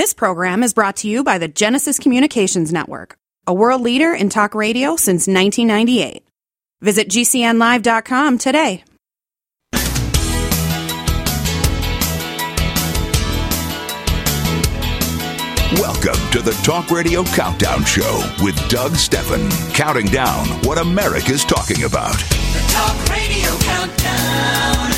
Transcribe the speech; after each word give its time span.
This 0.00 0.14
program 0.14 0.62
is 0.62 0.72
brought 0.72 0.96
to 0.96 1.08
you 1.08 1.22
by 1.22 1.36
the 1.36 1.46
Genesis 1.46 1.98
Communications 1.98 2.72
Network, 2.72 3.18
a 3.46 3.52
world 3.52 3.82
leader 3.82 4.14
in 4.14 4.30
talk 4.30 4.54
radio 4.54 4.96
since 4.96 5.26
1998. 5.28 6.26
Visit 6.80 7.08
GCNlive.com 7.10 8.38
today. 8.38 8.82
Welcome 15.74 16.30
to 16.30 16.40
the 16.40 16.58
Talk 16.64 16.90
Radio 16.90 17.22
Countdown 17.24 17.84
Show 17.84 18.26
with 18.42 18.56
Doug 18.70 18.94
Stephan, 18.94 19.50
counting 19.74 20.06
down 20.06 20.46
what 20.62 20.78
America's 20.78 21.44
talking 21.44 21.84
about. 21.84 22.14
The 22.14 22.64
Talk 22.72 23.06
Radio 23.10 23.54
Countdown. 23.58 24.89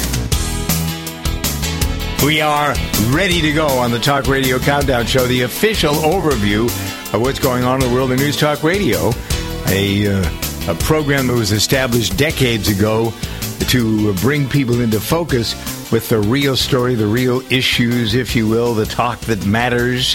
We 2.24 2.40
are 2.40 2.72
ready 3.08 3.40
to 3.40 3.52
go 3.52 3.66
on 3.66 3.90
the 3.90 3.98
Talk 3.98 4.28
Radio 4.28 4.60
Countdown 4.60 5.06
Show, 5.06 5.26
the 5.26 5.42
official 5.42 5.94
overview 5.94 6.66
of 7.12 7.20
what's 7.20 7.40
going 7.40 7.64
on 7.64 7.82
in 7.82 7.88
the 7.88 7.92
world 7.92 8.12
of 8.12 8.18
News 8.20 8.36
Talk 8.36 8.62
Radio, 8.62 9.10
a, 9.66 10.06
uh, 10.06 10.30
a 10.68 10.74
program 10.76 11.26
that 11.26 11.34
was 11.34 11.50
established 11.50 12.16
decades 12.16 12.68
ago 12.68 13.12
to 13.70 14.14
bring 14.14 14.48
people 14.48 14.80
into 14.80 15.00
focus 15.00 15.54
with 15.90 16.08
the 16.08 16.20
real 16.20 16.54
story, 16.54 16.94
the 16.94 17.08
real 17.08 17.40
issues, 17.52 18.14
if 18.14 18.36
you 18.36 18.46
will, 18.46 18.72
the 18.74 18.86
talk 18.86 19.18
that 19.22 19.44
matters. 19.44 20.14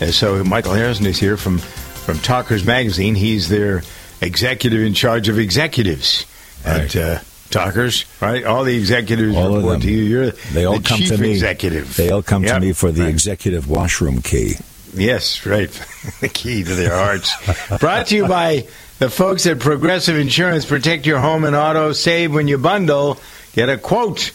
And 0.00 0.14
so 0.14 0.44
Michael 0.44 0.74
Harrison 0.74 1.06
is 1.06 1.18
here 1.18 1.36
from, 1.36 1.58
from 1.58 2.20
Talkers 2.20 2.64
Magazine. 2.64 3.16
He's 3.16 3.48
their 3.48 3.82
executive 4.20 4.80
in 4.80 4.94
charge 4.94 5.28
of 5.28 5.40
executives 5.40 6.24
at 6.64 6.94
uh, 6.94 7.18
Talkers, 7.50 8.04
right? 8.20 8.44
All 8.44 8.64
the 8.64 8.76
executives 8.76 9.34
All 9.36 9.56
report 9.56 9.80
to 9.82 9.90
you. 9.90 10.02
You're 10.02 10.30
They 10.52 10.64
all 10.66 10.78
the 10.78 10.82
come 10.88 10.98
chief 10.98 11.08
to 11.08 11.18
me. 11.18 11.30
executive. 11.30 11.96
They 11.96 12.10
all 12.10 12.22
come 12.22 12.44
Yep. 12.44 12.54
to 12.54 12.60
me 12.60 12.72
for 12.72 12.92
the 12.92 13.02
Right. 13.02 13.08
executive 13.10 13.68
washroom 13.68 14.20
key. 14.20 14.56
Yes, 14.94 15.46
right. 15.46 15.70
the 16.20 16.28
key 16.28 16.62
to 16.64 16.74
their 16.74 16.94
hearts. 16.94 17.32
Brought 17.80 18.08
to 18.08 18.16
you 18.16 18.26
by 18.26 18.64
the 18.98 19.08
folks 19.10 19.46
at 19.46 19.58
Progressive 19.60 20.16
Insurance. 20.18 20.64
Protect 20.64 21.06
your 21.06 21.20
home 21.20 21.44
and 21.44 21.54
auto. 21.56 21.92
Save 21.92 22.32
when 22.34 22.48
you 22.48 22.58
bundle. 22.58 23.18
Get 23.54 23.68
a 23.68 23.76
quote 23.78 24.30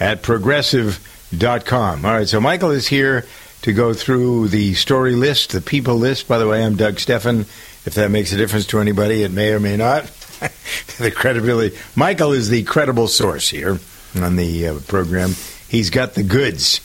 at 0.00 0.22
progressive.com. 0.22 2.04
All 2.04 2.12
right, 2.12 2.28
so 2.28 2.40
Michael 2.40 2.70
is 2.70 2.86
here 2.86 3.24
to 3.62 3.72
go 3.72 3.92
through 3.94 4.48
the 4.48 4.74
story 4.74 5.14
list, 5.14 5.52
the 5.52 5.60
people 5.60 5.96
list. 5.96 6.26
By 6.28 6.38
the 6.38 6.48
way, 6.48 6.64
I'm 6.64 6.76
Doug 6.76 6.98
Stephan. 6.98 7.40
If 7.84 7.94
that 7.94 8.10
makes 8.10 8.32
a 8.32 8.36
difference 8.36 8.66
to 8.68 8.78
anybody, 8.80 9.22
it 9.24 9.32
may 9.32 9.50
or 9.52 9.60
may 9.60 9.76
not. 9.76 10.04
the 10.98 11.10
credibility. 11.10 11.76
Michael 11.96 12.32
is 12.32 12.48
the 12.48 12.62
credible 12.64 13.08
source 13.08 13.48
here 13.48 13.78
on 14.20 14.36
the 14.36 14.68
uh, 14.68 14.78
program. 14.86 15.34
He's 15.68 15.90
got 15.90 16.14
the 16.14 16.22
goods, 16.22 16.80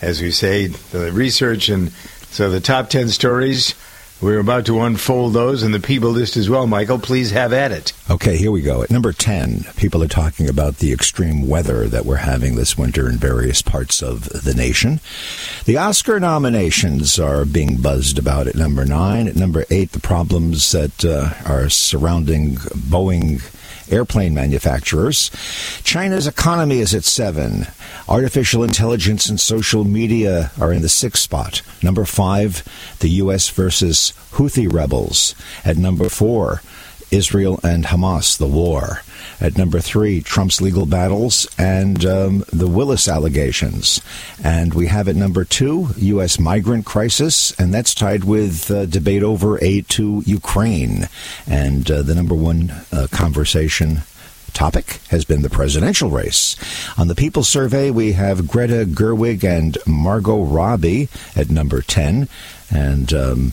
as 0.00 0.20
we 0.20 0.30
say, 0.30 0.66
the 0.66 1.12
research 1.12 1.68
and 1.68 1.92
so 2.30 2.50
the 2.50 2.60
top 2.60 2.90
10 2.90 3.08
stories, 3.08 3.74
we're 4.20 4.40
about 4.40 4.66
to 4.66 4.80
unfold 4.80 5.32
those 5.32 5.62
and 5.62 5.72
the 5.72 5.80
people 5.80 6.10
list 6.10 6.36
as 6.36 6.50
well. 6.50 6.66
Michael, 6.66 6.98
please 6.98 7.30
have 7.30 7.52
at 7.52 7.70
it. 7.70 7.92
Okay, 8.10 8.36
here 8.36 8.50
we 8.50 8.62
go. 8.62 8.82
At 8.82 8.90
number 8.90 9.12
10, 9.12 9.64
people 9.76 10.02
are 10.02 10.08
talking 10.08 10.48
about 10.48 10.78
the 10.78 10.92
extreme 10.92 11.48
weather 11.48 11.86
that 11.86 12.04
we're 12.04 12.16
having 12.16 12.56
this 12.56 12.76
winter 12.76 13.08
in 13.08 13.16
various 13.16 13.62
parts 13.62 14.02
of 14.02 14.28
the 14.28 14.54
nation. 14.54 15.00
The 15.66 15.76
Oscar 15.76 16.18
nominations 16.18 17.18
are 17.18 17.44
being 17.44 17.80
buzzed 17.80 18.18
about 18.18 18.46
at 18.48 18.56
number 18.56 18.84
9. 18.84 19.28
At 19.28 19.36
number 19.36 19.64
8, 19.70 19.92
the 19.92 20.00
problems 20.00 20.72
that 20.72 21.04
uh, 21.04 21.34
are 21.48 21.68
surrounding 21.68 22.56
Boeing 22.56 23.40
airplane 23.92 24.34
manufacturers. 24.34 25.30
China's 25.82 26.26
economy 26.26 26.80
is 26.80 26.94
at 26.94 27.04
7. 27.04 27.66
Artificial 28.08 28.64
intelligence 28.64 29.28
and 29.28 29.38
social 29.38 29.84
media 29.84 30.50
are 30.60 30.72
in 30.72 30.82
the 30.82 30.88
sixth 30.88 31.22
spot. 31.22 31.62
Number 31.82 32.04
5, 32.04 32.96
the 33.00 33.10
U.S. 33.10 33.48
versus 33.48 34.12
Houthi 34.32 34.72
rebels. 34.72 35.34
At 35.64 35.76
number 35.76 36.08
4, 36.08 36.62
Israel 37.10 37.60
and 37.62 37.84
Hamas, 37.84 38.36
the 38.38 38.46
war. 38.46 39.02
At 39.40 39.56
number 39.56 39.80
three, 39.80 40.20
Trump's 40.20 40.60
legal 40.60 40.84
battles 40.84 41.46
and 41.56 42.04
um, 42.04 42.44
the 42.52 42.66
Willis 42.66 43.06
allegations. 43.06 44.00
And 44.42 44.74
we 44.74 44.86
have 44.88 45.06
at 45.08 45.16
number 45.16 45.44
two, 45.44 45.90
U.S. 45.96 46.38
migrant 46.38 46.86
crisis, 46.86 47.52
and 47.58 47.72
that's 47.72 47.94
tied 47.94 48.24
with 48.24 48.70
uh, 48.70 48.86
debate 48.86 49.22
over 49.22 49.62
aid 49.62 49.88
to 49.90 50.22
Ukraine. 50.26 51.08
And 51.46 51.88
uh, 51.90 52.02
the 52.02 52.14
number 52.14 52.34
one 52.34 52.72
uh, 52.92 53.06
conversation 53.12 54.02
topic 54.52 55.00
has 55.10 55.24
been 55.24 55.42
the 55.42 55.50
presidential 55.50 56.10
race. 56.10 56.56
On 56.98 57.06
the 57.06 57.14
People 57.14 57.44
Survey, 57.44 57.90
we 57.90 58.12
have 58.12 58.48
Greta 58.48 58.84
Gerwig 58.86 59.44
and 59.44 59.78
Margot 59.86 60.42
Robbie 60.42 61.08
at 61.36 61.50
number 61.50 61.80
10. 61.80 62.28
And. 62.70 63.12
Um, 63.12 63.52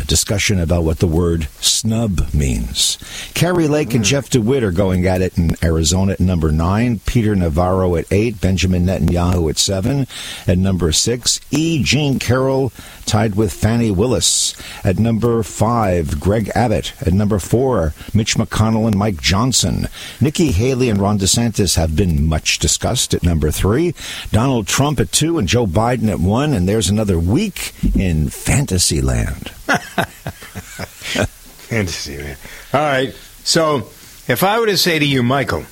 a 0.00 0.04
discussion 0.04 0.60
about 0.60 0.84
what 0.84 0.98
the 0.98 1.06
word 1.06 1.48
snub 1.60 2.32
means. 2.34 2.98
Kari 3.34 3.68
Lake 3.68 3.94
and 3.94 4.04
hmm. 4.04 4.10
Jeff 4.10 4.30
DeWitt 4.30 4.62
are 4.62 4.72
going 4.72 5.06
at 5.06 5.22
it 5.22 5.36
in 5.38 5.56
Arizona 5.62 6.12
at 6.12 6.20
number 6.20 6.52
nine. 6.52 7.00
Peter 7.06 7.34
Navarro 7.34 7.96
at 7.96 8.10
eight. 8.10 8.40
Benjamin 8.40 8.86
Netanyahu 8.86 9.50
at 9.50 9.58
seven. 9.58 10.06
At 10.46 10.58
number 10.58 10.92
six, 10.92 11.40
E. 11.50 11.82
Jean 11.82 12.18
Carroll 12.18 12.72
tied 13.06 13.34
with 13.36 13.52
Fani 13.52 13.90
Willis. 13.90 14.54
At 14.84 14.98
number 14.98 15.42
five, 15.42 16.20
Greg 16.20 16.50
Abbott. 16.54 16.92
At 17.00 17.12
number 17.12 17.38
four, 17.38 17.94
Mitch 18.12 18.36
McConnell 18.36 18.86
and 18.86 18.96
Mike 18.96 19.20
Johnson. 19.20 19.88
Nikki 20.20 20.52
Haley 20.52 20.90
and 20.90 21.00
Ron 21.00 21.18
DeSantis 21.18 21.76
have 21.76 21.96
been 21.96 22.26
much 22.26 22.58
discussed 22.58 23.14
at 23.14 23.22
number 23.22 23.50
three. 23.50 23.94
Donald 24.32 24.66
Trump 24.66 25.00
at 25.00 25.12
two 25.12 25.38
and 25.38 25.48
Joe 25.48 25.66
Biden 25.66 26.08
at 26.08 26.20
one. 26.20 26.52
And 26.52 26.68
there's 26.68 26.90
another 26.90 27.18
week 27.18 27.72
in 27.94 28.28
fantasy 28.28 29.00
land. 29.00 29.52
Fantasy, 31.68 32.16
man. 32.18 32.36
All 32.72 32.80
right. 32.80 33.12
So 33.44 33.88
if 34.28 34.42
I 34.42 34.58
were 34.60 34.66
to 34.66 34.76
say 34.76 34.98
to 34.98 35.04
you, 35.04 35.22
Michael, 35.22 35.64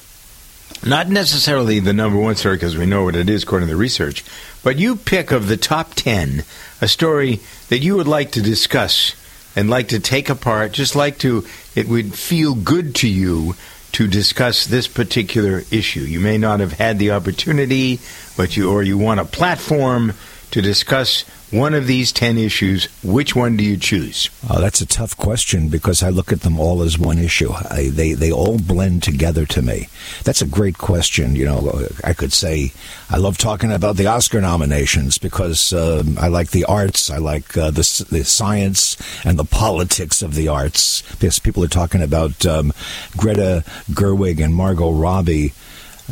not 0.84 1.08
necessarily 1.08 1.80
the 1.80 1.92
number 1.92 2.18
one 2.18 2.36
story 2.36 2.56
because 2.56 2.76
we 2.76 2.86
know 2.86 3.04
what 3.04 3.16
it 3.16 3.30
is 3.30 3.42
according 3.42 3.68
to 3.68 3.74
the 3.74 3.78
research, 3.78 4.24
but 4.62 4.76
you 4.76 4.96
pick 4.96 5.30
of 5.30 5.48
the 5.48 5.56
top 5.56 5.94
10 5.94 6.44
a 6.80 6.88
story 6.88 7.40
that 7.68 7.78
you 7.78 7.96
would 7.96 8.08
like 8.08 8.32
to 8.32 8.42
discuss 8.42 9.14
and 9.56 9.70
like 9.70 9.88
to 9.88 10.00
take 10.00 10.28
apart, 10.28 10.72
just 10.72 10.96
like 10.96 11.18
to, 11.18 11.46
it 11.74 11.88
would 11.88 12.14
feel 12.14 12.54
good 12.54 12.94
to 12.96 13.08
you 13.08 13.54
to 13.92 14.08
discuss 14.08 14.66
this 14.66 14.88
particular 14.88 15.62
issue. 15.70 16.00
You 16.00 16.20
may 16.20 16.36
not 16.36 16.60
have 16.60 16.72
had 16.72 16.98
the 16.98 17.12
opportunity, 17.12 18.00
but 18.36 18.56
you, 18.56 18.70
or 18.70 18.82
you 18.82 18.98
want 18.98 19.20
a 19.20 19.24
platform 19.24 20.12
to 20.50 20.62
discuss 20.62 21.24
one 21.54 21.72
of 21.72 21.86
these 21.86 22.10
10 22.10 22.36
issues. 22.36 22.86
Which 23.02 23.36
one 23.36 23.56
do 23.56 23.64
you 23.64 23.76
choose? 23.76 24.28
Oh, 24.50 24.60
that's 24.60 24.80
a 24.80 24.86
tough 24.86 25.16
question 25.16 25.68
because 25.68 26.02
I 26.02 26.08
look 26.08 26.32
at 26.32 26.40
them 26.40 26.58
all 26.58 26.82
as 26.82 26.98
one 26.98 27.18
issue. 27.18 27.52
I, 27.52 27.90
they 27.92 28.12
they 28.12 28.32
all 28.32 28.58
blend 28.58 29.02
together 29.02 29.46
to 29.46 29.62
me. 29.62 29.88
That's 30.24 30.42
a 30.42 30.46
great 30.46 30.78
question. 30.78 31.36
You 31.36 31.44
know, 31.44 31.86
I 32.02 32.12
could 32.12 32.32
say 32.32 32.72
I 33.08 33.18
love 33.18 33.38
talking 33.38 33.70
about 33.70 33.96
the 33.96 34.06
Oscar 34.06 34.40
nominations 34.40 35.18
because 35.18 35.72
um, 35.72 36.18
I 36.18 36.28
like 36.28 36.50
the 36.50 36.64
arts, 36.64 37.08
I 37.10 37.18
like 37.18 37.56
uh, 37.56 37.70
the 37.70 38.06
the 38.10 38.24
science 38.24 38.96
and 39.24 39.38
the 39.38 39.44
politics 39.44 40.22
of 40.22 40.34
the 40.34 40.48
arts. 40.48 41.02
Because 41.12 41.38
people 41.38 41.62
are 41.62 41.68
talking 41.68 42.02
about 42.02 42.44
um, 42.44 42.72
Greta 43.16 43.64
Gerwig 43.90 44.42
and 44.42 44.54
Margot 44.54 44.90
Robbie 44.90 45.52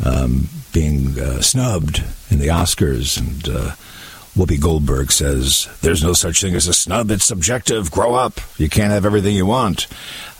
um, 0.05 0.47
being 0.71 1.19
uh, 1.19 1.41
snubbed 1.41 2.01
in 2.29 2.39
the 2.39 2.47
Oscars 2.47 3.17
and. 3.17 3.75
Whoopi 4.35 4.59
Goldberg 4.59 5.11
says, 5.11 5.67
There's 5.81 6.03
no 6.03 6.13
such 6.13 6.41
thing 6.41 6.55
as 6.55 6.67
a 6.67 6.73
snub. 6.73 7.11
It's 7.11 7.25
subjective. 7.25 7.91
Grow 7.91 8.15
up. 8.15 8.39
You 8.57 8.67
can't 8.67 8.91
have 8.91 9.05
everything 9.05 9.35
you 9.35 9.45
want. 9.45 9.87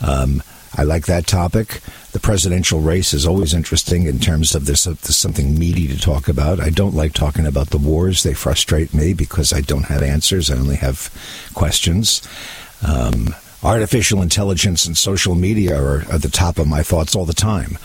Um, 0.00 0.42
I 0.76 0.82
like 0.82 1.06
that 1.06 1.26
topic. 1.26 1.80
The 2.10 2.18
presidential 2.18 2.80
race 2.80 3.14
is 3.14 3.26
always 3.26 3.54
interesting 3.54 4.06
in 4.06 4.18
terms 4.18 4.56
of 4.56 4.66
there's, 4.66 4.84
there's 4.84 5.16
something 5.16 5.56
meaty 5.56 5.86
to 5.88 5.98
talk 5.98 6.26
about. 6.26 6.58
I 6.58 6.70
don't 6.70 6.94
like 6.94 7.12
talking 7.12 7.46
about 7.46 7.70
the 7.70 7.78
wars. 7.78 8.24
They 8.24 8.34
frustrate 8.34 8.92
me 8.92 9.14
because 9.14 9.52
I 9.52 9.60
don't 9.60 9.84
have 9.84 10.02
answers. 10.02 10.50
I 10.50 10.56
only 10.56 10.76
have 10.76 11.10
questions. 11.54 12.22
Um, 12.86 13.34
artificial 13.62 14.20
intelligence 14.20 14.86
and 14.86 14.96
social 14.96 15.36
media 15.36 15.80
are 15.80 16.00
at 16.12 16.22
the 16.22 16.28
top 16.28 16.58
of 16.58 16.66
my 16.66 16.82
thoughts 16.82 17.14
all 17.14 17.24
the 17.24 17.32
time. 17.32 17.78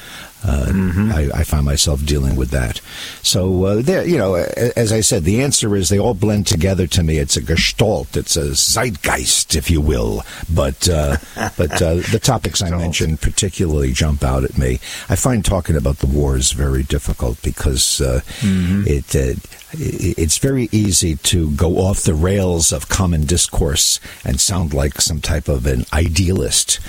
Uh, 0.43 0.71
I, 1.13 1.29
I 1.33 1.43
find 1.43 1.65
myself 1.65 2.05
dealing 2.05 2.35
with 2.35 2.49
that. 2.51 2.79
So, 3.21 3.65
uh, 3.65 3.81
there, 3.81 4.07
you 4.07 4.17
know, 4.17 4.35
as 4.35 4.93
I 4.93 5.01
said, 5.01 5.23
the 5.23 5.41
answer 5.41 5.75
is 5.75 5.89
they 5.89 5.99
all 5.99 6.13
blend 6.13 6.47
together 6.47 6.87
to 6.87 7.03
me. 7.03 7.17
It's 7.17 7.35
a 7.35 7.41
gestalt. 7.41 8.15
It's 8.15 8.37
a 8.37 8.55
zeitgeist, 8.55 9.55
if 9.55 9.69
you 9.69 9.81
will. 9.81 10.23
But 10.53 10.87
uh, 10.87 11.17
but 11.57 11.81
uh, 11.81 11.95
the 12.11 12.19
topics 12.21 12.61
I 12.61 12.69
mentioned 12.69 13.21
particularly 13.21 13.91
jump 13.91 14.23
out 14.23 14.43
at 14.43 14.57
me. 14.57 14.79
I 15.09 15.15
find 15.15 15.43
talking 15.43 15.75
about 15.75 15.97
the 15.97 16.07
wars 16.07 16.51
very 16.51 16.83
difficult 16.83 17.41
because 17.41 17.99
uh, 18.01 18.21
it. 18.41 19.39
It's 19.71 20.39
very 20.39 20.67
easy 20.71 21.15
to 21.17 21.51
go 21.51 21.77
off 21.77 22.01
the 22.01 22.13
rails 22.15 22.71
of 22.71 22.89
common 22.89 23.25
discourse 23.25 23.99
and 24.25 24.39
sound 24.39 24.73
like 24.73 24.99
some 24.99 25.21
type 25.21 25.47
of 25.47 25.67
an 25.67 25.85
idealist. 25.93 26.79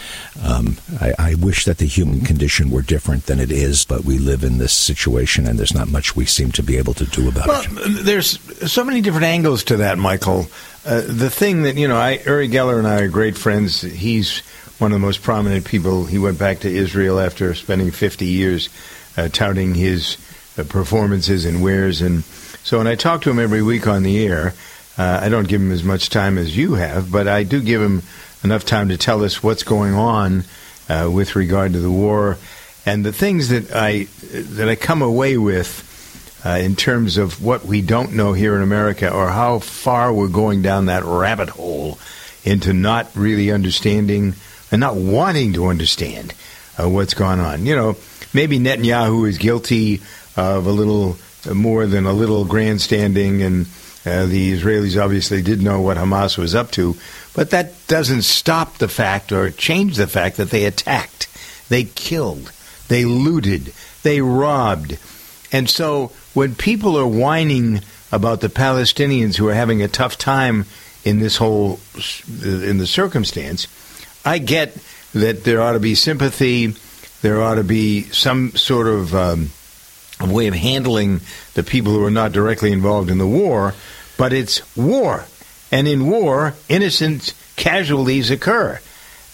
Um, 0.43 0.79
I, 1.01 1.13
I 1.19 1.35
wish 1.35 1.67
that 1.67 1.77
the 1.79 1.85
human 1.87 2.23
condition 2.23 2.71
were 2.71 2.81
different 2.83 3.27
than 3.27 3.39
it 3.39 3.53
is, 3.53 3.85
but 3.85 4.05
we 4.05 4.17
live 4.19 4.43
in 4.45 4.57
this 4.59 4.73
situation 4.73 5.47
and 5.47 5.59
there's 5.59 5.75
not 5.75 5.89
much 5.89 6.17
we 6.17 6.25
seem 6.25 6.53
to 6.53 6.63
be 6.63 6.79
able 6.79 6.95
to 6.95 7.05
do 7.05 7.29
about 7.29 7.49
Well, 7.49 7.65
it. 7.67 8.05
there's 8.05 8.39
so 8.73 8.83
many 8.83 9.03
different 9.03 9.27
angles 9.27 9.65
to 9.65 9.77
that, 9.79 9.99
Michael. 9.99 10.47
uh, 10.87 11.03
the 11.07 11.29
thing 11.29 11.65
that 11.65 11.77
you 11.77 11.87
know, 11.87 11.99
I 11.99 12.21
Uri 12.25 12.49
Geller 12.49 12.79
and 12.79 12.87
I 12.89 13.01
are 13.03 13.09
great 13.09 13.37
friends. 13.37 13.83
He's 13.83 14.41
one 14.79 14.93
of 14.93 14.99
the 15.01 15.05
most 15.07 15.23
prominent 15.23 15.67
people. 15.67 16.07
He 16.07 16.19
went 16.19 16.39
back 16.39 16.61
to 16.61 16.71
Israel 16.75 17.21
after 17.21 17.55
spending 17.55 17.91
50 17.91 18.25
years 18.25 18.71
uh, 19.19 19.29
touting 19.29 19.75
his 19.75 20.17
uh, 20.57 20.65
performances 20.65 21.45
and 21.45 21.63
wares, 21.63 22.01
and 22.01 22.25
so 22.63 22.79
when 22.79 22.87
I 22.87 22.95
talk 22.95 23.23
to 23.23 23.31
him 23.31 23.39
every 23.39 23.63
week 23.63 23.87
on 23.87 24.03
the 24.03 24.25
air, 24.25 24.55
uh, 24.99 25.21
I 25.23 25.29
don't 25.29 25.49
give 25.49 25.61
him 25.61 25.73
as 25.73 25.83
much 25.83 26.11
time 26.11 26.37
as 26.39 26.57
you 26.57 26.75
have, 26.75 27.11
but 27.11 27.27
I 27.27 27.43
do 27.43 27.63
give 27.63 27.81
him 27.81 28.03
enough 28.45 28.65
time 28.65 28.89
to 28.89 28.97
tell 28.97 29.25
us 29.25 29.43
what's 29.43 29.63
going 29.63 29.95
on 29.95 30.45
uh, 30.89 31.11
with 31.13 31.37
regard 31.37 31.73
to 31.73 31.79
the 31.79 31.91
war 31.91 32.37
and 32.87 33.05
the 33.05 33.13
things 33.13 33.51
that 33.51 33.75
I 33.75 34.05
that 34.33 34.69
I 34.69 34.75
come 34.75 35.03
away 35.03 35.37
with 35.37 35.87
uh, 36.45 36.51
in 36.51 36.77
terms 36.77 37.19
of 37.19 37.43
what 37.43 37.65
we 37.65 37.83
don't 37.83 38.15
know 38.15 38.33
here 38.33 38.57
in 38.57 38.63
America 38.63 39.13
or 39.13 39.29
how 39.29 39.59
far 39.59 40.13
we're 40.13 40.29
going 40.29 40.63
down 40.63 40.87
that 40.87 41.05
rabbit 41.05 41.51
hole 41.51 41.99
into 42.45 42.73
not 42.73 43.15
really 43.15 43.51
understanding 43.51 44.35
and 44.71 44.81
not 44.81 44.97
wanting 44.97 45.53
to 45.55 45.67
understand 45.67 46.35
uh, 46.79 46.89
what's 46.89 47.15
gone 47.15 47.41
on. 47.41 47.67
You 47.67 47.77
know, 47.77 47.97
maybe 48.33 48.59
Netanyahu 48.59 49.29
is 49.29 49.37
guilty 49.37 50.01
of 50.37 50.67
a 50.67 50.73
little 50.73 51.17
more 51.47 51.87
than 51.87 52.07
a 52.07 52.13
little 52.13 52.45
grandstanding, 52.45 53.43
and 53.43 53.67
uh, 54.05 54.27
the 54.27 54.59
Israelis 54.59 55.01
obviously 55.01 55.43
did 55.43 55.63
know 55.63 55.81
what 55.81 55.97
Hamas 55.97 56.39
was 56.39 56.55
up 56.55 56.71
to, 56.73 56.97
but 57.35 57.51
that 57.51 57.75
doesn't 57.87 58.23
stop 58.23 58.79
the 58.79 58.89
fact 58.89 59.33
or 59.33 59.51
change 59.51 59.97
the 59.97 60.07
fact 60.07 60.37
that 60.37 60.51
they 60.51 60.65
attacked, 60.65 61.29
they 61.69 61.85
killed, 61.85 62.53
they 62.89 63.05
looted, 63.05 63.73
they 64.03 64.21
robbed. 64.21 64.99
And 65.53 65.69
so 65.69 66.13
when 66.35 66.55
people 66.55 66.97
are 66.97 67.07
whining 67.07 67.81
about 68.13 68.41
the 68.41 68.49
Palestinians 68.49 69.37
who 69.37 69.49
are 69.49 69.55
having 69.55 69.83
a 69.83 69.89
tough 69.89 70.17
time 70.19 70.65
in 71.05 71.19
this 71.19 71.37
whole 71.37 71.81
in 72.43 72.79
the 72.79 72.87
circumstance, 72.87 73.67
I 74.25 74.39
get 74.39 74.77
that 75.15 75.45
there 75.45 75.61
ought 75.61 75.73
to 75.73 75.81
be 75.81 75.95
sympathy, 75.95 76.75
there 77.23 77.43
ought 77.43 77.57
to 77.57 77.65
be 77.65 78.03
some 78.05 78.53
sort 78.53 78.87
of 78.87 79.15
um, 79.15 79.51
way 80.27 80.47
of 80.47 80.55
handling 80.55 81.21
the 81.55 81.63
people 81.63 81.93
who 81.93 82.05
are 82.05 82.11
not 82.11 82.33
directly 82.33 82.73
involved 82.73 83.11
in 83.11 83.19
the 83.19 83.27
war, 83.27 83.75
but 84.17 84.33
it's 84.33 84.77
war, 84.77 85.25
and 85.73 85.89
in 85.89 86.07
war, 86.07 86.55
innocent 86.69 87.35
casualties 87.57 88.31
occur. 88.31 88.81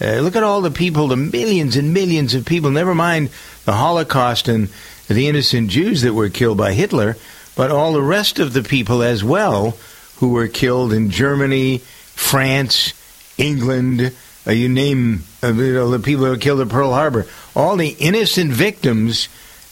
Uh, 0.00 0.20
look 0.20 0.36
at 0.36 0.42
all 0.42 0.60
the 0.60 0.70
people, 0.70 1.08
the 1.08 1.16
millions 1.16 1.76
and 1.76 1.94
millions 1.94 2.34
of 2.34 2.44
people. 2.44 2.70
Never 2.70 2.94
mind 2.94 3.30
the 3.64 3.72
Holocaust 3.72 4.46
and 4.46 4.68
the 5.08 5.28
innocent 5.28 5.70
Jews 5.70 6.02
that 6.02 6.14
were 6.14 6.28
killed 6.28 6.58
by 6.58 6.72
Hitler, 6.72 7.16
but 7.54 7.70
all 7.70 7.92
the 7.92 8.02
rest 8.02 8.38
of 8.38 8.52
the 8.52 8.62
people 8.62 9.02
as 9.02 9.24
well 9.24 9.76
who 10.16 10.30
were 10.30 10.48
killed 10.48 10.92
in 10.92 11.10
Germany, 11.10 11.78
France, 11.78 12.92
England, 13.38 14.12
uh, 14.46 14.52
you 14.52 14.68
name 14.68 15.24
uh, 15.42 15.52
you 15.52 15.74
know, 15.74 15.90
the 15.90 15.98
people 15.98 16.24
who 16.24 16.30
were 16.30 16.38
killed 16.38 16.60
at 16.60 16.68
Pearl 16.68 16.92
Harbor. 16.92 17.26
All 17.54 17.76
the 17.76 17.88
innocent 17.98 18.52
victims, 18.52 19.28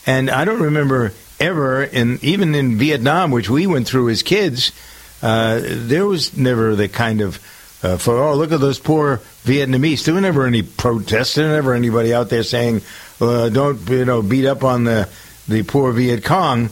and 0.06 0.30
I 0.30 0.44
don't 0.44 0.60
remember 0.60 1.12
ever, 1.40 1.82
in 1.82 2.18
even 2.22 2.54
in 2.54 2.78
Vietnam, 2.78 3.30
which 3.30 3.50
we 3.50 3.66
went 3.66 3.86
through 3.86 4.10
as 4.10 4.22
kids, 4.22 4.72
uh, 5.22 5.60
there 5.62 6.06
was 6.06 6.36
never 6.36 6.74
the 6.74 6.88
kind 6.88 7.20
of 7.20 7.36
uh, 7.82 7.98
for 7.98 8.16
oh 8.16 8.34
look 8.34 8.52
at 8.52 8.60
those 8.60 8.78
poor 8.78 9.18
Vietnamese. 9.44 10.04
There 10.04 10.14
were 10.14 10.20
never 10.20 10.46
any 10.46 10.62
protests. 10.62 11.34
There 11.34 11.46
was 11.46 11.54
never 11.54 11.74
anybody 11.74 12.14
out 12.14 12.30
there 12.30 12.42
saying 12.42 12.82
uh, 13.20 13.48
don't 13.48 13.88
you 13.88 14.04
know 14.04 14.22
beat 14.22 14.46
up 14.46 14.64
on 14.64 14.84
the 14.84 15.08
the 15.48 15.62
poor 15.62 15.92
Viet 15.92 16.24
Cong. 16.24 16.70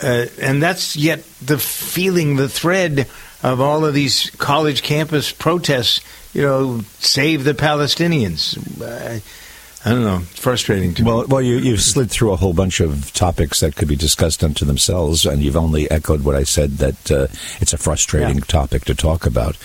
Uh, 0.00 0.26
and 0.40 0.62
that's 0.62 0.94
yet 0.94 1.24
the 1.44 1.58
feeling, 1.58 2.36
the 2.36 2.48
thread 2.48 3.08
of 3.42 3.60
all 3.60 3.84
of 3.84 3.94
these 3.94 4.30
college 4.30 4.82
campus 4.82 5.32
protests. 5.32 6.00
You 6.32 6.42
know, 6.42 6.80
save 6.98 7.42
the 7.42 7.54
Palestinians. 7.54 8.56
I 9.84 9.90
don't 9.90 10.02
know. 10.02 10.18
It's 10.30 10.40
frustrating 10.40 10.92
to 10.94 11.04
well, 11.04 11.20
me. 11.20 11.26
Well, 11.28 11.42
you, 11.42 11.56
you've 11.58 11.80
slid 11.80 12.10
through 12.10 12.32
a 12.32 12.36
whole 12.36 12.52
bunch 12.52 12.80
of 12.80 13.12
topics 13.12 13.60
that 13.60 13.76
could 13.76 13.86
be 13.88 13.94
discussed 13.96 14.42
unto 14.42 14.64
themselves, 14.64 15.24
and 15.24 15.40
you've 15.42 15.56
only 15.56 15.88
echoed 15.90 16.24
what 16.24 16.34
I 16.34 16.42
said 16.42 16.78
that 16.78 17.10
uh, 17.10 17.26
it's 17.60 17.72
a 17.72 17.78
frustrating 17.78 18.38
Yeah. 18.38 18.44
topic 18.48 18.84
to 18.86 18.94
talk 18.94 19.24
about. 19.26 19.56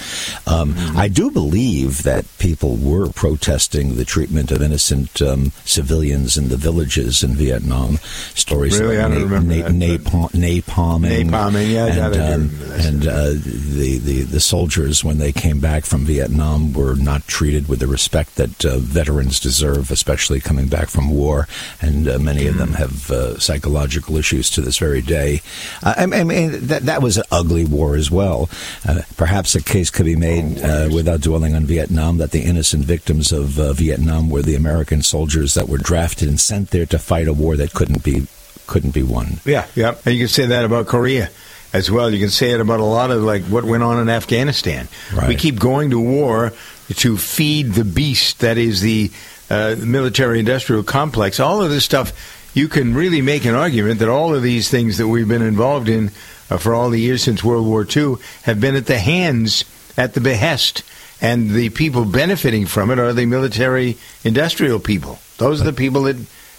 Um, 0.47 0.73
Mm-hmm. 0.73 0.97
I 0.97 1.07
do 1.07 1.29
believe 1.31 2.03
that 2.03 2.25
people 2.39 2.75
were 2.77 3.09
protesting 3.09 3.95
the 3.95 4.05
treatment 4.05 4.51
of 4.51 4.61
innocent 4.61 5.21
um, 5.21 5.51
civilians 5.65 6.37
in 6.37 6.49
the 6.49 6.57
villages 6.57 7.23
in 7.23 7.31
Vietnam. 7.35 7.97
Stories 8.35 8.79
Really? 8.79 8.97
about 8.97 9.11
I 9.11 9.15
don't 9.15 9.23
remember 9.29 9.55
na- 9.55 9.63
that, 9.63 9.71
napalm, 10.01 10.29
napalming, 10.31 11.29
Napalming, 11.29 11.71
yeah, 11.71 11.85
and, 11.87 11.97
that 11.97 12.13
I 12.13 12.15
do 12.15 12.33
um, 12.33 12.71
and 12.73 13.07
uh, 13.07 13.29
the, 13.33 13.97
the 14.03 14.21
the 14.23 14.39
soldiers 14.39 15.03
when 15.03 15.17
they 15.17 15.31
came 15.31 15.59
back 15.59 15.85
from 15.85 16.05
Vietnam 16.05 16.73
were 16.73 16.95
not 16.95 17.27
treated 17.27 17.67
with 17.67 17.79
the 17.79 17.87
respect 17.87 18.35
that 18.35 18.65
uh, 18.65 18.77
veterans 18.77 19.39
deserve, 19.39 19.91
especially 20.03 20.41
coming 20.41 20.67
back 20.67 20.89
from 20.89 21.09
war, 21.09 21.47
and 21.81 22.07
uh, 22.09 22.19
many 22.19 22.45
of 22.47 22.55
Mm. 22.55 22.57
them 22.57 22.73
have 22.73 23.09
uh, 23.09 23.39
psychological 23.39 24.17
issues 24.17 24.49
to 24.51 24.59
this 24.61 24.77
very 24.77 25.01
day. 25.01 25.41
Uh, 25.81 25.93
I, 25.97 26.03
I 26.03 26.23
mean, 26.25 26.67
that 26.67 26.83
that 26.83 27.01
was 27.01 27.15
an 27.17 27.23
ugly 27.31 27.63
war 27.65 27.95
as 27.95 28.11
well. 28.11 28.49
Uh, 28.87 29.01
perhaps 29.15 29.55
a 29.55 29.61
case 29.63 29.89
could 29.89 30.05
be 30.05 30.17
made 30.17 30.59
uh, 30.61 30.89
without 30.93 31.21
dwelling 31.21 31.55
on 31.55 31.65
Vietnam 31.65 32.17
that 32.17 32.31
the 32.31 32.41
innocent 32.41 32.83
victims 32.85 33.31
of 33.31 33.57
uh, 33.57 33.71
Vietnam 33.73 34.29
were 34.29 34.41
the 34.43 34.55
American 34.55 35.01
soldiers 35.01 35.53
that 35.53 35.69
were 35.69 35.77
drafted 35.79 36.27
and 36.27 36.39
sent 36.39 36.71
there 36.71 36.85
to 36.85 36.99
fight 36.99 37.27
a 37.29 37.33
war 37.33 37.55
that 37.55 37.73
couldn't 37.73 38.03
be 38.03 38.27
couldn't 38.67 38.93
be 38.93 39.03
won. 39.03 39.39
Yeah, 39.45 39.65
yeah. 39.75 39.95
And 40.05 40.13
you 40.15 40.19
can 40.25 40.27
say 40.27 40.45
that 40.47 40.65
about 40.65 40.87
Korea 40.87 41.29
as 41.73 41.89
well. 41.89 42.09
You 42.13 42.19
can 42.19 42.29
say 42.29 42.51
it 42.51 42.59
about 42.59 42.79
a 42.81 42.85
lot 42.99 43.09
of 43.09 43.23
like 43.23 43.43
what 43.45 43.63
went 43.63 43.83
on 43.83 43.99
in 43.99 44.09
Afghanistan. 44.09 44.87
Right. 45.15 45.29
We 45.29 45.35
keep 45.35 45.57
going 45.59 45.89
to 45.91 45.99
war 45.99 46.51
to 46.95 47.17
feed 47.17 47.73
the 47.73 47.85
beast 47.85 48.39
that 48.41 48.57
is 48.57 48.81
the 48.81 49.09
uh, 49.49 49.75
military-industrial 49.77 50.83
complex. 50.83 51.39
All 51.39 51.61
of 51.61 51.69
this 51.69 51.85
stuff, 51.85 52.13
you 52.53 52.67
can 52.67 52.93
really 52.93 53.21
make 53.21 53.45
an 53.45 53.55
argument 53.55 53.99
that 53.99 54.09
all 54.09 54.33
of 54.33 54.43
these 54.43 54.69
things 54.69 54.97
that 54.97 55.07
we've 55.07 55.27
been 55.27 55.41
involved 55.41 55.89
in 55.89 56.11
uh, 56.49 56.57
for 56.57 56.73
all 56.73 56.89
the 56.89 56.99
years 56.99 57.23
since 57.23 57.43
World 57.43 57.65
War 57.65 57.85
II 57.85 58.15
have 58.43 58.59
been 58.59 58.75
at 58.75 58.85
the 58.85 58.99
hands, 58.99 59.65
at 59.97 60.13
the 60.13 60.21
behest, 60.21 60.83
and 61.21 61.51
the 61.51 61.69
people 61.69 62.05
benefiting 62.05 62.65
from 62.65 62.91
it 62.91 62.99
are 62.99 63.13
the 63.13 63.25
military-industrial 63.25 64.79
people. 64.79 65.19
Those 65.37 65.61
are 65.61 65.65
the 65.65 65.73
people 65.73 66.03
that 66.03 66.17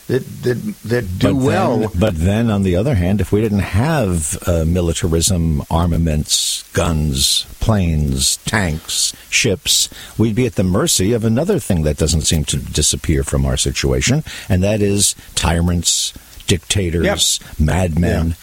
that 0.09 0.25
that, 0.43 0.75
that 0.85 1.19
do 1.19 1.29
But 1.29 1.35
then- 1.35 1.43
well. 1.45 1.93
but 1.99 2.15
then, 2.19 2.51
on 2.51 2.63
the 2.63 2.77
other 2.77 2.95
hand, 2.95 3.21
if 3.21 3.33
we 3.33 3.41
didn't 3.41 3.61
have 3.61 4.37
uh, 4.47 4.65
militarism, 4.67 5.63
armaments, 5.71 6.63
guns, 6.73 7.47
planes, 7.61 8.37
tanks, 8.45 9.15
ships, 9.31 9.89
we'd 10.19 10.35
be 10.35 10.45
at 10.47 10.57
the 10.57 10.65
mercy 10.65 11.13
of 11.13 11.25
another 11.25 11.59
thing 11.59 11.83
that 11.85 11.97
doesn't 11.97 12.23
seem 12.23 12.45
to 12.45 12.59
disappear 12.59 13.23
from 13.25 13.47
our 13.47 13.57
situation, 13.57 14.23
and 14.49 14.63
that 14.63 14.83
is 14.83 15.15
tyrants, 15.35 16.13
dictators, 16.47 17.41
madmen, 17.59 18.37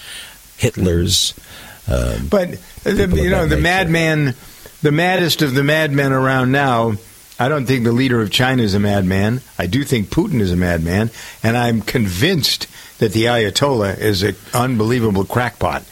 Hitlers. 0.58 1.34
Uh, 1.88 2.20
But 2.30 2.58
the, 2.84 3.08
you 3.16 3.30
know, 3.30 3.46
the 3.48 3.58
madman, 3.58 4.36
the 4.82 4.92
maddest 4.92 5.42
of 5.42 5.54
the 5.54 5.64
madmen 5.64 6.12
around 6.12 6.52
now. 6.52 6.94
I 7.42 7.50
don't 7.50 7.66
think 7.66 7.86
the 7.86 7.92
leader 7.92 8.22
of 8.22 8.30
China 8.30 8.62
is 8.62 8.76
a 8.76 8.80
madman. 8.80 9.42
I 9.58 9.66
do 9.66 9.84
think 9.84 10.10
Putin 10.10 10.42
is 10.42 10.52
a 10.52 10.56
madman, 10.56 11.10
and 11.42 11.58
I'm 11.58 11.82
convinced 11.82 12.68
that 13.00 13.14
the 13.14 13.24
Ayatollah 13.24 13.98
is 13.98 14.22
an 14.22 14.36
unbelievable 14.54 15.26
crackpot. 15.26 15.84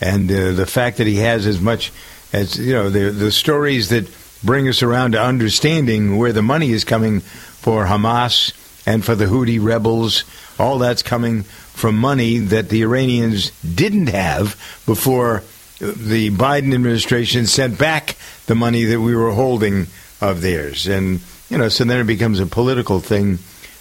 And 0.00 0.32
uh, 0.32 0.52
the 0.52 0.64
fact 0.64 0.96
that 0.96 1.06
he 1.06 1.16
has 1.16 1.46
as 1.46 1.60
much 1.60 1.92
as 2.32 2.58
you 2.58 2.72
know, 2.72 2.88
the 2.88 3.10
the 3.10 3.30
stories 3.30 3.90
that 3.90 4.10
bring 4.42 4.66
us 4.66 4.82
around 4.82 5.12
to 5.12 5.20
understanding 5.20 6.16
where 6.16 6.32
the 6.32 6.40
money 6.40 6.70
is 6.70 6.84
coming 6.84 7.20
for 7.20 7.84
Hamas 7.84 8.54
and 8.86 9.04
for 9.04 9.14
the 9.14 9.26
Houthi 9.26 9.62
rebels, 9.62 10.24
all 10.58 10.78
that's 10.78 11.02
coming 11.02 11.42
from 11.42 11.98
money 11.98 12.38
that 12.38 12.70
the 12.70 12.80
Iranians 12.80 13.50
didn't 13.60 14.06
have 14.06 14.58
before 14.86 15.42
the 15.80 16.30
Biden 16.30 16.72
administration 16.72 17.44
sent 17.44 17.78
back 17.78 18.16
the 18.46 18.54
money 18.54 18.84
that 18.84 19.02
we 19.02 19.14
were 19.14 19.32
holding 19.32 19.88
of 20.30 20.40
theirs. 20.40 20.86
And, 20.86 21.20
you 21.50 21.58
know, 21.58 21.68
so 21.68 21.84
then 21.84 22.00
it 22.00 22.04
becomes 22.04 22.40
a 22.40 22.46
political 22.46 23.00
thing. 23.00 23.38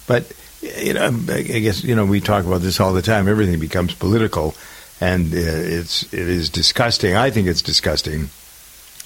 But, 0.08 0.32
you 0.62 0.94
know, 0.94 1.08
I 1.30 1.42
guess, 1.42 1.84
you 1.84 1.96
know, 1.96 2.06
we 2.06 2.22
talk 2.22 2.46
about 2.46 2.62
this 2.62 2.80
all 2.80 2.94
the 2.94 3.02
time. 3.02 3.28
Everything 3.28 3.60
becomes 3.60 3.94
political. 3.94 4.56
And 5.02 5.34
uh, 5.34 5.38
it's, 5.38 6.04
it 6.14 6.28
is 6.28 6.50
disgusting. 6.50 7.16
I 7.16 7.30
think 7.32 7.48
it's 7.48 7.62
disgusting 7.62 8.30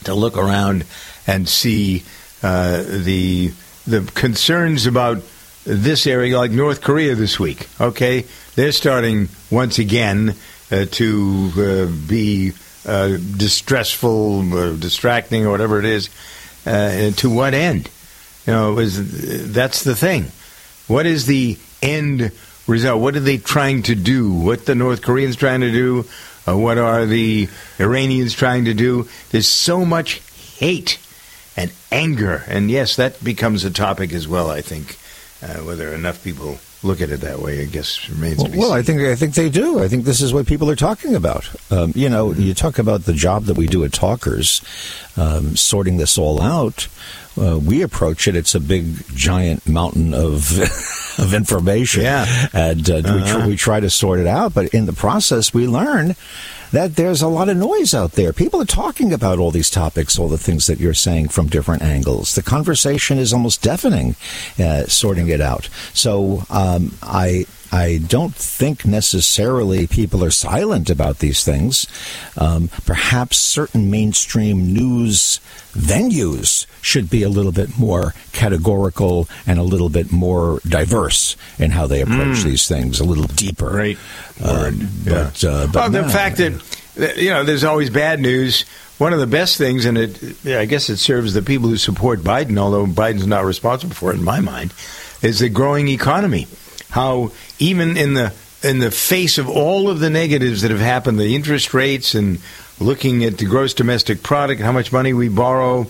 to 0.03 0.13
look 0.13 0.37
around 0.37 0.85
and 1.25 1.47
see 1.47 2.03
uh, 2.43 2.83
the 2.83 3.51
the 3.87 4.01
concerns 4.13 4.85
about 4.85 5.23
this 5.63 6.05
area, 6.07 6.37
like 6.37 6.51
North 6.51 6.81
Korea 6.81 7.15
this 7.15 7.39
week. 7.39 7.67
Okay, 7.79 8.25
they're 8.55 8.71
starting 8.71 9.29
once 9.49 9.79
again 9.79 10.35
uh, 10.71 10.85
to 10.91 11.51
uh, 11.57 12.07
be 12.07 12.53
uh, 12.85 13.17
distressful, 13.37 14.53
uh, 14.53 14.75
distracting, 14.75 15.45
or 15.45 15.51
whatever 15.51 15.79
it 15.79 15.85
is. 15.85 16.09
Uh, 16.65 17.11
to 17.11 17.29
what 17.29 17.53
end? 17.53 17.89
You 18.45 18.53
know, 18.53 18.79
is 18.79 19.53
that's 19.53 19.83
the 19.83 19.95
thing. 19.95 20.31
What 20.87 21.05
is 21.05 21.25
the 21.25 21.57
end 21.81 22.31
result? 22.65 23.01
What 23.01 23.15
are 23.15 23.21
they 23.21 23.37
trying 23.37 23.83
to 23.83 23.95
do? 23.95 24.31
What 24.31 24.65
the 24.65 24.75
North 24.75 25.01
Koreans 25.01 25.35
trying 25.35 25.61
to 25.61 25.71
do? 25.71 26.05
Uh, 26.47 26.57
what 26.57 26.77
are 26.77 27.05
the 27.05 27.49
Iranians 27.79 28.33
trying 28.33 28.65
to 28.65 28.73
do? 28.73 29.07
There's 29.31 29.47
so 29.47 29.83
much 29.83 30.21
hate 30.57 30.97
and 31.57 31.71
anger. 31.91 32.43
And 32.47 32.71
yes, 32.71 32.95
that 32.95 33.21
becomes 33.23 33.65
a 33.65 33.71
topic 33.71 34.13
as 34.13 34.27
well, 34.27 34.49
I 34.49 34.61
think. 34.61 34.97
Uh, 35.41 35.63
whether 35.63 35.93
enough 35.93 36.23
people 36.23 36.59
look 36.83 37.01
at 37.01 37.09
it 37.09 37.21
that 37.21 37.39
way, 37.39 37.61
I 37.61 37.65
guess 37.65 38.09
remains 38.09 38.37
Well, 38.37 38.45
to 38.47 38.51
be 38.51 38.57
well. 38.59 38.71
I 38.73 38.81
think 38.81 39.01
I 39.01 39.15
think 39.15 39.33
they 39.35 39.49
do. 39.49 39.79
I 39.83 39.87
think 39.87 40.05
this 40.05 40.21
is 40.21 40.33
what 40.33 40.45
people 40.47 40.69
are 40.69 40.75
talking 40.75 41.15
about. 41.15 41.49
Um, 41.71 41.91
you 41.95 42.09
know, 42.09 42.31
you 42.33 42.53
talk 42.53 42.77
about 42.79 43.03
the 43.05 43.13
job 43.13 43.45
that 43.45 43.57
we 43.57 43.67
do 43.67 43.83
at 43.83 43.91
Talkers, 43.93 44.61
um, 45.17 45.55
sorting 45.55 45.97
this 45.97 46.17
all 46.17 46.41
out. 46.41 46.87
Uh, 47.37 47.57
we 47.59 47.81
approach 47.81 48.27
it; 48.27 48.35
it's 48.35 48.55
a 48.55 48.59
big, 48.59 48.85
giant 49.15 49.67
mountain 49.67 50.13
of 50.13 50.51
of 51.19 51.33
information, 51.33 52.03
Yeah. 52.03 52.47
and 52.53 52.89
uh, 52.89 53.01
we, 53.03 53.31
tr- 53.31 53.47
we 53.47 53.55
try 53.55 53.79
to 53.79 53.89
sort 53.89 54.19
it 54.19 54.27
out. 54.27 54.53
But 54.53 54.67
in 54.73 54.85
the 54.85 54.93
process, 54.93 55.53
we 55.53 55.67
learn 55.67 56.15
that 56.71 56.95
there's 56.95 57.21
a 57.21 57.27
lot 57.27 57.47
of 57.49 57.55
noise 57.57 57.93
out 57.93 58.11
there. 58.13 58.33
People 58.33 58.61
are 58.61 58.65
talking 58.65 59.13
about 59.13 59.39
all 59.39 59.51
these 59.51 59.69
topics, 59.69 60.19
all 60.19 60.27
the 60.27 60.37
things 60.37 60.67
that 60.67 60.79
you're 60.79 60.93
saying 60.93 61.29
from 61.29 61.47
different 61.47 61.81
angles. 61.81 62.35
The 62.35 62.43
conversation 62.43 63.17
is 63.17 63.31
almost 63.33 63.61
deafening, 63.61 64.15
uh, 64.59 64.83
sorting 64.87 65.29
it 65.29 65.41
out. 65.41 65.69
So 65.93 66.43
um, 66.49 66.93
I. 67.01 67.45
I 67.71 67.99
don't 68.05 68.33
think 68.35 68.85
necessarily 68.85 69.87
people 69.87 70.23
are 70.23 70.31
silent 70.31 70.89
about 70.89 71.19
these 71.19 71.43
things. 71.43 71.87
Um, 72.37 72.69
perhaps 72.85 73.37
certain 73.37 73.91
mainstream 73.91 74.73
news 74.73 75.39
venues 75.73 76.65
should 76.81 77.09
be 77.09 77.23
a 77.23 77.29
little 77.29 77.51
bit 77.51 77.77
more 77.77 78.13
categorical 78.31 79.27
and 79.45 79.59
a 79.59 79.63
little 79.63 79.89
bit 79.89 80.11
more 80.11 80.59
diverse 80.67 81.35
in 81.59 81.71
how 81.71 81.87
they 81.87 82.01
approach 82.01 82.43
these 82.43 82.67
things, 82.67 82.99
a 82.99 83.03
little 83.03 83.25
deeper. 83.27 83.69
Great 83.69 83.97
Um, 84.43 84.49
word. 84.49 84.87
but, 85.05 85.43
uh, 85.43 85.67
but 85.67 85.75
well, 85.75 85.89
the 85.89 86.01
no. 86.03 86.09
fact 86.09 86.37
that 86.37 86.53
that, 86.95 87.17
you 87.17 87.29
know 87.29 87.43
there's 87.43 87.63
always 87.63 87.89
bad 87.89 88.19
news. 88.19 88.65
One 88.97 89.13
of 89.13 89.19
the 89.19 89.27
best 89.27 89.57
things, 89.57 89.85
and 89.85 89.97
it 89.97 90.19
I 90.47 90.65
guess 90.65 90.89
it 90.89 90.97
serves 90.97 91.33
the 91.33 91.43
people 91.43 91.69
who 91.69 91.77
support 91.77 92.21
Biden, 92.21 92.57
although 92.57 92.87
Biden's 92.87 93.27
not 93.27 93.45
responsible 93.45 93.93
for 93.93 94.11
it 94.11 94.15
in 94.15 94.23
my 94.23 94.39
mind, 94.39 94.73
is 95.21 95.39
the 95.39 95.49
growing 95.49 95.87
economy. 95.89 96.47
How 96.89 97.31
even 97.59 97.97
in 97.97 98.13
the 98.13 98.33
in 98.63 98.79
the 98.79 98.91
face 98.91 99.37
of 99.37 99.47
all 99.47 99.89
of 99.89 99.99
the 99.99 100.09
negatives 100.09 100.63
that 100.63 100.71
have 100.71 100.79
happened, 100.79 101.19
the 101.19 101.35
interest 101.35 101.73
rates 101.73 102.15
and 102.15 102.39
looking 102.79 103.23
at 103.23 103.37
the 103.37 103.45
gross 103.45 103.73
domestic 103.73 104.23
product, 104.23 104.61
how 104.61 104.71
much 104.71 104.91
money 104.91 105.13
we 105.13 105.29
borrow, 105.29 105.87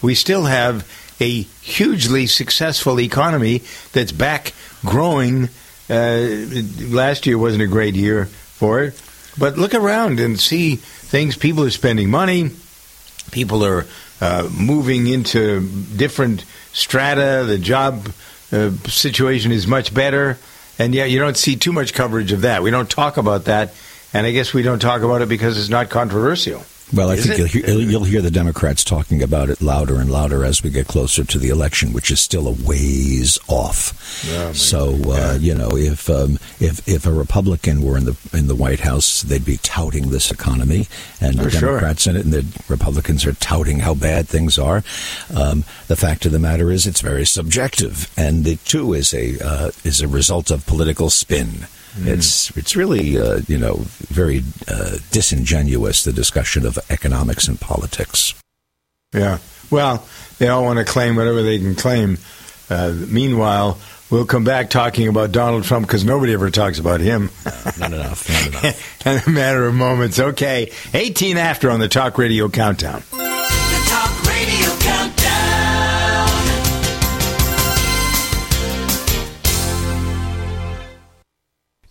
we 0.00 0.14
still 0.14 0.44
have 0.44 0.88
a 1.20 1.42
hugely 1.62 2.26
successful 2.26 3.00
economy 3.00 3.62
that's 3.92 4.12
back 4.12 4.52
growing. 4.84 5.48
Uh, 5.88 6.26
last 6.88 7.26
year 7.26 7.36
wasn't 7.36 7.62
a 7.62 7.66
great 7.66 7.94
year 7.94 8.26
for 8.26 8.82
it, 8.82 9.00
but 9.38 9.58
look 9.58 9.74
around 9.74 10.20
and 10.20 10.38
see 10.40 10.76
things. 10.76 11.36
People 11.36 11.64
are 11.64 11.70
spending 11.70 12.10
money. 12.10 12.50
People 13.30 13.64
are 13.64 13.86
uh, 14.20 14.48
moving 14.56 15.06
into 15.06 15.68
different 15.96 16.44
strata. 16.72 17.44
The 17.46 17.58
job 17.58 18.08
uh, 18.52 18.70
situation 18.86 19.52
is 19.52 19.66
much 19.66 19.92
better, 19.92 20.38
and 20.78 20.94
yet 20.94 21.10
you 21.10 21.18
don't 21.18 21.36
see 21.36 21.56
too 21.56 21.72
much 21.72 21.94
coverage 21.94 22.32
of 22.32 22.42
that. 22.42 22.62
We 22.62 22.70
don't 22.70 22.90
talk 22.90 23.16
about 23.16 23.44
that, 23.44 23.74
and 24.12 24.26
I 24.26 24.32
guess 24.32 24.52
we 24.54 24.62
don't 24.62 24.80
talk 24.80 25.02
about 25.02 25.22
it 25.22 25.28
because 25.28 25.58
it's 25.58 25.68
not 25.68 25.90
controversial. 25.90 26.64
Well, 26.94 27.10
I 27.10 27.14
Is 27.14 27.26
think 27.26 27.38
you'll 27.38 27.48
hear, 27.48 27.78
you'll 27.80 28.04
hear 28.04 28.22
the 28.22 28.30
Democrats 28.30 28.84
talking 28.84 29.22
about 29.22 29.50
it 29.50 29.60
louder 29.60 30.00
and 30.00 30.10
louder 30.10 30.44
as 30.44 30.62
we 30.62 30.70
get 30.70 30.86
closer 30.86 31.24
to 31.24 31.38
the 31.38 31.48
election, 31.48 31.92
which 31.92 32.10
is 32.10 32.20
still 32.20 32.46
a 32.46 32.52
ways 32.52 33.38
off. 33.48 34.22
Yeah, 34.28 34.52
so, 34.52 34.96
uh, 35.06 35.36
you 35.40 35.54
know, 35.54 35.70
if 35.72 36.08
um, 36.08 36.38
if 36.60 36.86
if 36.88 37.06
a 37.06 37.12
Republican 37.12 37.82
were 37.82 37.96
in 37.96 38.04
the 38.04 38.16
in 38.32 38.46
the 38.46 38.54
White 38.54 38.80
House, 38.80 39.22
they'd 39.22 39.44
be 39.44 39.56
touting 39.58 40.10
this 40.10 40.30
economy, 40.30 40.86
and 41.20 41.38
the 41.38 41.44
For 41.44 41.50
sure. 41.50 41.68
Democrats 41.68 42.06
in 42.06 42.16
it, 42.16 42.24
and 42.24 42.32
the 42.32 42.46
Republicans 42.68 43.26
are 43.26 43.32
touting 43.34 43.80
how 43.80 43.94
bad 43.94 44.28
things 44.28 44.58
are. 44.58 44.84
Um, 45.34 45.64
the 45.88 45.96
fact 45.96 46.26
of 46.26 46.32
the 46.32 46.38
matter 46.38 46.70
is, 46.70 46.86
it's 46.86 47.00
very 47.00 47.26
subjective, 47.26 48.08
and 48.16 48.46
it 48.46 48.64
too 48.64 48.92
is 48.92 49.12
a 49.12 49.44
uh, 49.44 49.70
is 49.82 50.00
a 50.00 50.08
result 50.08 50.50
of 50.50 50.64
political 50.66 51.10
spin. 51.10 51.66
It's 51.98 52.56
it's 52.56 52.74
really 52.74 53.18
uh, 53.18 53.40
you 53.46 53.58
know 53.58 53.76
very 54.08 54.42
uh, 54.68 54.98
disingenuous 55.12 56.04
the 56.04 56.12
discussion 56.12 56.66
of 56.66 56.78
economics 56.90 57.46
and 57.48 57.60
politics. 57.60 58.34
Yeah. 59.12 59.38
Well, 59.70 60.06
they 60.38 60.48
all 60.48 60.64
want 60.64 60.78
to 60.78 60.84
claim 60.84 61.16
whatever 61.16 61.42
they 61.42 61.58
can 61.58 61.74
claim. 61.74 62.18
Uh, 62.68 62.92
meanwhile, 63.08 63.78
we'll 64.10 64.26
come 64.26 64.44
back 64.44 64.70
talking 64.70 65.08
about 65.08 65.32
Donald 65.32 65.64
Trump 65.64 65.86
because 65.86 66.04
nobody 66.04 66.32
ever 66.32 66.50
talks 66.50 66.78
about 66.78 67.00
him. 67.00 67.30
Not 67.78 67.92
enough. 67.92 68.28
Not 68.28 68.46
enough. 68.64 69.06
in 69.06 69.20
a 69.26 69.30
matter 69.30 69.64
of 69.66 69.74
moments. 69.74 70.18
Okay. 70.18 70.72
18 70.92 71.36
after 71.36 71.70
on 71.70 71.80
the 71.80 71.88
Talk 71.88 72.18
Radio 72.18 72.48
Countdown. 72.48 73.02
The 73.10 73.84
Talk 73.88 74.24
Radio 74.26 74.73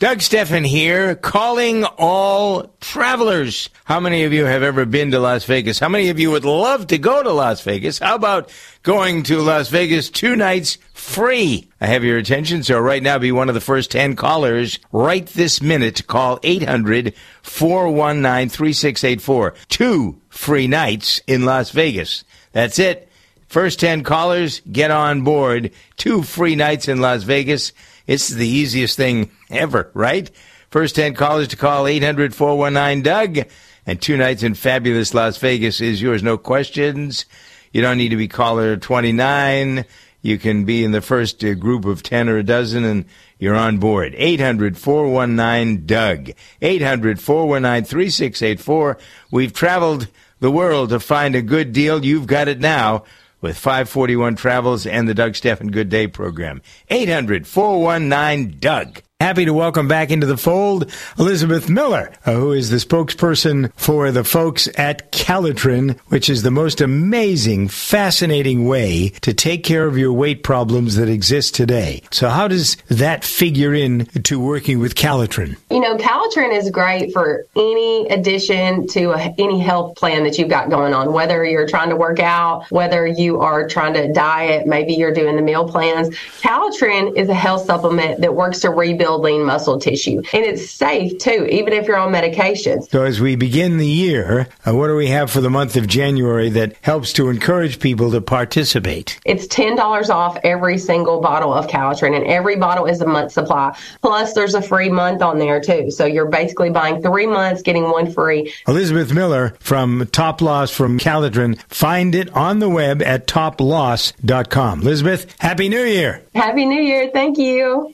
Doug 0.03 0.22
Stephan 0.22 0.65
here, 0.65 1.15
calling 1.15 1.86
all 1.86 2.75
travelers. 2.81 3.69
How 3.86 4.01
many 4.01 4.25
of 4.25 4.33
you 4.33 4.43
have 4.43 4.62
ever 4.62 4.83
been 4.83 5.12
to 5.12 5.19
Las 5.22 5.45
Vegas? 5.45 5.79
How 5.79 5.88
many 5.88 6.10
of 6.10 6.19
you 6.19 6.29
would 6.29 6.43
love 6.43 6.88
to 6.88 6.98
go 6.98 7.24
to 7.24 7.31
Las 7.31 7.62
Vegas? 7.62 8.00
How 8.00 8.15
about 8.15 8.51
going 8.83 9.24
to 9.24 9.39
Las 9.39 9.69
Vegas 9.69 10.10
two 10.10 10.36
nights 10.36 10.77
free? 10.93 11.72
I 11.79 11.86
have 11.86 12.03
your 12.03 12.17
attention, 12.17 12.63
so 12.63 12.81
right 12.81 13.01
now 13.01 13.17
be 13.17 13.31
one 13.31 13.48
of 13.48 13.55
the 13.55 13.62
first 13.62 13.91
10 13.91 14.17
callers 14.17 14.77
right 14.91 15.25
this 15.25 15.62
minute. 15.62 16.05
Call 16.05 16.38
800 16.43 17.13
419 17.41 18.50
3684. 18.50 19.53
Two 19.69 20.19
free 20.27 20.67
nights 20.67 21.22
in 21.27 21.45
Las 21.45 21.69
Vegas. 21.69 22.25
That's 22.51 22.77
it. 22.77 23.07
First 23.48 23.79
10 23.79 24.03
callers, 24.03 24.60
get 24.69 24.91
on 24.91 25.22
board. 25.22 25.72
Two 25.95 26.24
free 26.24 26.57
nights 26.57 26.89
in 26.89 27.00
Las 27.00 27.24
Vegas. 27.24 27.72
It's 28.05 28.27
the 28.27 28.48
easiest 28.48 28.98
thing 28.98 29.31
ever, 29.53 29.91
right? 29.93 30.29
First 30.69 30.95
10 30.95 31.13
callers 31.13 31.50
to 31.50 31.55
call 31.55 31.88
800 31.88 32.33
419 32.33 33.03
Doug. 33.03 33.48
And 33.86 34.01
two 34.01 34.17
nights 34.17 34.43
in 34.43 34.55
fabulous 34.55 35.13
Las 35.13 35.38
Vegas 35.38 35.81
is 35.81 36.01
yours. 36.01 36.24
No 36.24 36.38
questions. 36.38 37.25
You 37.72 37.81
don't 37.81 37.98
need 37.98 38.10
to 38.10 38.15
be 38.15 38.27
caller 38.27 38.77
29. 38.77 39.86
You 40.22 40.39
can 40.39 40.63
be 40.63 40.83
in 40.83 40.91
the 40.91 41.01
first 41.01 41.43
uh, 41.43 41.53
group 41.53 41.83
of 41.86 42.01
10 42.01 42.29
or 42.29 42.38
a 42.38 42.43
dozen 42.43 42.86
and 42.86 43.05
you're 43.38 43.55
on 43.55 43.77
board. 43.77 44.15
800 44.17 44.77
419 44.77 45.86
Doug. 45.86 46.31
800 46.62 47.19
419 47.19 47.83
3684. 47.83 48.98
We've 49.31 49.51
traveled 49.51 50.07
the 50.39 50.51
world 50.51 50.89
to 50.89 51.00
find 51.00 51.36
a 51.36 51.41
good 51.41 51.74
deal. 51.74 52.05
You've 52.05 52.27
got 52.27 52.48
it 52.48 52.60
now 52.60 53.03
with 53.41 53.57
541 53.57 54.38
Travels 54.38 54.86
and 54.86 55.07
the 55.07 55.13
Doug 55.13 55.36
Stephan 55.36 55.72
Good 55.72 55.89
Day 55.89 56.07
program. 56.07 56.62
800 56.89 57.45
419 57.45 58.60
Doug. 58.60 59.01
Happy 59.24 59.46
to 59.46 59.53
welcome 59.53 59.88
back 59.88 60.12
into 60.12 60.27
the 60.27 60.36
fold 60.36 60.92
Elizabeth 61.18 61.70
Miller, 61.70 62.12
uh, 62.25 62.34
who 62.34 62.51
is 62.51 62.70
the 62.70 62.75
spokesperson 62.75 63.72
for 63.77 64.12
the 64.12 64.25
folks 64.25 64.68
at 64.77 65.13
Calitrin, 65.13 65.98
which 66.10 66.30
is 66.30 66.44
the 66.44 66.51
most 66.51 66.82
amazing, 66.82 67.70
fascinating 67.70 68.68
way 68.68 69.13
to 69.22 69.34
take 69.34 69.63
care 69.63 69.88
of 69.88 69.98
your 69.98 70.12
weight 70.12 70.44
problems 70.44 70.98
that 70.98 71.08
exist 71.08 71.56
today. 71.56 72.03
So, 72.12 72.27
how 72.27 72.50
does 72.50 72.75
that 72.89 73.24
figure 73.24 73.74
in 73.74 74.08
to 74.08 74.42
working 74.42 74.80
with 74.80 74.94
Calitrin? 74.94 75.56
You 75.72 75.80
know, 75.80 75.96
Calitrin 75.96 76.53
is 76.53 76.70
great 76.70 77.13
for 77.13 77.46
any 77.56 78.10
addition 78.10 78.88
to 78.88 79.12
a, 79.12 79.34
any 79.38 79.58
health 79.62 79.96
plan 79.96 80.25
that 80.25 80.38
you've 80.38 80.50
got 80.50 80.70
going 80.70 80.94
on, 80.94 81.13
whether 81.13 81.46
you're 81.46 81.70
trying 81.70 81.92
to 81.92 81.96
work 81.96 82.20
out, 82.20 82.65
whether 82.72 83.08
you 83.08 83.39
are 83.39 83.70
trying 83.70 83.94
to 83.94 84.12
diet, 84.12 84.68
maybe 84.68 84.96
you're 84.96 85.13
doing 85.13 85.38
the 85.38 85.42
meal 85.42 85.65
plans. 85.65 86.10
Calitrin 86.42 87.18
is 87.18 87.30
a 87.30 87.34
health 87.34 87.65
supplement 87.65 88.20
that 88.20 88.36
works 88.36 88.60
to 88.60 88.70
rebuild 88.70 89.12
lean 89.20 89.43
muscle 89.43 89.79
tissue. 89.79 90.22
And 90.34 90.46
it's 90.46 90.70
safe 90.70 91.17
too, 91.17 91.48
even 91.50 91.74
if 91.74 91.88
you're 91.88 91.98
on 91.98 92.12
medications. 92.13 92.89
So, 92.89 93.03
as 93.03 93.20
we 93.20 93.36
begin 93.36 93.77
the 93.77 93.88
year, 93.88 94.48
uh, 94.65 94.74
what 94.74 94.88
do 94.88 94.96
we 94.96 95.08
have 95.08 95.32
for 95.32 95.41
the 95.41 95.50
month 95.50 95.75
of 95.75 95.88
January 95.88 96.50
that 96.50 96.75
helps 96.82 97.13
to 97.13 97.29
encourage 97.29 97.79
people 97.79 98.12
to 98.12 98.22
participate? 98.22 99.20
It's 99.25 99.48
$10 99.48 100.10
off 100.10 100.38
every 100.43 100.77
single 100.77 101.22
bottle 101.22 101.53
of 101.53 101.67
Calitrin, 101.67 102.15
and 102.15 102.25
every 102.25 102.55
bottle 102.55 102.86
is 102.86 103.01
a 103.01 103.08
month 103.08 103.32
supply. 103.32 103.77
Plus, 104.01 104.34
there's 104.34 104.55
a 104.55 104.62
free 104.62 104.89
month 104.89 105.22
on 105.22 105.39
there 105.39 105.60
too. 105.60 105.91
So 105.91 106.05
you're 106.05 106.27
basically 106.29 106.70
buying 106.70 107.01
three 107.01 107.27
months, 107.27 107.62
getting 107.62 107.84
one 107.84 108.12
free. 108.12 108.53
Elizabeth 108.67 109.13
Miller 109.13 109.55
from 109.60 110.08
Top 110.12 110.41
Loss 110.41 110.72
from 110.72 111.00
Calitrin. 111.00 111.60
Find 111.67 112.15
it 112.15 112.29
on 112.36 112.60
the 112.60 112.70
web 112.70 113.01
at 113.01 113.27
toploss.com. 113.27 114.82
Elizabeth, 114.82 115.36
Happy 115.39 115.70
New 115.70 115.84
Year. 115.84 116.22
Happy 116.36 116.65
New 116.65 116.82
Year. 116.82 117.10
Thank 117.13 117.38
you. 117.38 117.93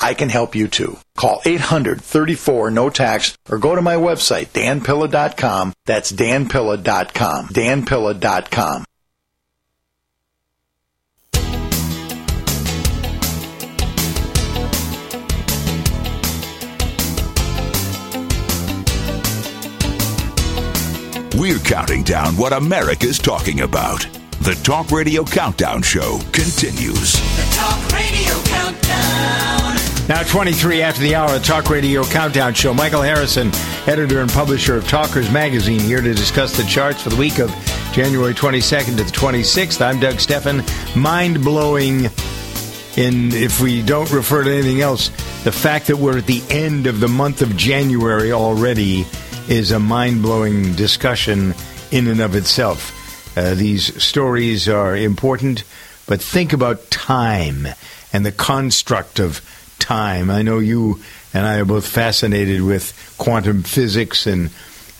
I 0.00 0.14
can 0.14 0.28
help 0.28 0.54
you 0.54 0.68
too. 0.68 0.98
Call 1.16 1.40
834 1.44 2.70
no 2.70 2.90
tax 2.90 3.36
or 3.50 3.58
go 3.58 3.74
to 3.74 3.82
my 3.82 3.96
website 3.96 4.48
danpilla.com. 4.48 5.72
That's 5.86 6.12
danpilla.com. 6.12 7.48
danpilla.com. 7.48 8.84
We're 21.38 21.60
counting 21.60 22.02
down 22.02 22.36
what 22.36 22.52
America's 22.52 23.16
talking 23.16 23.60
about. 23.60 24.00
The 24.40 24.58
Talk 24.64 24.90
Radio 24.90 25.22
Countdown 25.22 25.82
Show 25.82 26.18
continues. 26.32 27.12
The 27.12 27.56
Talk 27.56 27.92
Radio 27.92 28.34
Countdown. 28.42 29.67
Now, 30.08 30.22
23 30.22 30.80
after 30.80 31.02
the 31.02 31.16
hour, 31.16 31.30
the 31.38 31.44
Talk 31.44 31.68
Radio 31.68 32.02
Countdown 32.02 32.54
Show. 32.54 32.72
Michael 32.72 33.02
Harrison, 33.02 33.50
editor 33.86 34.22
and 34.22 34.30
publisher 34.30 34.74
of 34.74 34.88
Talkers 34.88 35.30
Magazine, 35.30 35.80
here 35.80 36.00
to 36.00 36.14
discuss 36.14 36.56
the 36.56 36.62
charts 36.62 37.02
for 37.02 37.10
the 37.10 37.16
week 37.16 37.38
of 37.38 37.50
January 37.92 38.32
22nd 38.32 38.96
to 38.96 39.04
the 39.04 39.10
26th. 39.10 39.82
I'm 39.82 40.00
Doug 40.00 40.18
Stephan. 40.18 40.62
Mind 40.98 41.44
blowing, 41.44 42.06
in 42.96 43.32
if 43.34 43.60
we 43.60 43.82
don't 43.82 44.10
refer 44.10 44.44
to 44.44 44.50
anything 44.50 44.80
else, 44.80 45.10
the 45.44 45.52
fact 45.52 45.88
that 45.88 45.98
we're 45.98 46.16
at 46.16 46.26
the 46.26 46.42
end 46.48 46.86
of 46.86 47.00
the 47.00 47.08
month 47.08 47.42
of 47.42 47.54
January 47.54 48.32
already 48.32 49.04
is 49.46 49.72
a 49.72 49.78
mind 49.78 50.22
blowing 50.22 50.72
discussion 50.72 51.52
in 51.90 52.08
and 52.08 52.22
of 52.22 52.34
itself. 52.34 53.36
Uh, 53.36 53.52
these 53.52 54.02
stories 54.02 54.70
are 54.70 54.96
important, 54.96 55.64
but 56.06 56.22
think 56.22 56.54
about 56.54 56.90
time 56.90 57.68
and 58.14 58.24
the 58.24 58.32
construct 58.32 59.20
of 59.20 59.42
time. 59.88 60.28
I 60.28 60.42
know 60.42 60.58
you 60.58 61.00
and 61.32 61.46
I 61.46 61.56
are 61.60 61.64
both 61.64 61.88
fascinated 61.88 62.60
with 62.60 62.92
quantum 63.16 63.62
physics 63.62 64.26
and 64.26 64.50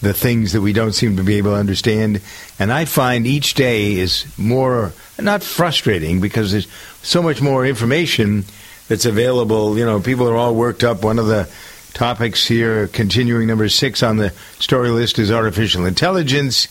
the 0.00 0.14
things 0.14 0.52
that 0.52 0.62
we 0.62 0.72
don't 0.72 0.94
seem 0.94 1.18
to 1.18 1.22
be 1.22 1.34
able 1.34 1.50
to 1.50 1.58
understand. 1.58 2.22
And 2.58 2.72
I 2.72 2.86
find 2.86 3.26
each 3.26 3.52
day 3.52 3.96
is 3.96 4.24
more, 4.38 4.94
not 5.18 5.42
frustrating, 5.42 6.22
because 6.22 6.52
there's 6.52 6.68
so 7.02 7.20
much 7.22 7.42
more 7.42 7.66
information 7.66 8.44
that's 8.88 9.04
available. 9.04 9.76
You 9.76 9.84
know, 9.84 10.00
people 10.00 10.26
are 10.26 10.36
all 10.36 10.54
worked 10.54 10.84
up. 10.84 11.04
One 11.04 11.18
of 11.18 11.26
the 11.26 11.50
topics 11.92 12.46
here, 12.46 12.88
continuing 12.88 13.48
number 13.48 13.68
six 13.68 14.02
on 14.02 14.16
the 14.16 14.30
story 14.58 14.88
list, 14.88 15.18
is 15.18 15.30
artificial 15.30 15.84
intelligence. 15.84 16.66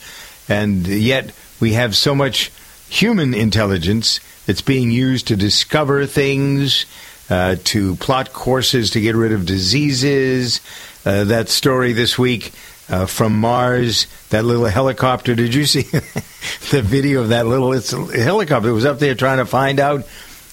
And 0.49 0.87
yet 0.87 1.35
we 1.59 1.73
have 1.73 1.95
so 1.95 2.15
much 2.15 2.51
human 2.89 3.35
intelligence 3.35 4.21
that's 4.47 4.61
being 4.63 4.89
used 4.89 5.27
to 5.27 5.35
discover 5.35 6.07
things, 6.07 6.87
uh, 7.29 7.55
to 7.65 7.95
plot 7.95 8.33
courses 8.33 8.91
to 8.91 9.01
get 9.01 9.15
rid 9.15 9.31
of 9.31 9.45
diseases. 9.45 10.61
Uh, 11.05 11.23
that 11.25 11.49
story 11.49 11.93
this 11.93 12.17
week 12.17 12.51
uh, 12.89 13.05
from 13.05 13.39
Mars, 13.39 14.07
that 14.29 14.45
little 14.45 14.65
helicopter. 14.65 15.35
Did 15.35 15.53
you 15.53 15.65
see 15.65 15.81
the 16.71 16.81
video 16.83 17.21
of 17.21 17.29
that 17.29 17.47
little 17.47 17.71
helicopter? 18.07 18.69
It 18.69 18.73
was 18.73 18.85
up 18.85 18.99
there 18.99 19.15
trying 19.15 19.37
to 19.37 19.45
find 19.45 19.79
out 19.79 20.05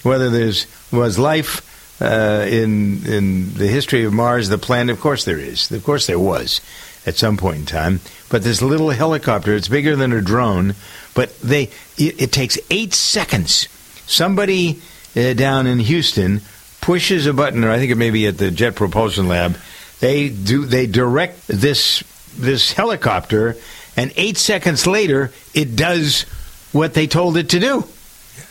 whether 0.03 0.31
there's 0.31 0.67
was 0.93 1.19
life 1.19 2.01
uh, 2.01 2.45
in 2.49 3.07
in 3.07 3.55
the 3.55 3.67
history 3.67 4.05
of 4.05 4.13
Mars, 4.13 4.49
the 4.49 4.59
planet. 4.59 4.95
Of 4.95 5.01
course 5.01 5.25
there 5.25 5.39
is. 5.39 5.71
Of 5.71 5.85
course 5.85 6.07
there 6.07 6.19
was 6.19 6.61
at 7.07 7.17
some 7.17 7.37
point 7.37 7.59
in 7.59 7.67
time. 7.67 8.01
But 8.31 8.43
this 8.43 8.63
little 8.63 8.91
helicopter, 8.91 9.55
it's 9.55 9.69
bigger 9.69 9.97
than 9.97 10.13
a 10.13 10.21
drone, 10.21 10.75
but 11.15 11.39
they 11.41 11.65
it, 11.97 12.21
it 12.21 12.33
takes 12.33 12.59
eight 12.71 12.95
seconds. 12.95 13.69
Somebody 14.07 14.81
uh, 15.17 15.35
down 15.35 15.67
in 15.67 15.79
Houston 15.79 16.41
pushes 16.85 17.25
a 17.25 17.33
button, 17.33 17.65
or 17.65 17.71
I 17.71 17.79
think 17.79 17.91
it 17.91 17.97
may 17.97 18.11
be 18.11 18.27
at 18.27 18.37
the 18.37 18.51
Jet 18.51 18.75
Propulsion 18.75 19.27
Lab. 19.27 19.57
They 20.01 20.29
do 20.29 20.67
they 20.67 20.87
direct 20.87 21.49
this 21.49 22.05
this 22.37 22.73
helicopter, 22.73 23.57
and 23.97 24.13
eight 24.17 24.37
seconds 24.37 24.87
later, 24.87 25.33
it 25.55 25.77
does 25.77 26.23
what 26.73 26.93
they 26.93 27.07
told 27.07 27.39
it 27.39 27.49
to 27.51 27.59
do. 27.59 27.85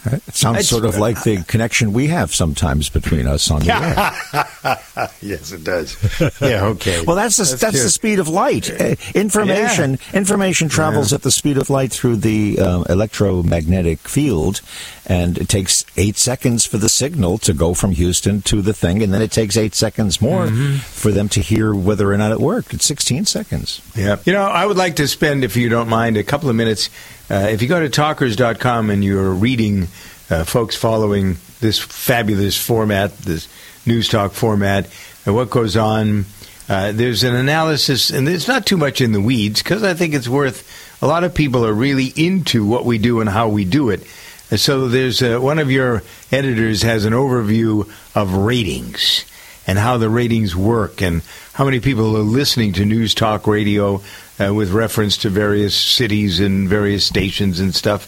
It 0.05 0.35
sounds 0.35 0.55
It's- 0.57 0.67
sort 0.69 0.83
of 0.85 0.97
like 0.97 1.23
the 1.23 1.43
connection 1.47 1.93
we 1.93 2.07
have 2.07 2.33
sometimes 2.35 2.89
between 2.89 3.25
us 3.27 3.49
on 3.49 3.61
the 3.61 3.73
air. 3.73 5.09
yes, 5.21 5.51
it 5.51 5.63
does. 5.63 5.95
Yeah, 6.41 6.65
okay. 6.65 7.03
Well, 7.05 7.15
that's 7.15 7.37
the 7.37 7.43
that's, 7.55 7.71
cute. 7.71 7.83
the 7.83 7.89
speed 7.89 8.19
of 8.19 8.27
light. 8.27 8.69
Uh, 8.69 8.95
information 9.15 9.97
information 10.13 10.67
travels 10.69 11.13
at 11.13 11.21
the 11.21 11.31
speed 11.31 11.57
of 11.57 11.69
light 11.69 11.91
through 11.91 12.17
the 12.17 12.59
uh, 12.59 12.81
electromagnetic 12.89 13.99
field, 13.99 14.61
and 15.05 15.37
it 15.37 15.47
takes 15.49 15.85
eight 15.97 16.17
seconds 16.17 16.65
for 16.65 16.77
the 16.77 16.89
signal 16.89 17.37
to 17.39 17.53
go 17.53 17.73
from 17.73 17.91
Houston 17.91 18.41
to 18.43 18.61
the 18.61 18.73
thing, 18.73 19.01
and 19.01 19.13
then 19.13 19.21
it 19.21 19.31
takes 19.31 19.55
eight 19.57 19.73
seconds 19.75 20.21
more 20.21 20.43
Mm-hmm. 20.47 20.77
for 20.77 21.11
them 21.11 21.29
to 21.29 21.39
hear 21.41 21.73
whether 21.73 22.11
or 22.11 22.17
not 22.17 22.31
it 22.31 22.39
worked. 22.39 22.73
It's 22.73 22.85
sixteen 22.85 23.25
seconds. 23.25 23.81
Yeah. 23.95 24.17
You 24.25 24.33
know, 24.33 24.43
I 24.43 24.65
would 24.65 24.77
like 24.77 24.97
to 24.97 25.07
spend, 25.07 25.43
if 25.43 25.55
you 25.55 25.69
don't 25.69 25.87
mind, 25.89 26.17
a 26.17 26.23
couple 26.23 26.49
of 26.49 26.55
minutes. 26.55 26.89
Uh, 27.29 27.47
if 27.49 27.61
you 27.61 27.67
go 27.67 27.79
to 27.79 27.89
talkers.com 27.89 28.89
and 28.89 29.03
you're 29.03 29.31
reading 29.31 29.87
uh, 30.29 30.43
folks 30.43 30.75
following 30.75 31.37
this 31.59 31.79
fabulous 31.79 32.57
format, 32.57 33.17
this 33.19 33.47
news 33.85 34.09
talk 34.09 34.33
format, 34.33 34.89
and 35.25 35.33
what 35.33 35.49
goes 35.49 35.77
on, 35.77 36.25
uh, 36.69 36.91
there's 36.91 37.23
an 37.23 37.35
analysis, 37.35 38.09
and 38.09 38.27
it's 38.27 38.47
not 38.47 38.65
too 38.65 38.77
much 38.77 39.01
in 39.01 39.11
the 39.11 39.21
weeds 39.21 39.61
because 39.61 39.83
I 39.83 39.93
think 39.93 40.13
it's 40.13 40.27
worth. 40.27 41.01
A 41.01 41.07
lot 41.07 41.23
of 41.23 41.33
people 41.33 41.65
are 41.65 41.73
really 41.73 42.13
into 42.15 42.65
what 42.65 42.85
we 42.85 42.97
do 42.97 43.19
and 43.19 43.29
how 43.29 43.49
we 43.49 43.65
do 43.65 43.89
it. 43.89 44.05
And 44.49 44.59
so 44.59 44.87
there's 44.87 45.21
uh, 45.21 45.39
one 45.39 45.59
of 45.59 45.71
your 45.71 46.03
editors 46.31 46.81
has 46.83 47.05
an 47.05 47.13
overview 47.13 47.89
of 48.15 48.33
ratings 48.35 49.25
and 49.65 49.79
how 49.79 49.97
the 49.97 50.09
ratings 50.09 50.55
work 50.55 51.01
and 51.01 51.21
how 51.53 51.65
many 51.65 51.79
people 51.79 52.15
are 52.15 52.21
listening 52.21 52.73
to 52.73 52.85
news 52.85 53.13
talk 53.13 53.47
radio 53.47 54.01
uh, 54.39 54.53
with 54.53 54.71
reference 54.71 55.17
to 55.17 55.29
various 55.29 55.75
cities 55.75 56.39
and 56.39 56.67
various 56.67 57.05
stations 57.05 57.59
and 57.59 57.73
stuff. 57.73 58.07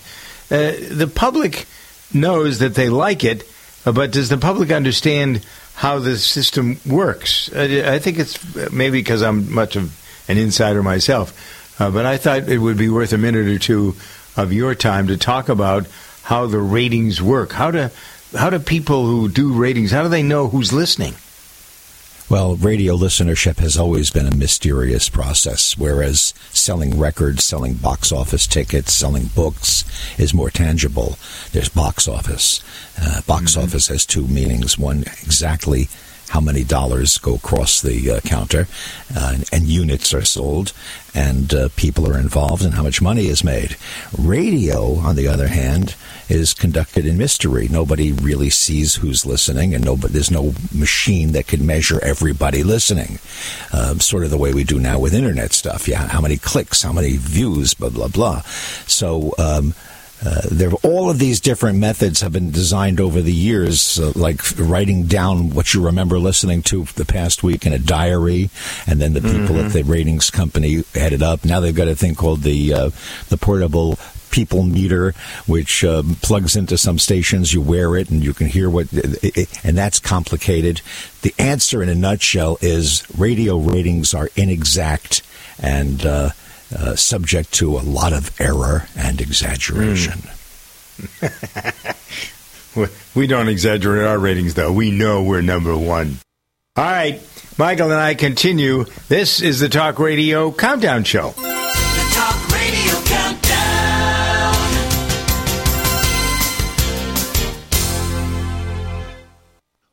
uh, 0.51 0.73
the 0.91 1.11
public 1.13 1.65
knows 2.13 2.59
that 2.59 2.75
they 2.75 2.89
like 2.89 3.23
it, 3.23 3.43
but 3.83 4.11
does 4.11 4.29
the 4.29 4.37
public 4.37 4.71
understand 4.71 5.45
how 5.75 5.99
the 5.99 6.17
system 6.17 6.79
works? 6.85 7.51
Uh, 7.51 7.83
I 7.87 7.99
think 7.99 8.19
it's 8.19 8.71
maybe 8.71 8.99
because 8.99 9.21
I'm 9.21 9.53
much 9.53 9.75
of 9.75 9.93
an 10.27 10.37
insider 10.37 10.81
myself, 10.81 11.79
uh, 11.79 11.91
but 11.91 12.05
I 12.05 12.17
thought 12.17 12.49
it 12.49 12.57
would 12.57 12.77
be 12.77 12.89
worth 12.89 13.13
a 13.13 13.17
minute 13.17 13.47
or 13.47 13.59
two 13.59 13.95
of 14.37 14.51
your 14.51 14.75
time 14.75 15.07
to 15.07 15.17
talk 15.17 15.49
about 15.49 15.87
how 16.23 16.47
the 16.47 16.59
ratings 16.59 17.21
work. 17.21 17.51
How 17.51 17.71
do 17.71 17.89
how 18.35 18.49
do 18.49 18.59
people 18.59 19.05
who 19.05 19.29
do 19.29 19.53
ratings 19.53 19.91
how 19.91 20.03
do 20.03 20.09
they 20.09 20.23
know 20.23 20.47
who's 20.47 20.73
listening? 20.73 21.13
Well, 22.27 22.55
radio 22.55 22.97
listenership 22.97 23.59
has 23.59 23.77
always 23.77 24.09
been 24.09 24.25
a 24.25 24.35
mysterious 24.35 25.09
process, 25.09 25.77
whereas 25.77 26.33
selling 26.49 26.97
records, 26.97 27.43
selling 27.43 27.75
box 27.75 28.11
office 28.11 28.47
tickets, 28.47 28.93
selling 28.93 29.25
books 29.35 29.85
is 30.17 30.33
more 30.33 30.49
tangible. 30.49 31.19
There's 31.51 31.69
box 31.69 32.07
office. 32.07 32.63
Uh, 32.99 33.21
box 33.27 33.51
mm-hmm. 33.51 33.65
office 33.65 33.89
has 33.89 34.07
two 34.07 34.27
meanings. 34.27 34.75
One, 34.75 35.01
exactly 35.01 35.87
how 36.29 36.39
many 36.39 36.63
dollars 36.63 37.17
go 37.17 37.35
across 37.35 37.81
the 37.81 38.11
uh, 38.11 38.19
counter, 38.21 38.67
uh, 39.15 39.31
and, 39.33 39.49
and, 39.51 39.63
units 39.65 40.13
are 40.13 40.25
sold, 40.25 40.73
and 41.13 41.53
uh, 41.53 41.69
people 41.75 42.07
are 42.07 42.19
involved, 42.19 42.63
and 42.63 42.73
how 42.73 42.83
much 42.83 43.01
money 43.01 43.27
is 43.27 43.43
made. 43.43 43.77
Radio, 44.17 44.95
on 44.95 45.15
the 45.15 45.27
other 45.27 45.47
hand, 45.47 45.95
is 46.29 46.53
conducted 46.53 47.05
in 47.05 47.17
mystery. 47.17 47.67
Nobody 47.67 48.11
really 48.11 48.49
sees 48.49 48.95
who's 48.95 49.25
listening, 49.25 49.73
and 49.73 49.83
nobody, 49.83 50.13
there's 50.13 50.31
no 50.31 50.53
machine 50.73 51.33
that 51.33 51.47
can 51.47 51.65
measure 51.65 51.99
everybody 52.03 52.63
listening. 52.63 53.19
Um, 53.71 53.99
sort 53.99 54.23
of 54.23 54.31
the 54.31 54.37
way 54.37 54.53
we 54.53 54.63
do 54.63 54.79
now 54.79 54.99
with 54.99 55.13
internet 55.13 55.53
stuff. 55.53 55.87
Yeah, 55.87 56.07
how 56.07 56.21
many 56.21 56.37
clicks, 56.37 56.81
how 56.81 56.93
many 56.93 57.17
views, 57.17 57.73
blah 57.73 57.89
blah 57.89 58.07
blah. 58.07 58.41
So. 58.87 59.33
Um, 59.37 59.73
uh, 60.23 60.41
there, 60.49 60.71
all 60.83 61.09
of 61.09 61.19
these 61.19 61.39
different 61.39 61.77
methods 61.77 62.21
have 62.21 62.31
been 62.31 62.51
designed 62.51 62.99
over 62.99 63.21
the 63.21 63.33
years, 63.33 63.99
uh, 63.99 64.11
like 64.15 64.41
writing 64.57 65.05
down 65.05 65.49
what 65.51 65.73
you 65.73 65.85
remember 65.85 66.17
listening 66.17 66.61
to 66.63 66.83
the 66.95 67.05
past 67.05 67.43
week 67.43 67.65
in 67.65 67.73
a 67.73 67.79
diary, 67.79 68.49
and 68.87 69.01
then 69.01 69.13
the 69.13 69.21
people 69.21 69.55
mm-hmm. 69.55 69.67
at 69.67 69.73
the 69.73 69.83
ratings 69.83 70.29
company 70.29 70.83
headed 70.93 71.21
up. 71.21 71.43
Now 71.43 71.59
they've 71.59 71.75
got 71.75 71.87
a 71.87 71.95
thing 71.95 72.15
called 72.15 72.41
the 72.41 72.73
uh, 72.73 72.89
the 73.29 73.37
portable 73.37 73.99
people 74.31 74.63
meter, 74.63 75.13
which 75.47 75.83
um, 75.83 76.15
plugs 76.21 76.55
into 76.55 76.77
some 76.77 76.97
stations. 76.97 77.53
You 77.53 77.61
wear 77.61 77.95
it, 77.95 78.09
and 78.09 78.23
you 78.23 78.33
can 78.33 78.47
hear 78.47 78.69
what, 78.69 78.91
and 79.63 79.77
that's 79.77 79.99
complicated. 79.99 80.81
The 81.21 81.33
answer, 81.37 81.83
in 81.83 81.89
a 81.89 81.95
nutshell, 81.95 82.57
is 82.61 83.03
radio 83.17 83.57
ratings 83.57 84.13
are 84.13 84.29
inexact 84.35 85.21
and 85.59 86.05
uh, 86.73 86.95
subject 86.95 87.51
to 87.53 87.77
a 87.77 87.79
lot 87.79 88.13
of 88.13 88.39
error 88.39 88.87
and 88.97 89.19
exaggeration. 89.21 90.13
Mm. 90.13 90.35
we 93.15 93.27
don't 93.27 93.49
exaggerate 93.49 94.05
our 94.05 94.17
ratings, 94.17 94.53
though. 94.53 94.71
We 94.71 94.91
know 94.91 95.23
we're 95.23 95.41
number 95.41 95.77
one. 95.77 96.17
All 96.77 96.83
right, 96.83 97.21
Michael 97.57 97.91
and 97.91 97.99
I 97.99 98.15
continue. 98.15 98.85
This 99.07 99.41
is 99.41 99.59
the 99.59 99.69
Talk 99.69 99.99
Radio 99.99 100.51
Countdown 100.51 101.05
Show. 101.05 101.29
The 101.29 102.09
Talk 102.13 102.51
Radio 102.51 102.93
Countdown. 103.05 103.55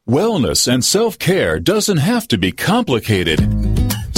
Wellness 0.09 0.73
and 0.73 0.85
self 0.85 1.19
care 1.19 1.61
doesn't 1.61 1.99
have 1.99 2.27
to 2.29 2.39
be 2.39 2.51
complicated. 2.51 3.39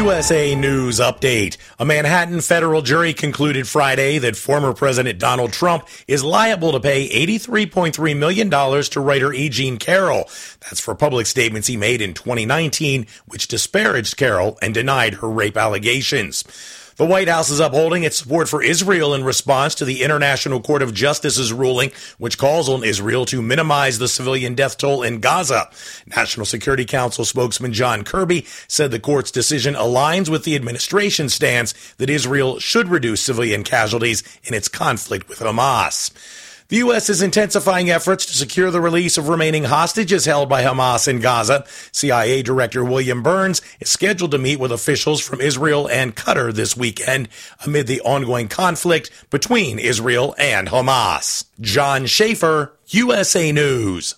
USA 0.00 0.54
News 0.54 0.98
update. 0.98 1.58
A 1.78 1.84
Manhattan 1.84 2.40
federal 2.40 2.80
jury 2.80 3.12
concluded 3.12 3.68
Friday 3.68 4.16
that 4.16 4.34
former 4.34 4.72
President 4.72 5.18
Donald 5.18 5.52
Trump 5.52 5.86
is 6.08 6.24
liable 6.24 6.72
to 6.72 6.80
pay 6.80 7.06
$83.3 7.10 8.16
million 8.16 8.48
to 8.48 9.00
writer 9.00 9.30
E. 9.34 9.50
Jean 9.50 9.76
Carroll. 9.76 10.24
That's 10.60 10.80
for 10.80 10.94
public 10.94 11.26
statements 11.26 11.68
he 11.68 11.76
made 11.76 12.00
in 12.00 12.14
2019, 12.14 13.08
which 13.26 13.46
disparaged 13.46 14.16
Carroll 14.16 14.58
and 14.62 14.72
denied 14.72 15.16
her 15.16 15.28
rape 15.28 15.58
allegations. 15.58 16.44
The 17.00 17.06
White 17.06 17.28
House 17.28 17.48
is 17.48 17.60
upholding 17.60 18.02
its 18.04 18.18
support 18.18 18.46
for 18.46 18.62
Israel 18.62 19.14
in 19.14 19.24
response 19.24 19.74
to 19.76 19.86
the 19.86 20.02
International 20.02 20.60
Court 20.60 20.82
of 20.82 20.92
Justice's 20.92 21.50
ruling, 21.50 21.92
which 22.18 22.36
calls 22.36 22.68
on 22.68 22.84
Israel 22.84 23.24
to 23.24 23.40
minimize 23.40 23.98
the 23.98 24.06
civilian 24.06 24.54
death 24.54 24.76
toll 24.76 25.02
in 25.02 25.20
Gaza. 25.20 25.70
National 26.06 26.44
Security 26.44 26.84
Council 26.84 27.24
spokesman 27.24 27.72
John 27.72 28.04
Kirby 28.04 28.44
said 28.68 28.90
the 28.90 29.00
court's 29.00 29.30
decision 29.30 29.72
aligns 29.72 30.28
with 30.28 30.44
the 30.44 30.54
administration's 30.54 31.32
stance 31.32 31.72
that 31.94 32.10
Israel 32.10 32.58
should 32.58 32.88
reduce 32.88 33.22
civilian 33.22 33.64
casualties 33.64 34.22
in 34.44 34.52
its 34.52 34.68
conflict 34.68 35.26
with 35.26 35.38
Hamas. 35.38 36.10
The 36.70 36.76
U.S. 36.76 37.10
is 37.10 37.20
intensifying 37.20 37.90
efforts 37.90 38.24
to 38.26 38.36
secure 38.36 38.70
the 38.70 38.80
release 38.80 39.18
of 39.18 39.28
remaining 39.28 39.64
hostages 39.64 40.24
held 40.24 40.48
by 40.48 40.62
Hamas 40.62 41.08
in 41.08 41.18
Gaza. 41.18 41.64
CIA 41.90 42.42
Director 42.42 42.84
William 42.84 43.24
Burns 43.24 43.60
is 43.80 43.90
scheduled 43.90 44.30
to 44.30 44.38
meet 44.38 44.60
with 44.60 44.70
officials 44.70 45.20
from 45.20 45.40
Israel 45.40 45.88
and 45.88 46.14
Qatar 46.14 46.54
this 46.54 46.76
weekend 46.76 47.28
amid 47.66 47.88
the 47.88 48.00
ongoing 48.02 48.46
conflict 48.46 49.10
between 49.30 49.80
Israel 49.80 50.32
and 50.38 50.68
Hamas. 50.68 51.46
John 51.60 52.06
Schaefer, 52.06 52.72
USA 52.86 53.50
News. 53.50 54.14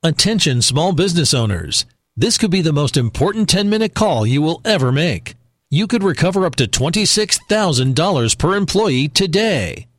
Attention 0.00 0.62
small 0.62 0.92
business 0.92 1.34
owners. 1.34 1.86
This 2.16 2.38
could 2.38 2.52
be 2.52 2.62
the 2.62 2.72
most 2.72 2.96
important 2.96 3.48
10 3.48 3.68
minute 3.68 3.94
call 3.94 4.24
you 4.24 4.40
will 4.42 4.60
ever 4.64 4.92
make. 4.92 5.34
You 5.70 5.88
could 5.88 6.04
recover 6.04 6.46
up 6.46 6.54
to 6.56 6.68
$26,000 6.68 8.38
per 8.38 8.54
employee 8.54 9.08
today. 9.08 9.88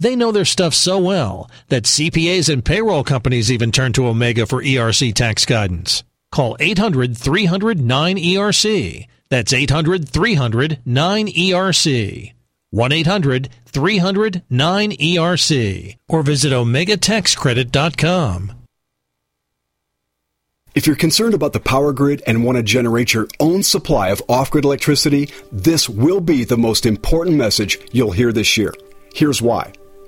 They 0.00 0.16
know 0.16 0.32
their 0.32 0.44
stuff 0.44 0.74
so 0.74 0.98
well 0.98 1.48
that 1.68 1.84
CPAs 1.84 2.52
and 2.52 2.64
payroll 2.64 3.04
companies 3.04 3.52
even 3.52 3.72
turn 3.72 3.92
to 3.94 4.08
Omega 4.08 4.46
for 4.46 4.62
ERC 4.62 5.14
tax 5.14 5.44
guidance. 5.44 6.02
Call 6.32 6.56
800 6.58 7.16
300 7.16 7.78
9ERC. 7.78 9.06
That's 9.28 9.52
800 9.52 10.08
300 10.08 10.80
9ERC. 10.86 12.32
1 12.70 12.92
800 12.92 13.48
300 13.66 14.42
9ERC. 14.50 15.96
Or 16.08 16.22
visit 16.22 16.52
OmegaTaxCredit.com. 16.52 18.52
If 20.74 20.88
you're 20.88 20.96
concerned 20.96 21.34
about 21.34 21.52
the 21.52 21.60
power 21.60 21.92
grid 21.92 22.20
and 22.26 22.44
want 22.44 22.56
to 22.56 22.64
generate 22.64 23.14
your 23.14 23.28
own 23.38 23.62
supply 23.62 24.08
of 24.08 24.20
off 24.28 24.50
grid 24.50 24.64
electricity, 24.64 25.30
this 25.52 25.88
will 25.88 26.20
be 26.20 26.42
the 26.42 26.58
most 26.58 26.84
important 26.84 27.36
message 27.36 27.78
you'll 27.92 28.10
hear 28.10 28.32
this 28.32 28.56
year. 28.56 28.74
Here's 29.14 29.40
why. 29.40 29.72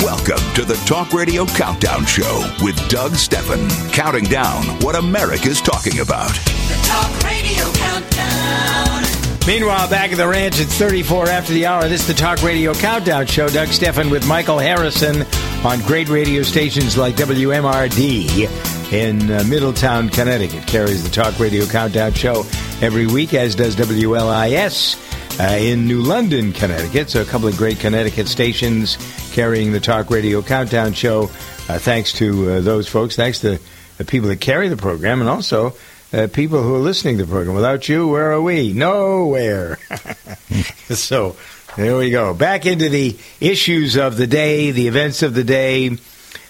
Welcome 0.00 0.54
to 0.54 0.62
the 0.62 0.74
Talk 0.84 1.14
Radio 1.14 1.46
Countdown 1.46 2.04
Show 2.04 2.46
with 2.62 2.76
Doug 2.90 3.14
Stephan, 3.14 3.66
counting 3.92 4.24
down 4.24 4.62
what 4.82 4.94
America's 4.94 5.60
talking 5.62 6.00
about. 6.00 6.28
The 6.28 6.78
Talk 6.84 7.24
Radio 7.24 7.64
Countdown. 7.72 9.04
Meanwhile, 9.46 9.88
back 9.88 10.12
at 10.12 10.18
the 10.18 10.28
ranch, 10.28 10.60
it's 10.60 10.74
34 10.74 11.28
after 11.28 11.54
the 11.54 11.64
hour. 11.64 11.88
This 11.88 12.02
is 12.02 12.08
the 12.08 12.14
Talk 12.14 12.42
Radio 12.42 12.74
Countdown 12.74 13.26
Show. 13.26 13.48
Doug 13.48 13.68
Stephan 13.68 14.10
with 14.10 14.28
Michael 14.28 14.58
Harrison 14.58 15.24
on 15.64 15.80
great 15.80 16.10
radio 16.10 16.42
stations 16.42 16.98
like 16.98 17.14
WMRD 17.14 18.92
in 18.92 19.30
uh, 19.30 19.44
Middletown, 19.48 20.10
Connecticut. 20.10 20.66
Carries 20.66 21.04
the 21.04 21.10
Talk 21.10 21.38
Radio 21.38 21.64
Countdown 21.64 22.12
Show 22.12 22.44
every 22.82 23.06
week, 23.06 23.32
as 23.32 23.54
does 23.54 23.74
WLIS 23.74 25.40
uh, 25.40 25.56
in 25.56 25.86
New 25.86 26.02
London, 26.02 26.52
Connecticut. 26.52 27.08
So 27.08 27.22
a 27.22 27.24
couple 27.24 27.48
of 27.48 27.56
great 27.56 27.80
Connecticut 27.80 28.28
stations 28.28 28.98
carrying 29.36 29.70
the 29.70 29.80
Talk 29.80 30.08
Radio 30.08 30.40
Countdown 30.40 30.94
Show. 30.94 31.24
Uh, 31.68 31.78
thanks 31.78 32.14
to 32.14 32.52
uh, 32.52 32.60
those 32.62 32.88
folks. 32.88 33.16
Thanks 33.16 33.40
to 33.40 33.60
the 33.98 34.04
people 34.06 34.30
that 34.30 34.40
carry 34.40 34.70
the 34.70 34.78
program 34.78 35.20
and 35.20 35.28
also 35.28 35.76
uh, 36.14 36.26
people 36.32 36.62
who 36.62 36.74
are 36.74 36.78
listening 36.78 37.18
to 37.18 37.26
the 37.26 37.30
program. 37.30 37.54
Without 37.54 37.86
you, 37.86 38.08
where 38.08 38.32
are 38.32 38.40
we? 38.40 38.72
Nowhere. 38.72 39.76
so 40.88 41.36
there 41.76 41.98
we 41.98 42.10
go. 42.10 42.32
Back 42.32 42.64
into 42.64 42.88
the 42.88 43.18
issues 43.38 43.96
of 43.96 44.16
the 44.16 44.26
day, 44.26 44.70
the 44.70 44.88
events 44.88 45.22
of 45.22 45.34
the 45.34 45.44
day, 45.44 45.98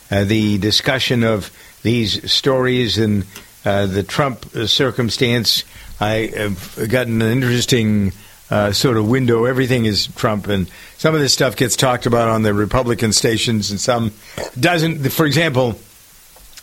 uh, 0.08 0.22
the 0.22 0.58
discussion 0.58 1.24
of 1.24 1.50
these 1.82 2.30
stories 2.30 2.98
and 2.98 3.26
uh, 3.64 3.86
the 3.86 4.04
Trump 4.04 4.44
circumstance. 4.66 5.64
I 5.98 6.30
have 6.36 6.88
gotten 6.88 7.20
an 7.20 7.32
interesting 7.32 8.12
uh, 8.50 8.72
sort 8.72 8.96
of 8.96 9.08
window. 9.08 9.44
Everything 9.44 9.84
is 9.84 10.06
Trump, 10.08 10.48
and 10.48 10.70
some 10.98 11.14
of 11.14 11.20
this 11.20 11.32
stuff 11.32 11.56
gets 11.56 11.76
talked 11.76 12.06
about 12.06 12.28
on 12.28 12.42
the 12.42 12.54
Republican 12.54 13.12
stations, 13.12 13.70
and 13.70 13.80
some 13.80 14.12
doesn't. 14.58 15.08
For 15.10 15.26
example, 15.26 15.78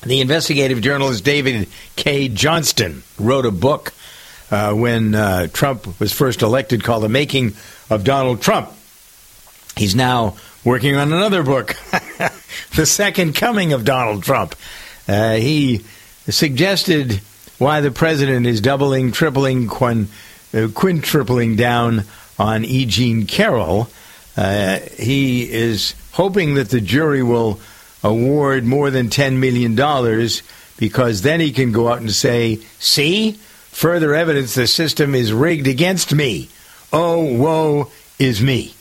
the 0.01 0.21
investigative 0.21 0.81
journalist 0.81 1.23
David 1.23 1.67
Cay 1.95 2.27
Johnston 2.27 3.03
wrote 3.19 3.45
a 3.45 3.51
book 3.51 3.93
uh, 4.51 4.73
when 4.73 5.15
uh, 5.15 5.47
Trump 5.47 5.99
was 5.99 6.13
first 6.13 6.41
elected 6.41 6.83
called 6.83 7.03
The 7.03 7.09
Making 7.09 7.53
of 7.89 8.03
Donald 8.03 8.41
Trump. 8.41 8.71
He's 9.75 9.95
now 9.95 10.37
working 10.63 10.95
on 10.95 11.11
another 11.11 11.43
book, 11.43 11.75
The 12.75 12.85
Second 12.85 13.35
Coming 13.35 13.73
of 13.73 13.83
Donald 13.85 14.23
Trump. 14.23 14.55
Uh, 15.07 15.33
he 15.33 15.83
suggested 16.29 17.21
why 17.57 17.81
the 17.81 17.91
president 17.91 18.45
is 18.45 18.61
doubling, 18.61 19.11
tripling, 19.11 19.67
uh, 19.67 20.05
quintupling 20.53 21.57
down 21.57 22.03
on 22.39 22.63
E. 22.65 22.85
Jean 22.85 23.25
Carroll. 23.25 23.89
Uh, 24.35 24.79
he 24.97 25.51
is 25.51 25.95
hoping 26.13 26.55
that 26.55 26.69
the 26.69 26.81
jury 26.81 27.23
will 27.23 27.59
award 28.03 28.65
more 28.65 28.89
than 28.89 29.09
$10 29.09 29.37
million 29.37 29.75
because 30.77 31.21
then 31.21 31.39
he 31.39 31.51
can 31.51 31.71
go 31.71 31.87
out 31.87 31.99
and 31.99 32.11
say, 32.11 32.55
see, 32.79 33.33
further 33.33 34.13
evidence 34.13 34.55
the 34.55 34.67
system 34.67 35.15
is 35.15 35.31
rigged 35.31 35.67
against 35.67 36.13
me. 36.13 36.49
Oh, 36.91 37.23
woe 37.35 37.91
is 38.19 38.41
me. 38.41 38.73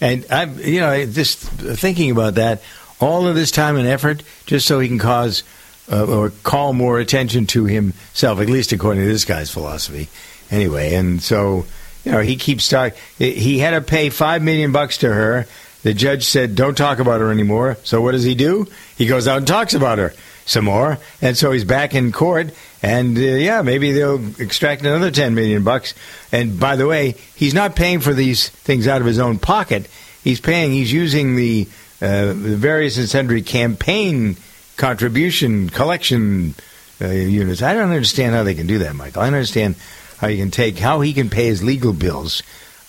And 0.00 0.24
I'm, 0.30 0.58
you 0.60 0.80
know, 0.80 1.06
just 1.06 1.38
thinking 1.38 2.10
about 2.10 2.36
that, 2.36 2.62
all 3.00 3.26
of 3.26 3.34
this 3.34 3.50
time 3.50 3.76
and 3.76 3.86
effort 3.86 4.22
just 4.46 4.66
so 4.66 4.78
he 4.78 4.88
can 4.88 4.98
cause 4.98 5.42
uh, 5.90 6.04
or 6.04 6.30
call 6.42 6.72
more 6.72 6.98
attention 6.98 7.46
to 7.46 7.64
himself, 7.64 8.40
at 8.40 8.48
least 8.48 8.72
according 8.72 9.02
to 9.02 9.08
this 9.08 9.24
guy's 9.24 9.50
philosophy. 9.50 10.08
Anyway, 10.50 10.94
and 10.94 11.22
so, 11.22 11.66
you 12.04 12.12
know, 12.12 12.20
he 12.20 12.36
keeps 12.36 12.68
talking. 12.68 12.98
He 13.18 13.58
had 13.58 13.70
to 13.70 13.80
pay 13.80 14.10
five 14.10 14.42
million 14.42 14.72
bucks 14.72 14.98
to 14.98 15.12
her. 15.12 15.46
The 15.82 15.94
judge 15.94 16.24
said, 16.24 16.56
"Don't 16.56 16.76
talk 16.76 16.98
about 16.98 17.20
her 17.20 17.30
anymore." 17.30 17.76
So 17.84 18.00
what 18.00 18.12
does 18.12 18.24
he 18.24 18.34
do? 18.34 18.66
He 18.96 19.06
goes 19.06 19.28
out 19.28 19.38
and 19.38 19.46
talks 19.46 19.74
about 19.74 19.98
her 19.98 20.12
some 20.46 20.64
more, 20.64 20.98
and 21.20 21.36
so 21.36 21.52
he's 21.52 21.64
back 21.64 21.94
in 21.94 22.12
court. 22.12 22.54
And 22.82 23.16
uh, 23.18 23.20
yeah, 23.20 23.62
maybe 23.62 23.92
they'll 23.92 24.24
extract 24.40 24.82
another 24.82 25.10
ten 25.10 25.34
million 25.34 25.64
bucks. 25.64 25.94
And 26.32 26.58
by 26.58 26.76
the 26.76 26.86
way, 26.86 27.14
he's 27.34 27.54
not 27.54 27.76
paying 27.76 28.00
for 28.00 28.14
these 28.14 28.48
things 28.48 28.86
out 28.88 29.00
of 29.00 29.06
his 29.06 29.18
own 29.18 29.38
pocket. 29.38 29.88
He's 30.24 30.40
paying. 30.40 30.72
He's 30.72 30.92
using 30.92 31.36
the, 31.36 31.68
uh, 32.00 32.32
various 32.34 32.96
and 32.96 33.08
sundry 33.08 33.42
campaign 33.42 34.36
contribution 34.76 35.68
collection 35.70 36.54
uh, 37.00 37.08
units. 37.08 37.62
I 37.62 37.74
don't 37.74 37.90
understand 37.90 38.34
how 38.34 38.44
they 38.44 38.54
can 38.54 38.66
do 38.66 38.78
that, 38.78 38.94
Michael. 38.94 39.22
I 39.22 39.26
understand 39.26 39.74
how 40.18 40.28
he 40.28 40.36
can 40.36 40.50
take 40.50 40.78
how 40.78 41.00
he 41.00 41.12
can 41.12 41.30
pay 41.30 41.46
his 41.46 41.62
legal 41.62 41.92
bills 41.92 42.42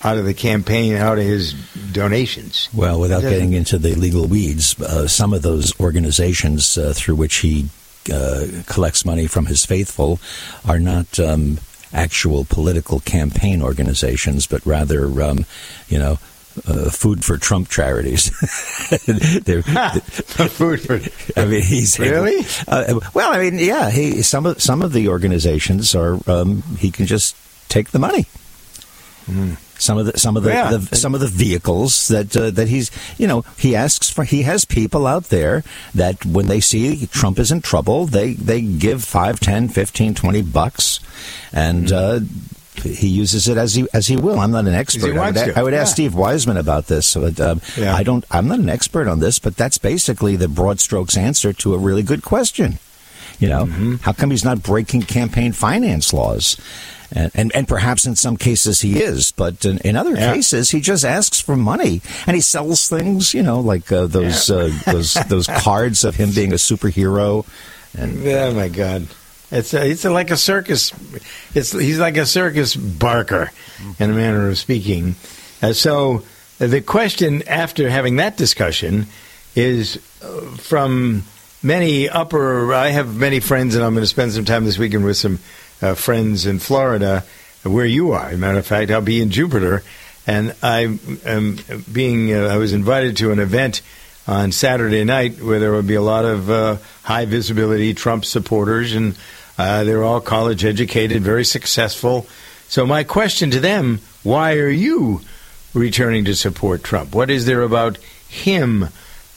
out 0.03 0.17
of 0.17 0.25
the 0.25 0.33
campaign, 0.33 0.95
out 0.95 1.17
of 1.17 1.25
his 1.25 1.53
donations. 1.91 2.69
Well, 2.73 2.99
without 2.99 3.21
getting 3.21 3.53
into 3.53 3.77
the 3.77 3.95
legal 3.95 4.27
weeds, 4.27 4.79
uh, 4.81 5.07
some 5.07 5.33
of 5.33 5.41
those 5.41 5.77
organizations 5.79 6.77
uh, 6.77 6.93
through 6.95 7.15
which 7.15 7.37
he 7.37 7.69
uh, 8.11 8.47
collects 8.65 9.05
money 9.05 9.27
from 9.27 9.47
his 9.47 9.65
faithful 9.65 10.19
are 10.65 10.79
not 10.79 11.19
um, 11.19 11.59
actual 11.91 12.45
political 12.45 13.01
campaign 13.01 13.61
organizations, 13.61 14.47
but 14.47 14.65
rather, 14.65 15.05
um, 15.21 15.45
you 15.89 15.99
know, 15.99 16.17
uh, 16.67 16.89
food 16.89 17.23
for 17.23 17.37
Trump 17.37 17.69
charities. 17.69 18.29
They're- 19.45 19.63
food 19.63 20.81
for. 20.81 20.99
I 21.39 21.45
mean, 21.45 21.61
he's 21.61 21.97
Really? 21.99 22.45
uh, 22.67 22.99
well, 23.13 23.31
I 23.33 23.39
mean, 23.49 23.59
yeah. 23.59 23.89
He 23.89 24.21
some 24.21 24.45
of 24.45 24.61
some 24.61 24.81
of 24.81 24.93
the 24.93 25.07
organizations 25.09 25.95
are. 25.95 26.19
Um, 26.29 26.61
he 26.77 26.91
can 26.91 27.05
just 27.05 27.35
take 27.69 27.89
the 27.91 27.99
money. 27.99 28.25
Some 29.77 29.97
of 29.99 30.07
the 30.07 30.17
some 30.17 30.35
of 30.37 30.43
the, 30.43 30.49
Yeah. 30.49 30.75
the 30.77 30.95
some 30.95 31.13
of 31.13 31.21
the 31.21 31.27
vehicles 31.27 32.07
that 32.07 32.35
uh, 32.35 32.49
that 32.49 32.67
he's 32.67 32.89
you 33.19 33.27
know 33.27 33.45
he 33.57 33.75
asks 33.75 34.09
for 34.09 34.23
he 34.23 34.41
has 34.41 34.65
people 34.65 35.05
out 35.05 35.25
there 35.25 35.63
that 35.93 36.25
when 36.25 36.47
they 36.47 36.59
see 36.59 37.05
Trump 37.07 37.37
is 37.37 37.51
in 37.51 37.61
trouble 37.61 38.07
they 38.07 38.33
they 38.33 38.59
give 38.61 39.03
5 39.03 39.39
10 39.39 39.69
15 39.69 40.15
20 40.15 40.41
bucks 40.41 40.99
and 41.53 41.91
uh, 41.91 42.19
he 42.81 43.07
uses 43.07 43.47
it 43.47 43.57
as 43.57 43.75
he 43.75 43.87
as 43.93 44.07
he 44.07 44.15
will 44.17 44.39
I'm 44.39 44.51
not 44.51 44.65
an 44.67 44.73
expert 44.73 45.15
I 45.17 45.31
would. 45.31 45.57
I 45.57 45.63
would 45.63 45.73
ask 45.73 45.89
Yeah. 45.91 45.93
Steve 45.93 46.15
Wiseman 46.15 46.57
about 46.57 46.87
this 46.87 47.13
but 47.15 47.39
um, 47.39 47.61
Yeah. 47.77 47.95
I 47.95 48.03
don't 48.03 48.25
I'm 48.31 48.47
not 48.47 48.59
an 48.59 48.69
expert 48.69 49.07
on 49.07 49.19
this 49.19 49.39
but 49.39 49.55
that's 49.57 49.77
basically 49.77 50.35
the 50.35 50.47
broad 50.47 50.79
strokes 50.79 51.17
answer 51.17 51.53
to 51.53 51.73
a 51.73 51.77
really 51.77 52.03
good 52.03 52.23
question 52.23 52.79
you 53.39 53.47
know, 53.47 53.63
Mm-hmm. 53.65 53.95
how 54.01 54.11
come 54.11 54.31
he's 54.31 54.43
not 54.43 54.61
breaking 54.63 55.03
campaign 55.03 55.53
finance 55.53 56.11
laws? 56.11 56.57
And, 57.11 57.31
and, 57.33 57.55
and 57.55 57.67
perhaps 57.69 58.05
in 58.05 58.15
some 58.17 58.35
cases 58.35 58.81
he 58.81 59.01
is, 59.01 59.31
but 59.31 59.63
in, 59.63 59.77
in 59.79 59.95
other 59.95 60.13
Yeah. 60.13 60.33
cases 60.33 60.71
he 60.71 60.81
just 60.81 61.05
asks 61.05 61.39
for 61.39 61.55
money 61.55 62.01
and 62.27 62.35
he 62.35 62.41
sells 62.41 62.89
things, 62.89 63.33
you 63.33 63.41
know, 63.41 63.61
like 63.61 63.89
uh, 63.93 64.07
those 64.07 64.49
uh, 64.51 64.69
those 64.85 65.13
those 65.29 65.47
cards 65.63 66.03
of 66.03 66.15
him 66.17 66.31
being 66.35 66.51
a 66.51 66.55
superhero. 66.55 67.45
And 67.97 68.27
Oh 68.27 68.53
my 68.53 68.67
God! 68.67 69.07
It's 69.51 69.73
a, 69.73 69.89
it's 69.89 70.05
a, 70.05 70.11
like 70.11 70.29
a 70.31 70.37
circus. 70.37 70.93
It's 71.55 71.71
he's 71.71 71.99
like 71.99 72.17
a 72.17 72.25
circus 72.25 72.75
barker, 72.75 73.51
in 73.97 74.11
a 74.11 74.13
manner 74.13 74.49
of 74.49 74.57
speaking. 74.57 75.15
Uh, 75.61 75.73
so 75.73 76.23
uh, 76.59 76.67
the 76.67 76.81
question 76.81 77.47
after 77.47 77.89
having 77.89 78.17
that 78.17 78.37
discussion 78.37 79.07
is 79.55 79.97
uh, 80.21 80.41
from 80.57 81.23
many 81.63 82.07
upper. 82.07 82.73
I 82.73 82.89
have 82.89 83.15
many 83.15 83.39
friends, 83.39 83.75
and 83.75 83.83
I'm 83.83 83.93
going 83.93 84.03
to 84.03 84.07
spend 84.07 84.33
some 84.33 84.45
time 84.45 84.65
this 84.65 84.77
weekend 84.77 85.03
with 85.03 85.17
some 85.17 85.39
uh, 85.81 85.95
friends 85.95 86.45
in 86.45 86.59
Florida, 86.59 87.23
where 87.63 87.85
you 87.85 88.11
are. 88.11 88.27
As 88.27 88.35
a 88.35 88.37
matter 88.37 88.59
of 88.59 88.67
fact, 88.67 88.91
I'll 88.91 89.01
be 89.01 89.21
in 89.21 89.31
Jupiter, 89.31 89.83
and 90.27 90.55
I 90.61 90.97
am 91.25 91.57
being. 91.91 92.33
Uh, 92.33 92.47
I 92.47 92.57
was 92.57 92.73
invited 92.73 93.17
to 93.17 93.31
an 93.31 93.39
event 93.39 93.81
on 94.27 94.51
Saturday 94.51 95.03
night 95.03 95.41
where 95.41 95.59
there 95.59 95.71
would 95.71 95.87
be 95.87 95.95
a 95.95 96.01
lot 96.03 96.23
of 96.23 96.51
uh, 96.51 96.77
high 97.01 97.25
visibility 97.25 97.95
Trump 97.95 98.25
supporters, 98.25 98.93
and 98.93 99.15
uh, 99.59 99.83
they're 99.83 100.05
all 100.05 100.21
college 100.21 100.63
educated, 100.63 101.21
very 101.21 101.43
successful. 101.43 102.25
So 102.69 102.85
my 102.85 103.03
question 103.03 103.51
to 103.51 103.59
them: 103.59 103.99
Why 104.23 104.53
are 104.53 104.69
you 104.69 105.19
returning 105.73 106.23
to 106.25 106.35
support 106.35 106.81
Trump? 106.81 107.13
What 107.13 107.29
is 107.29 107.45
there 107.45 107.61
about 107.61 107.97
him? 108.29 108.83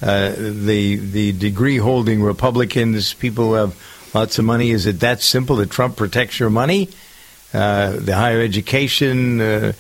Uh, 0.01 0.33
the 0.37 0.95
the 0.95 1.33
degree 1.33 1.79
holding 1.79 2.23
Republicans, 2.23 3.15
people 3.15 3.47
who 3.47 3.55
have 3.55 3.75
lots 4.15 4.39
of 4.39 4.45
money. 4.45 4.71
Is 4.71 4.87
it 4.87 5.01
that 5.01 5.23
simple 5.23 5.57
that 5.57 5.71
Trump 5.71 5.97
protects 5.97 6.39
your 6.39 6.51
money? 6.51 6.89
Uh, 7.53 7.97
the 7.97 8.15
higher 8.15 8.41
education 8.41 9.41
uh, 9.41 9.73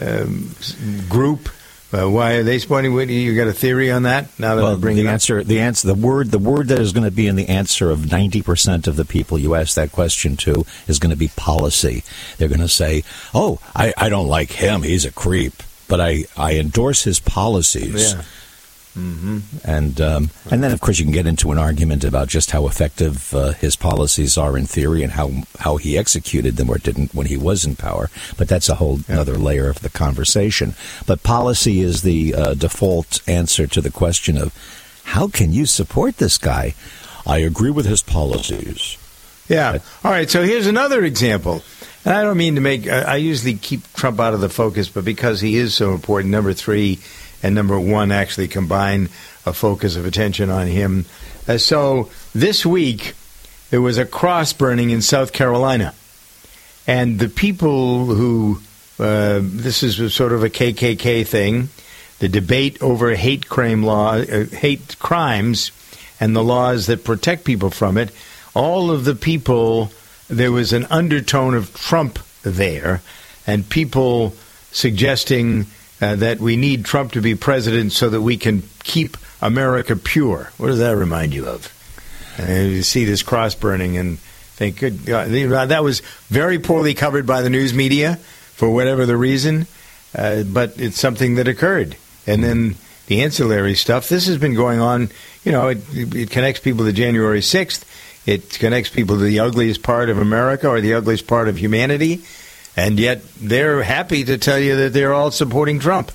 um, 0.00 0.54
group. 1.08 1.48
Uh, 1.92 2.08
why 2.08 2.34
are 2.34 2.42
they 2.44 2.58
supporting? 2.58 2.94
What, 2.94 3.08
you 3.08 3.34
got 3.34 3.48
a 3.48 3.52
theory 3.52 3.90
on 3.90 4.04
that? 4.04 4.38
Now 4.38 4.54
that 4.54 4.62
well, 4.62 4.74
I'm 4.74 4.80
bringing 4.80 5.04
the 5.04 5.10
answer, 5.10 5.42
the 5.42 5.58
answer, 5.58 5.88
the 5.88 5.94
word, 5.94 6.30
the 6.30 6.38
word 6.38 6.68
that 6.68 6.78
is 6.78 6.92
going 6.92 7.04
to 7.04 7.10
be 7.10 7.26
in 7.26 7.34
the 7.34 7.48
answer 7.48 7.90
of 7.90 8.10
ninety 8.10 8.42
percent 8.42 8.86
of 8.86 8.94
the 8.96 9.04
people 9.04 9.38
you 9.38 9.56
ask 9.56 9.74
that 9.74 9.90
question 9.90 10.36
to 10.38 10.64
is 10.86 11.00
going 11.00 11.10
to 11.10 11.16
be 11.16 11.28
policy. 11.28 12.04
They're 12.38 12.48
going 12.48 12.60
to 12.60 12.68
say, 12.68 13.02
"Oh, 13.34 13.58
I, 13.74 13.92
I 13.96 14.08
don't 14.08 14.28
like 14.28 14.52
him; 14.52 14.82
he's 14.82 15.04
a 15.04 15.10
creep, 15.10 15.62
but 15.88 16.00
I, 16.00 16.26
I 16.36 16.54
endorse 16.58 17.02
his 17.02 17.18
policies." 17.18 18.12
Yeah. 18.12 18.22
Mm-hmm. 18.96 19.38
And 19.64 20.00
um, 20.00 20.30
and 20.50 20.64
then 20.64 20.72
of 20.72 20.80
course 20.80 20.98
you 20.98 21.04
can 21.04 21.12
get 21.12 21.26
into 21.26 21.52
an 21.52 21.58
argument 21.58 22.02
about 22.02 22.28
just 22.28 22.50
how 22.50 22.66
effective 22.66 23.32
uh, 23.34 23.52
his 23.52 23.76
policies 23.76 24.36
are 24.36 24.58
in 24.58 24.66
theory 24.66 25.02
and 25.02 25.12
how 25.12 25.30
how 25.58 25.76
he 25.76 25.96
executed 25.96 26.56
them 26.56 26.68
or 26.68 26.78
didn't 26.78 27.14
when 27.14 27.26
he 27.26 27.36
was 27.36 27.64
in 27.64 27.76
power. 27.76 28.10
But 28.36 28.48
that's 28.48 28.68
a 28.68 28.76
whole 28.76 29.00
other 29.08 29.38
layer 29.38 29.68
of 29.68 29.80
the 29.80 29.90
conversation. 29.90 30.74
But 31.06 31.22
policy 31.22 31.80
is 31.80 32.02
the 32.02 32.34
uh, 32.34 32.54
default 32.54 33.26
answer 33.28 33.66
to 33.68 33.80
the 33.80 33.92
question 33.92 34.36
of 34.36 34.52
how 35.04 35.28
can 35.28 35.52
you 35.52 35.66
support 35.66 36.16
this 36.16 36.38
guy? 36.38 36.74
I 37.26 37.38
agree 37.38 37.70
with 37.70 37.86
his 37.86 38.02
policies. 38.02 38.96
Yeah. 39.48 39.78
All 40.04 40.10
right. 40.10 40.30
So 40.30 40.42
here's 40.42 40.66
another 40.66 41.04
example. 41.04 41.62
And 42.04 42.14
I 42.14 42.22
don't 42.22 42.36
mean 42.36 42.54
to 42.54 42.60
make, 42.60 42.88
I 42.88 43.16
usually 43.16 43.54
keep 43.54 43.92
Trump 43.92 44.20
out 44.20 44.32
of 44.32 44.40
the 44.40 44.48
focus, 44.48 44.88
but 44.88 45.04
because 45.04 45.40
he 45.40 45.56
is 45.56 45.74
so 45.74 45.92
important, 45.92 46.30
number 46.30 46.54
three 46.54 46.98
and 47.42 47.54
number 47.54 47.78
one 47.78 48.12
actually 48.12 48.48
combine 48.48 49.08
a 49.46 49.52
focus 49.52 49.96
of 49.96 50.04
attention 50.04 50.50
on 50.50 50.66
him. 50.66 51.06
Uh, 51.48 51.58
so 51.58 52.10
this 52.34 52.64
week, 52.66 53.14
there 53.70 53.80
was 53.80 53.98
a 53.98 54.04
cross 54.04 54.52
burning 54.52 54.90
in 54.90 55.02
South 55.02 55.32
Carolina. 55.32 55.94
And 56.86 57.18
the 57.18 57.28
people 57.28 58.06
who, 58.06 58.60
uh, 58.98 59.40
this 59.42 59.82
is 59.82 60.14
sort 60.14 60.32
of 60.32 60.42
a 60.42 60.50
KKK 60.50 61.26
thing, 61.26 61.68
the 62.18 62.28
debate 62.28 62.82
over 62.82 63.14
hate 63.14 63.48
crime 63.48 63.82
law, 63.82 64.14
uh, 64.14 64.44
hate 64.46 64.98
crimes, 64.98 65.70
and 66.18 66.36
the 66.36 66.44
laws 66.44 66.86
that 66.86 67.04
protect 67.04 67.44
people 67.44 67.70
from 67.70 67.96
it. 67.96 68.10
All 68.54 68.90
of 68.90 69.04
the 69.04 69.14
people, 69.14 69.90
there 70.28 70.52
was 70.52 70.72
an 70.72 70.86
undertone 70.90 71.54
of 71.54 71.72
Trump 71.74 72.18
there, 72.42 73.00
and 73.46 73.68
people 73.68 74.34
suggesting 74.72 75.66
uh, 76.00 76.16
that 76.16 76.40
we 76.40 76.56
need 76.56 76.84
Trump 76.84 77.12
to 77.12 77.20
be 77.20 77.34
president 77.34 77.92
so 77.92 78.08
that 78.08 78.22
we 78.22 78.36
can 78.36 78.62
keep 78.82 79.16
America 79.42 79.96
pure. 79.96 80.50
What 80.56 80.68
does 80.68 80.78
that 80.78 80.96
remind 80.96 81.34
you 81.34 81.46
of? 81.46 81.72
Uh, 82.38 82.52
you 82.52 82.82
see 82.82 83.04
this 83.04 83.22
cross 83.22 83.54
burning 83.54 83.96
and 83.96 84.18
think, 84.18 84.78
good 84.78 85.06
God, 85.06 85.28
that 85.30 85.82
was 85.82 86.00
very 86.28 86.58
poorly 86.58 86.94
covered 86.94 87.26
by 87.26 87.42
the 87.42 87.50
news 87.50 87.72
media 87.72 88.16
for 88.16 88.70
whatever 88.70 89.06
the 89.06 89.16
reason, 89.16 89.66
uh, 90.14 90.42
but 90.42 90.78
it's 90.78 90.98
something 90.98 91.36
that 91.36 91.48
occurred. 91.48 91.96
And 92.26 92.44
then 92.44 92.76
the 93.06 93.22
ancillary 93.22 93.74
stuff, 93.74 94.08
this 94.08 94.26
has 94.26 94.38
been 94.38 94.54
going 94.54 94.80
on, 94.80 95.08
you 95.44 95.52
know, 95.52 95.68
it, 95.68 95.78
it 95.92 96.30
connects 96.30 96.60
people 96.60 96.84
to 96.84 96.92
January 96.92 97.40
6th. 97.40 97.84
It 98.26 98.50
connects 98.50 98.90
people 98.90 99.16
to 99.16 99.24
the 99.24 99.40
ugliest 99.40 99.82
part 99.82 100.10
of 100.10 100.18
America 100.18 100.68
or 100.68 100.80
the 100.80 100.94
ugliest 100.94 101.26
part 101.26 101.48
of 101.48 101.56
humanity. 101.56 102.22
And 102.76 102.98
yet 102.98 103.22
they're 103.40 103.82
happy 103.82 104.24
to 104.24 104.38
tell 104.38 104.58
you 104.58 104.76
that 104.76 104.92
they're 104.92 105.12
all 105.12 105.30
supporting 105.30 105.80
Trump. 105.80 106.12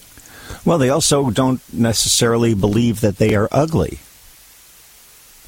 Well, 0.63 0.77
they 0.77 0.89
also 0.89 1.29
don't 1.29 1.61
necessarily 1.73 2.53
believe 2.53 3.01
that 3.01 3.17
they 3.17 3.35
are 3.35 3.49
ugly. 3.51 3.99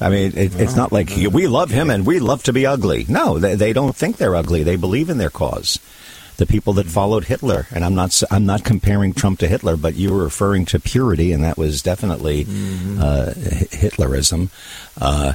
I 0.00 0.10
mean, 0.10 0.36
it, 0.36 0.54
it's 0.54 0.76
not 0.76 0.92
like 0.92 1.08
we 1.08 1.48
love 1.48 1.70
him 1.70 1.90
and 1.90 2.06
we 2.06 2.20
love 2.20 2.44
to 2.44 2.52
be 2.52 2.66
ugly. 2.66 3.04
No, 3.08 3.38
they, 3.38 3.56
they 3.56 3.72
don't 3.72 3.96
think 3.96 4.16
they're 4.16 4.36
ugly. 4.36 4.62
They 4.62 4.76
believe 4.76 5.10
in 5.10 5.18
their 5.18 5.30
cause. 5.30 5.80
The 6.36 6.46
people 6.46 6.74
that 6.74 6.86
followed 6.86 7.24
Hitler, 7.24 7.66
and 7.72 7.84
I'm 7.84 7.96
not 7.96 8.22
I'm 8.30 8.46
not 8.46 8.62
comparing 8.62 9.12
Trump 9.12 9.40
to 9.40 9.48
Hitler, 9.48 9.76
but 9.76 9.96
you 9.96 10.12
were 10.14 10.22
referring 10.22 10.66
to 10.66 10.78
purity, 10.78 11.32
and 11.32 11.42
that 11.42 11.58
was 11.58 11.82
definitely 11.82 12.42
uh, 12.42 13.32
Hitlerism. 13.34 14.50
Uh, 15.00 15.32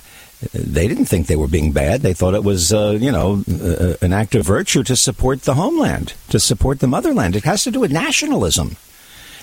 they 0.53 0.87
didn't 0.87 1.05
think 1.05 1.27
they 1.27 1.35
were 1.35 1.47
being 1.47 1.71
bad. 1.71 2.01
They 2.01 2.13
thought 2.13 2.33
it 2.33 2.43
was, 2.43 2.73
uh, 2.73 2.97
you 2.99 3.11
know, 3.11 3.43
uh, 3.49 3.95
an 4.01 4.13
act 4.13 4.35
of 4.35 4.45
virtue 4.45 4.83
to 4.83 4.95
support 4.95 5.43
the 5.43 5.53
homeland, 5.53 6.13
to 6.29 6.39
support 6.39 6.79
the 6.79 6.87
motherland. 6.87 7.35
It 7.35 7.43
has 7.43 7.63
to 7.63 7.71
do 7.71 7.79
with 7.79 7.91
nationalism. 7.91 8.77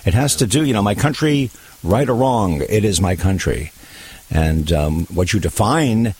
It 0.04 0.14
has 0.14 0.36
to 0.36 0.46
do, 0.46 0.64
you 0.64 0.72
know, 0.72 0.82
my 0.82 0.94
country, 0.94 1.50
right 1.82 2.08
or 2.08 2.14
wrong, 2.14 2.62
it 2.68 2.84
is 2.84 3.00
my 3.00 3.16
country. 3.16 3.72
And 4.30 4.72
um, 4.72 5.06
what 5.06 5.32
you 5.32 5.40
define 5.40 6.14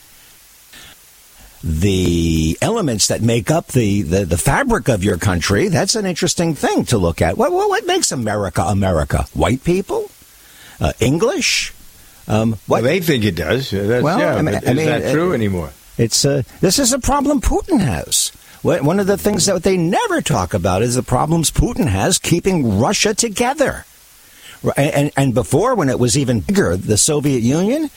the 1.62 2.57
elements 2.62 3.09
that 3.09 3.21
make 3.21 3.51
up 3.51 3.69
the, 3.69 4.03
the, 4.03 4.25
the 4.25 4.38
fabric 4.38 4.88
of 4.88 5.05
your 5.05 5.19
country, 5.19 5.69
that's 5.69 5.95
an 5.95 6.07
interesting 6.07 6.55
thing 6.55 6.85
to 6.87 6.99
look 6.99 7.21
at. 7.21 7.37
What, 7.37 7.53
what, 7.53 7.69
what 7.69 7.87
makes 7.87 8.12
America 8.12 8.62
America? 8.62 9.27
White 9.35 9.62
people? 9.62 10.11
Uh, 10.81 10.93
English? 11.01 11.75
Um, 12.29 12.53
what? 12.67 12.83
Well, 12.83 12.83
they 12.83 13.01
think 13.01 13.25
it 13.25 13.35
does. 13.35 13.71
That's, 13.71 14.03
Well, 14.03 14.19
yeah, 14.19 14.35
I 14.37 14.43
mean- 14.43 14.55
but 14.55 14.67
I 14.67 14.71
is 14.71 14.77
mean, 14.77 14.87
that 14.87 15.13
true 15.13 15.33
anymore? 15.33 15.71
It's 15.99 16.25
uh, 16.25 16.43
this 16.61 16.79
is 16.79 16.93
a 16.93 16.99
problem 16.99 17.41
Putin 17.41 17.81
has. 17.81 18.33
One 18.63 19.01
of 19.01 19.07
the 19.07 19.17
things 19.17 19.47
that 19.47 19.63
they 19.63 19.77
never 19.79 20.21
talk 20.21 20.53
about 20.53 20.83
is 20.83 20.95
the 20.95 21.03
problems 21.03 21.51
Putin 21.51 21.87
has 21.87 22.19
keeping 22.19 22.79
Russia 22.79 23.15
together. 23.15 23.87
And, 24.77 25.11
and 25.17 25.33
before, 25.33 25.75
when 25.75 25.89
it 25.89 25.99
was 25.99 26.19
even 26.19 26.41
bigger, 26.41 26.77
the 26.77 26.99
Soviet 26.99 27.41
Union, 27.43 27.89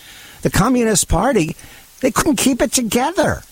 the 0.41 0.49
Communist 0.49 1.09
Party, 1.09 1.57
they 1.99 2.11
couldn't 2.11 2.37
keep 2.37 2.61
it 2.61 2.71
together. 2.71 3.43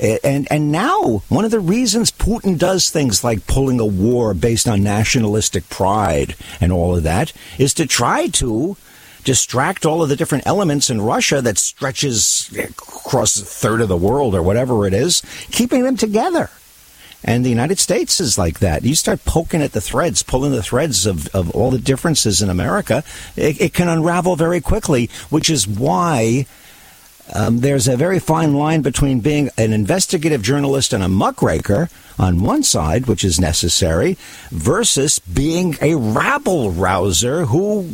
And 0.00 0.46
and 0.48 0.70
now 0.70 1.22
one 1.28 1.44
of 1.44 1.50
the 1.50 1.58
reasons 1.58 2.12
Putin 2.12 2.56
does 2.56 2.88
things 2.88 3.24
like 3.24 3.48
pulling 3.48 3.80
a 3.80 3.86
war 3.86 4.32
based 4.34 4.68
on 4.68 4.84
nationalistic 4.84 5.68
pride 5.68 6.36
and 6.60 6.70
all 6.72 6.94
of 6.96 7.02
that 7.02 7.32
is 7.58 7.74
to 7.74 7.86
try 7.86 8.28
to 8.28 8.76
distract 9.28 9.84
all 9.84 10.02
of 10.02 10.08
the 10.08 10.16
different 10.16 10.46
elements 10.46 10.88
in 10.88 11.02
Russia 11.02 11.42
that 11.42 11.58
stretches 11.58 12.50
across 12.58 13.38
a 13.38 13.44
third 13.44 13.82
of 13.82 13.88
the 13.88 13.94
world 13.94 14.34
or 14.34 14.42
whatever 14.42 14.86
it 14.86 14.94
is, 14.94 15.20
keeping 15.50 15.82
them 15.82 15.98
together. 15.98 16.48
And 17.22 17.44
the 17.44 17.50
United 17.50 17.78
States 17.78 18.20
is 18.20 18.38
like 18.38 18.60
that. 18.60 18.86
You 18.86 18.94
start 18.94 19.26
poking 19.26 19.60
at 19.60 19.72
the 19.72 19.82
threads, 19.82 20.22
pulling 20.22 20.52
the 20.52 20.62
threads 20.62 21.04
of, 21.04 21.28
of 21.34 21.50
all 21.50 21.70
the 21.70 21.78
differences 21.78 22.40
in 22.40 22.48
America, 22.48 23.04
it, 23.36 23.60
it 23.60 23.74
can 23.74 23.90
unravel 23.90 24.34
very 24.34 24.62
quickly, 24.62 25.10
which 25.28 25.50
is 25.50 25.68
why 25.68 26.46
um, 27.34 27.60
there's 27.60 27.88
a 27.88 27.96
very 27.96 28.18
fine 28.18 28.54
line 28.54 28.82
between 28.82 29.20
being 29.20 29.50
an 29.58 29.72
investigative 29.72 30.42
journalist 30.42 30.92
and 30.92 31.02
a 31.02 31.08
muckraker 31.08 31.88
on 32.18 32.42
one 32.42 32.62
side, 32.62 33.06
which 33.06 33.24
is 33.24 33.40
necessary, 33.40 34.16
versus 34.50 35.18
being 35.18 35.76
a 35.80 35.94
rabble 35.94 36.70
rouser 36.70 37.46
who 37.46 37.88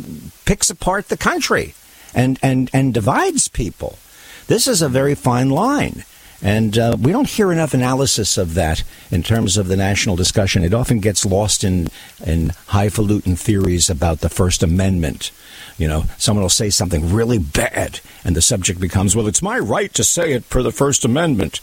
picks 0.45 0.69
apart 0.69 1.09
the 1.09 1.17
country 1.17 1.73
and, 2.13 2.39
and, 2.41 2.69
and 2.73 2.93
divides 2.93 3.47
people. 3.47 3.99
This 4.47 4.67
is 4.67 4.81
a 4.81 4.89
very 4.89 5.15
fine 5.15 5.49
line. 5.49 6.05
And 6.41 6.77
uh, 6.77 6.97
we 6.99 7.11
don't 7.11 7.29
hear 7.29 7.51
enough 7.51 7.73
analysis 7.73 8.37
of 8.37 8.53
that 8.55 8.83
in 9.09 9.23
terms 9.23 9.57
of 9.57 9.67
the 9.67 9.77
national 9.77 10.15
discussion. 10.15 10.63
It 10.63 10.73
often 10.73 10.99
gets 10.99 11.25
lost 11.25 11.63
in, 11.63 11.87
in 12.25 12.51
highfalutin 12.67 13.35
theories 13.35 13.89
about 13.89 14.19
the 14.19 14.29
First 14.29 14.61
Amendment. 14.61 15.31
You 15.77 15.87
know, 15.87 16.03
someone 16.17 16.41
will 16.43 16.49
say 16.49 16.69
something 16.69 17.13
really 17.13 17.37
bad, 17.37 17.99
and 18.23 18.35
the 18.35 18.41
subject 18.41 18.79
becomes, 18.79 19.15
well, 19.15 19.27
it's 19.27 19.41
my 19.41 19.59
right 19.59 19.93
to 19.95 20.03
say 20.03 20.31
it 20.31 20.49
per 20.49 20.63
the 20.63 20.71
First 20.71 21.03
Amendment. 21.03 21.59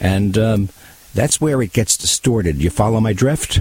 And 0.00 0.38
um, 0.38 0.68
that's 1.14 1.40
where 1.40 1.60
it 1.60 1.72
gets 1.72 1.96
distorted. 1.96 2.62
You 2.62 2.70
follow 2.70 3.00
my 3.00 3.12
drift? 3.12 3.60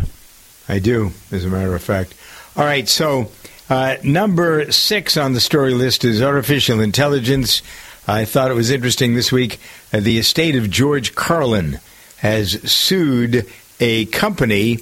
I 0.70 0.80
do, 0.80 1.12
as 1.32 1.46
a 1.46 1.48
matter 1.48 1.74
of 1.74 1.82
fact. 1.82 2.14
All 2.56 2.66
right, 2.66 2.88
so 2.88 3.32
uh, 3.70 3.98
number 4.04 4.72
six 4.72 5.18
on 5.18 5.34
the 5.34 5.40
story 5.40 5.74
list 5.74 6.06
is 6.06 6.22
artificial 6.22 6.80
intelligence. 6.80 7.62
I 8.08 8.26
thought 8.26 8.52
it 8.52 8.56
was 8.56 8.70
interesting 8.70 9.16
this 9.16 9.32
week. 9.32 9.60
Uh, 9.92 10.00
the 10.00 10.20
estate 10.20 10.56
of 10.56 10.70
George 10.70 11.16
Carlin 11.16 11.80
has 12.18 12.52
sued 12.70 13.46
a 13.80 14.06
company 14.06 14.80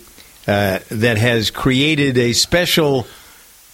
uh, 0.47 0.79
that 0.89 1.17
has 1.17 1.51
created 1.51 2.17
a 2.17 2.33
special 2.33 3.07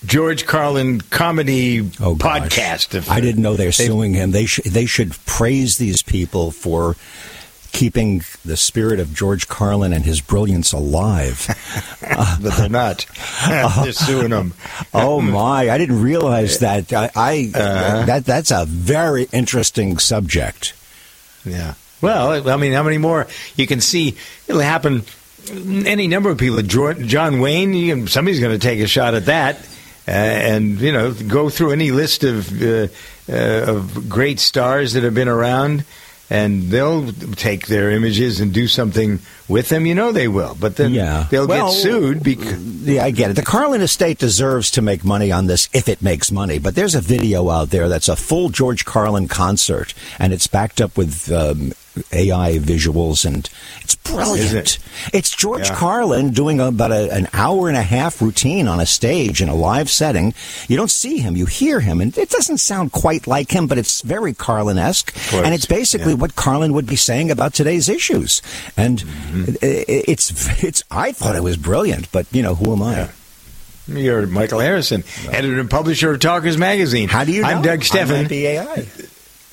George 0.06 0.46
Carlin 0.46 1.00
comedy 1.02 1.82
podcast. 1.82 2.96
If- 2.96 3.10
I 3.10 3.22
didn't 3.22 3.42
know 3.44 3.56
they're 3.56 3.72
suing 3.72 4.14
him. 4.14 4.32
They 4.32 4.46
sh- 4.46 4.62
they 4.66 4.86
should 4.86 5.14
praise 5.26 5.78
these 5.78 6.02
people 6.02 6.52
for 6.52 6.96
keeping 7.72 8.22
the 8.44 8.58
spirit 8.58 9.00
of 9.00 9.14
George 9.14 9.48
Carlin 9.48 9.94
and 9.94 10.04
his 10.04 10.20
brilliance 10.20 10.74
alive. 10.74 11.48
but 12.42 12.54
they're 12.58 12.68
not. 12.70 13.06
they're 13.48 13.92
suing 13.94 14.32
him. 14.32 14.54
oh 14.94 15.22
my! 15.22 15.70
I 15.70 15.78
didn't 15.78 16.02
realize 16.02 16.60
that. 16.60 16.92
I, 16.92 17.12
I 17.16 17.52
Uh-huh. 17.54 18.06
that 18.08 18.26
that's 18.26 18.52
a 18.52 18.66
very 18.66 19.28
interesting 19.32 20.00
subject. 20.00 20.74
Yeah. 21.46 21.76
Well, 22.02 22.50
I 22.50 22.58
mean, 22.58 22.74
how 22.74 22.82
many 22.82 22.98
more? 22.98 23.28
You 23.56 23.68
can 23.68 23.80
see 23.82 24.18
it'll 24.48 24.62
happen. 24.62 25.04
Any 25.52 26.08
number 26.08 26.30
of 26.32 26.38
people. 26.40 26.62
Jo- 26.64 26.94
John 26.94 27.40
Wayne. 27.40 27.72
Can, 27.74 28.08
somebody's 28.08 28.40
going 28.40 28.52
to 28.52 28.60
take 28.60 28.80
a 28.80 28.88
shot 28.88 29.14
at 29.14 29.26
that, 29.26 29.56
uh, 29.56 29.60
and 30.08 30.80
you 30.80 30.92
know, 30.92 31.14
go 31.14 31.50
through 31.50 31.72
any 31.72 31.92
list 31.92 32.24
of 32.24 32.62
uh, 32.62 32.88
uh, 33.30 33.36
of 33.78 34.10
great 34.10 34.40
stars 34.40 34.94
that 34.94 35.04
have 35.04 35.14
been 35.14 35.28
around, 35.28 35.84
and 36.30 36.70
they'll 36.70 37.12
take 37.36 37.68
their 37.68 37.92
images 37.92 38.40
and 38.40 38.54
do 38.54 38.68
something 38.68 39.20
with 39.48 39.70
them. 39.70 39.86
You 39.86 39.96
know, 39.96 40.12
they 40.12 40.28
will. 40.28 40.56
But 40.60 40.76
then 40.78 40.94
Yeah. 40.94 41.28
they'll 41.30 41.48
Well, 41.48 41.72
get 41.72 41.82
sued 41.82 42.24
because. 42.24 42.62
Yeah, 42.84 43.04
I 43.06 43.12
get 43.12 43.30
it. 43.32 43.36
The 43.36 43.44
Carlin 43.44 43.82
estate 43.82 44.18
deserves 44.18 44.72
to 44.72 44.82
make 44.82 45.04
money 45.06 45.32
on 45.32 45.46
this 45.48 45.70
if 45.72 45.88
it 45.88 46.02
makes 46.02 46.32
money. 46.32 46.58
But 46.58 46.74
there's 46.76 46.96
a 46.96 47.02
video 47.02 47.50
out 47.50 47.70
there 47.70 47.88
that's 47.90 48.10
a 48.10 48.16
full 48.16 48.50
George 48.50 48.86
Carlin 48.86 49.28
concert, 49.28 49.94
and 50.20 50.34
it's 50.34 50.48
backed 50.48 50.82
up 50.82 50.98
with 50.98 51.32
um, 51.32 51.74
AI 52.14 52.58
visuals, 52.58 53.26
and 53.26 53.50
it's 53.82 53.96
brilliant. 53.96 54.54
It? 54.54 54.80
It's 55.14 55.30
George 55.36 55.68
Yeah. 55.68 55.76
Carlin 55.76 56.32
doing 56.32 56.60
about 56.62 56.92
a, 56.92 57.12
an 57.14 57.28
hour 57.34 57.68
and 57.68 57.76
a 57.78 57.82
half 57.82 58.22
routine 58.22 58.68
on 58.68 58.80
a 58.80 58.86
stage 58.86 59.42
in 59.42 59.50
a 59.50 59.56
live 59.56 59.90
setting. 59.90 60.34
You 60.70 60.78
don't 60.78 60.90
see 60.92 61.18
him, 61.18 61.36
you 61.36 61.46
hear 61.46 61.82
him, 61.82 62.00
and 62.00 62.18
it 62.18 62.30
doesn't 62.30 62.60
sound 62.60 62.92
quite 62.94 63.28
like 63.28 63.52
him, 63.52 63.68
but 63.68 63.78
it's 63.78 64.02
very 64.02 64.34
Carlin 64.34 64.78
esque. 64.78 65.14
And 65.34 65.54
it's 65.54 65.66
basically 65.66 66.14
what 66.14 66.36
Carlin 66.36 66.74
would 66.74 66.86
be 66.88 66.96
saying 66.96 67.30
about 67.30 67.54
today's 67.54 67.90
issues. 67.90 68.42
And 68.78 69.00
Mm-hmm. 69.02 69.56
it's, 69.62 70.32
it's, 70.64 70.84
I 70.92 71.12
thought 71.12 71.36
it 71.36 71.44
was 71.44 71.58
brilliant, 71.58 72.12
but, 72.12 72.26
you 72.32 72.42
know, 72.42 72.56
who 72.56 72.72
am 72.74 72.84
I? 72.84 73.10
You're 73.88 74.28
Michael 74.28 74.60
Harrison, 74.60 75.04
editor 75.30 75.60
and 75.60 75.70
publisher 75.70 76.12
of 76.12 76.20
Talkers 76.20 76.58
Magazine. 76.58 77.10
How 77.10 77.24
do 77.26 77.32
you 77.34 77.44
I'm 77.44 77.58
know? 77.58 77.64
Doug 77.64 77.80
I 77.80 77.84
Stephan. 77.84 78.28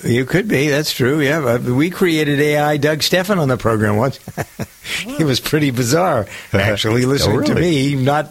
Might 0.03 0.09
be 0.09 0.15
AI. 0.15 0.19
You 0.19 0.25
could 0.25 0.49
be. 0.49 0.69
That's 0.69 0.93
true. 0.93 1.21
Yeah, 1.21 1.59
we 1.59 1.91
created 1.91 2.41
AI 2.41 2.77
Doug 2.77 3.03
Stephan 3.03 3.39
on 3.39 3.49
the 3.49 3.57
program 3.57 3.97
once. 3.97 4.19
it 5.07 5.25
was 5.25 5.41
pretty 5.41 5.71
bizarre, 5.71 6.27
actually, 6.53 7.05
listening 7.07 7.45
to 7.45 7.53
Oh, 7.53 7.55
really? 7.57 7.95
me 7.97 8.03
not 8.05 8.31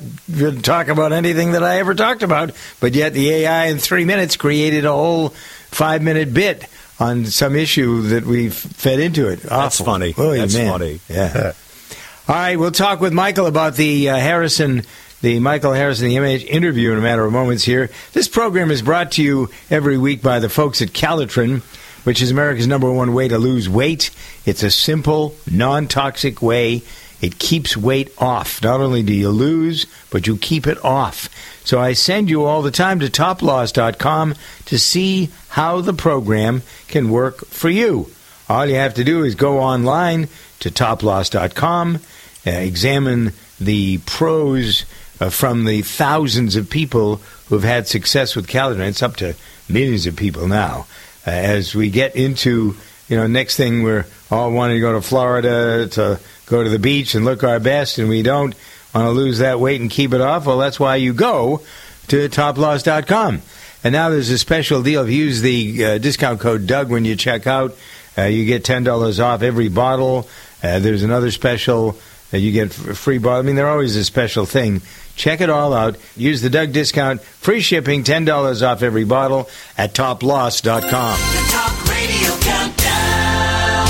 talk 0.64 0.88
about 0.88 1.12
anything 1.14 1.52
that 1.54 1.64
I 1.64 1.80
ever 1.80 1.94
talked 1.94 2.24
about. 2.24 2.52
But 2.80 2.94
yet, 2.94 3.14
the 3.14 3.30
AI 3.32 3.66
in 3.66 3.78
three 3.80 4.06
minutes 4.06 4.38
created 4.38 4.86
a 4.86 4.92
whole 4.92 5.30
five 5.70 6.02
minute 6.02 6.34
bit 6.34 6.66
on 7.00 7.26
some 7.26 7.56
issue 7.56 8.02
that 8.04 8.26
we 8.26 8.50
fed 8.50 9.00
into 9.00 9.28
it. 9.30 9.42
That's 9.42 9.80
Awful. 9.80 9.86
funny. 9.86 10.12
Holy 10.12 10.40
That's 10.40 10.56
man. 10.56 10.72
funny. 10.72 11.00
Yeah. 11.10 11.54
All 12.28 12.36
right, 12.36 12.58
we'll 12.60 12.72
talk 12.72 13.00
with 13.00 13.14
Michael 13.14 13.46
about 13.46 13.76
the 13.76 14.10
uh, 14.10 14.18
Harrison, 14.18 14.84
the 15.22 15.40
Michael 15.40 15.74
Harrison, 15.74 16.08
the 16.08 16.16
image 16.16 16.44
interview 16.44 16.92
in 16.92 16.98
a 16.98 17.02
matter 17.02 17.26
of 17.26 17.34
moments 17.34 17.64
here. 17.64 17.90
This 18.14 18.28
program 18.28 18.70
is 18.70 18.82
brought 18.82 19.14
to 19.14 19.24
you 19.24 19.50
every 19.70 19.98
week 19.98 20.22
by 20.22 20.40
the 20.40 20.50
folks 20.50 20.82
at 20.82 20.90
Calotren, 20.90 21.62
which 22.04 22.22
is 22.22 22.30
America's 22.30 22.68
number 22.68 22.92
one 22.92 23.14
way 23.14 23.28
to 23.28 23.38
lose 23.38 23.68
weight. 23.68 24.12
It's 24.46 24.64
a 24.64 24.70
simple, 24.70 25.36
non 25.50 25.88
toxic 25.88 26.42
way. 26.42 26.84
It 27.20 27.40
keeps 27.40 27.76
weight 27.76 28.14
off. 28.20 28.62
Not 28.62 28.80
only 28.80 29.02
do 29.02 29.14
you 29.14 29.30
lose, 29.30 29.88
but 30.12 30.28
you 30.28 30.38
keep 30.38 30.68
it 30.68 30.84
off. 30.86 31.30
So 31.66 31.80
I 31.80 31.94
send 31.94 32.30
you 32.30 32.46
all 32.46 32.62
the 32.62 32.70
time 32.70 33.00
to 33.00 33.08
toploss.com 33.08 34.36
to 34.66 34.80
see 34.80 35.30
how 35.50 35.82
the 35.82 35.94
program 35.94 36.62
can 36.88 37.10
work 37.10 37.46
for 37.48 37.70
you. 37.70 38.12
All 38.48 38.68
you 38.68 38.76
have 38.76 38.94
to 38.94 39.04
do 39.04 39.24
is 39.24 39.34
go 39.34 39.60
online 39.60 40.30
to 40.60 40.70
toploss.com, 40.70 41.96
uh, 41.96 42.50
examine 42.50 43.34
the 43.60 43.98
pros 44.06 44.86
uh, 45.20 45.30
from 45.30 45.66
the 45.66 45.82
thousands 45.82 46.56
of 46.56 46.70
people 46.70 47.18
who've 47.48 47.64
had 47.64 47.88
success 47.88 48.36
with 48.36 48.48
Calotren. 48.48 48.88
It's 48.88 49.04
up 49.04 49.16
to 49.18 49.36
millions 49.70 50.06
of 50.06 50.16
people 50.16 50.48
now. 50.48 50.86
Uh, 51.26 51.32
as 51.32 51.76
we 51.76 51.90
get 51.90 52.16
into, 52.16 52.76
you 53.10 53.18
know, 53.18 53.28
next 53.28 53.58
thing 53.58 53.84
we're 53.84 54.06
all 54.32 54.52
wanting 54.52 54.78
to 54.78 54.82
go 54.82 54.94
to 54.94 55.02
Florida 55.02 55.88
to 55.88 56.20
go 56.46 56.64
to 56.64 56.70
the 56.70 56.80
beach 56.80 57.16
and 57.16 57.26
look 57.26 57.44
our 57.44 57.60
best, 57.60 57.98
and 57.98 58.10
we 58.10 58.22
don't 58.22 58.56
want 58.94 59.06
to 59.06 59.12
lose 59.12 59.40
that 59.40 59.60
weight 59.60 59.82
and 59.82 59.90
keep 59.90 60.14
it 60.14 60.22
off. 60.22 60.46
Well, 60.46 60.58
that's 60.58 60.80
why 60.80 60.96
you 60.96 61.14
go 61.14 61.62
to 62.08 62.30
toploss.com. 62.30 63.42
And 63.84 63.94
now 63.94 64.10
there's 64.10 64.30
a 64.30 64.38
special 64.38 64.82
deal. 64.82 65.04
If 65.04 65.10
you 65.10 65.26
use 65.26 65.42
the 65.42 65.86
uh, 65.86 65.98
discount 65.98 66.40
code 66.40 66.68
Doug 66.68 66.90
when 66.90 67.06
you 67.06 67.16
check 67.16 67.46
out, 67.48 67.76
uh, 68.18 68.24
you 68.24 68.46
get 68.46 68.66
ten 68.66 68.84
dollars 68.84 69.20
off 69.20 69.42
every 69.42 69.70
bottle. 69.70 70.28
Uh, 70.64 70.80
there's 70.80 71.04
another 71.04 71.32
special 71.32 71.98
you 72.32 72.52
get 72.52 72.74
free 72.74 73.20
bottle. 73.20 73.40
I 73.40 73.42
mean, 73.44 73.56
they're 73.56 73.70
always 73.70 73.96
a 73.96 74.04
special 74.04 74.46
thing. 74.46 74.82
Check 75.18 75.42
it 75.42 75.50
all 75.50 75.74
out. 75.74 75.98
Use 76.16 76.42
the 76.42 76.50
Doug 76.50 76.72
discount, 76.72 77.22
free 77.22 77.60
shipping, 77.60 78.04
ten 78.04 78.24
dollars 78.24 78.62
off 78.62 78.84
every 78.84 79.04
bottle 79.04 79.50
at 79.78 79.94
toploss.com. 79.94 81.18
The 81.20 81.52
Talk 81.52 81.90
Radio 81.90 82.30
Countdown. 82.40 83.88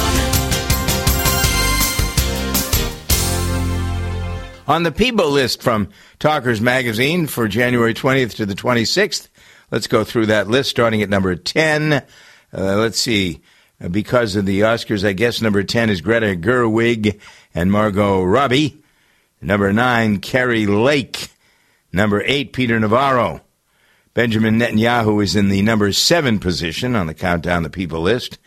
On 4.67 4.84
the 4.84 4.91
Peebo 4.91 5.32
list 5.32 5.61
from 5.61 5.89
Talkers 6.19 6.59
Magazine 6.61 7.28
for 7.28 7.47
January 7.47 7.93
20th 7.93 8.36
to 8.36 8.45
the 8.45 8.55
26th, 8.55 9.28
let's 9.69 9.88
go 9.88 10.03
through 10.03 10.25
that 10.28 10.47
list 10.47 10.69
starting 10.69 11.01
at 11.01 11.09
number 11.09 11.36
10. 11.36 11.93
Uh, 11.93 12.01
let's 12.51 12.99
see. 12.99 13.41
Because 13.91 14.36
of 14.36 14.45
the 14.45 14.61
Oscars, 14.61 15.05
I 15.07 15.13
guess 15.13 15.41
number 15.41 15.63
10 15.63 15.89
is 15.89 16.01
Greta 16.01 16.36
Gerwig 16.36 17.19
and 17.53 17.71
Margot 17.71 18.23
Robbie. 18.23 18.78
Number 19.41 19.71
9, 19.71 20.19
Kari 20.19 20.65
Lake. 20.65 21.29
Number 21.91 22.21
8, 22.25 22.53
Peter 22.53 22.79
Navarro. 22.79 23.41
Benjamin 24.13 24.59
Netanyahu 24.59 25.23
is 25.23 25.35
in 25.35 25.49
the 25.49 25.61
number 25.61 25.91
7 25.91 26.39
position 26.39 26.95
on 26.95 27.07
the 27.07 27.13
Countdown 27.13 27.63
the 27.63 27.69
People 27.69 28.01
list. 28.01 28.39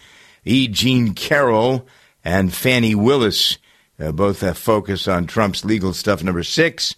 E. 0.45 0.69
Jean 0.69 1.15
Carroll 1.15 1.87
and 2.25 2.53
Fani 2.53 2.95
Willis 2.95 3.59
uh, 3.99 4.13
both 4.13 4.41
have 4.41 4.59
focus 4.59 5.07
on 5.07 5.27
Trump's 5.27 5.65
legal 5.65 5.93
stuff. 5.93 6.23
Number 6.23 6.43
6, 6.43 6.95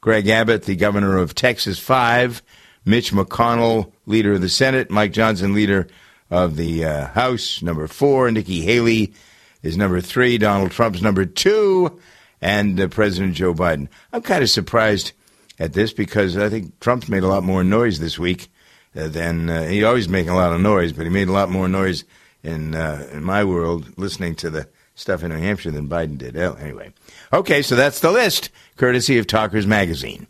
Greg 0.00 0.28
Abbott, 0.28 0.64
the 0.64 0.76
governor 0.76 1.18
of 1.18 1.34
Texas, 1.34 1.78
5. 1.78 2.42
Mitch 2.84 3.12
McConnell, 3.12 3.92
leader 4.06 4.32
of 4.32 4.40
the 4.40 4.48
Senate. 4.48 4.90
Mike 4.90 5.12
Johnson, 5.12 5.54
leader 5.54 5.86
of 6.30 6.56
the 6.56 6.84
uh, 6.84 7.06
House, 7.08 7.62
number 7.62 7.86
four. 7.86 8.30
Nikki 8.30 8.62
Haley 8.62 9.14
is 9.62 9.76
number 9.76 10.00
three. 10.00 10.38
Donald 10.38 10.72
Trump's 10.72 11.02
number 11.02 11.24
two. 11.24 12.00
And 12.42 12.78
uh, 12.78 12.88
President 12.88 13.34
Joe 13.34 13.54
Biden. 13.54 13.88
I'm 14.12 14.20
kind 14.20 14.42
of 14.42 14.50
surprised 14.50 15.12
at 15.58 15.72
this 15.72 15.94
because 15.94 16.36
I 16.36 16.50
think 16.50 16.78
Trump's 16.80 17.08
made 17.08 17.22
a 17.22 17.28
lot 17.28 17.44
more 17.44 17.64
noise 17.64 18.00
this 18.00 18.18
week 18.18 18.48
uh, 18.94 19.08
than 19.08 19.48
uh, 19.48 19.62
he 19.68 19.84
always 19.84 20.08
making 20.08 20.30
a 20.30 20.36
lot 20.36 20.52
of 20.52 20.60
noise, 20.60 20.92
but 20.92 21.04
he 21.04 21.08
made 21.08 21.28
a 21.28 21.32
lot 21.32 21.48
more 21.48 21.68
noise 21.68 22.04
in 22.42 22.74
uh, 22.74 23.08
in 23.12 23.24
my 23.24 23.44
world 23.44 23.96
listening 23.96 24.34
to 24.34 24.50
the 24.50 24.68
stuff 24.94 25.22
in 25.22 25.30
New 25.30 25.38
Hampshire 25.38 25.70
than 25.70 25.88
Biden 25.88 26.18
did. 26.18 26.36
Oh, 26.36 26.54
anyway. 26.54 26.92
Okay, 27.32 27.62
so 27.62 27.76
that's 27.76 28.00
the 28.00 28.10
list, 28.10 28.50
courtesy 28.76 29.18
of 29.18 29.26
Talkers 29.26 29.66
Magazine. 29.66 30.26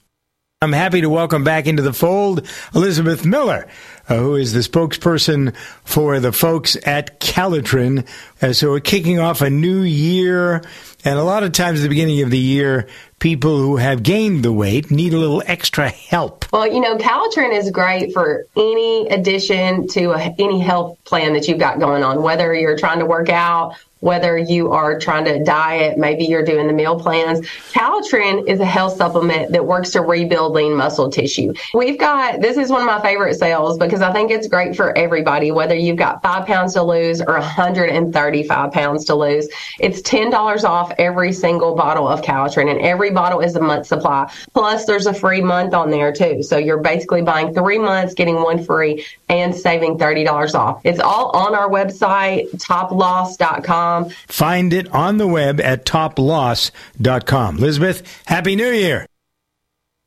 I'm 0.62 0.72
happy 0.72 1.00
to 1.00 1.08
welcome 1.08 1.42
back 1.42 1.66
into 1.66 1.82
the 1.82 1.92
fold 1.92 2.46
Elizabeth 2.72 3.26
Miller, 3.26 3.66
uh, 4.08 4.16
who 4.16 4.36
is 4.36 4.52
the 4.52 4.60
spokesperson 4.60 5.56
for 5.82 6.20
the 6.20 6.30
folks 6.30 6.76
at 6.86 7.18
Calotren. 7.18 8.06
Uh, 8.40 8.52
so 8.52 8.70
we're 8.70 8.78
kicking 8.78 9.18
off 9.18 9.40
a 9.40 9.50
new 9.50 9.82
year, 9.82 10.62
and 11.04 11.18
a 11.18 11.24
lot 11.24 11.42
of 11.42 11.52
times 11.52 11.80
at 11.80 11.82
the 11.82 11.88
beginning 11.88 12.22
of 12.22 12.30
the 12.30 12.38
year, 12.38 12.88
people 13.18 13.56
who 13.56 13.76
have 13.76 14.02
gained 14.02 14.44
the 14.44 14.52
weight 14.52 14.90
need 14.90 15.12
a 15.12 15.18
little 15.18 15.42
extra 15.46 15.88
help. 15.88 16.44
Well, 16.52 16.66
you 16.66 16.80
know, 16.80 16.96
Calotren 16.96 17.56
is 17.56 17.70
great 17.70 18.12
for 18.12 18.46
any 18.56 19.08
addition 19.08 19.88
to 19.88 20.12
a, 20.12 20.34
any 20.38 20.60
health 20.60 20.98
plan 21.04 21.32
that 21.34 21.48
you've 21.48 21.58
got 21.58 21.80
going 21.80 22.02
on, 22.02 22.22
whether 22.22 22.54
you're 22.54 22.78
trying 22.78 22.98
to 22.98 23.06
work 23.06 23.28
out, 23.28 23.74
whether 24.02 24.36
you 24.36 24.72
are 24.72 24.98
trying 24.98 25.24
to 25.24 25.42
diet, 25.44 25.96
maybe 25.96 26.24
you're 26.24 26.44
doing 26.44 26.66
the 26.66 26.72
meal 26.72 26.98
plans. 26.98 27.38
Calotren 27.72 28.48
is 28.48 28.58
a 28.58 28.64
health 28.64 28.96
supplement 28.96 29.52
that 29.52 29.64
works 29.64 29.90
to 29.90 30.00
rebuild 30.00 30.54
lean 30.54 30.74
muscle 30.74 31.08
tissue. 31.08 31.54
We've 31.72 31.96
got, 31.96 32.40
this 32.40 32.56
is 32.56 32.68
one 32.68 32.80
of 32.80 32.86
my 32.88 33.00
favorite 33.00 33.36
sales 33.36 33.78
because 33.78 34.02
I 34.02 34.12
think 34.12 34.32
it's 34.32 34.48
great 34.48 34.74
for 34.74 34.96
everybody, 34.98 35.52
whether 35.52 35.76
you've 35.76 35.98
got 35.98 36.20
five 36.20 36.46
pounds 36.46 36.74
to 36.74 36.82
lose 36.82 37.20
or 37.20 37.34
135 37.34 38.72
pounds 38.72 39.04
to 39.04 39.14
lose. 39.14 39.48
It's 39.78 40.02
$10 40.02 40.64
off 40.64 40.92
every 40.98 41.32
single 41.32 41.76
bottle 41.76 42.08
of 42.08 42.22
Calotren 42.22 42.72
and 42.72 42.80
every 42.80 43.12
bottle 43.12 43.38
is 43.38 43.54
a 43.54 43.60
month 43.60 43.86
supply. 43.86 44.28
Plus 44.52 44.84
there's 44.84 45.06
a 45.06 45.14
free 45.14 45.40
month 45.40 45.74
on 45.74 45.90
there 45.90 46.12
too. 46.12 46.42
So 46.42 46.58
you're 46.58 46.82
basically 46.82 47.22
buying 47.22 47.54
three 47.54 47.78
months, 47.78 48.14
getting 48.14 48.42
one 48.42 48.64
free 48.64 49.06
and 49.28 49.54
saving 49.54 49.98
$30 49.98 50.54
off. 50.56 50.80
It's 50.82 50.98
all 50.98 51.30
on 51.36 51.54
our 51.54 51.70
website, 51.70 52.50
toploss.com. 52.56 53.91
Find 54.28 54.72
it 54.72 54.88
on 54.88 55.18
the 55.18 55.26
web 55.26 55.60
at 55.60 55.84
toploss.com. 55.84 57.58
Elizabeth, 57.58 58.22
Happy 58.26 58.56
New 58.56 58.70
Year. 58.70 59.06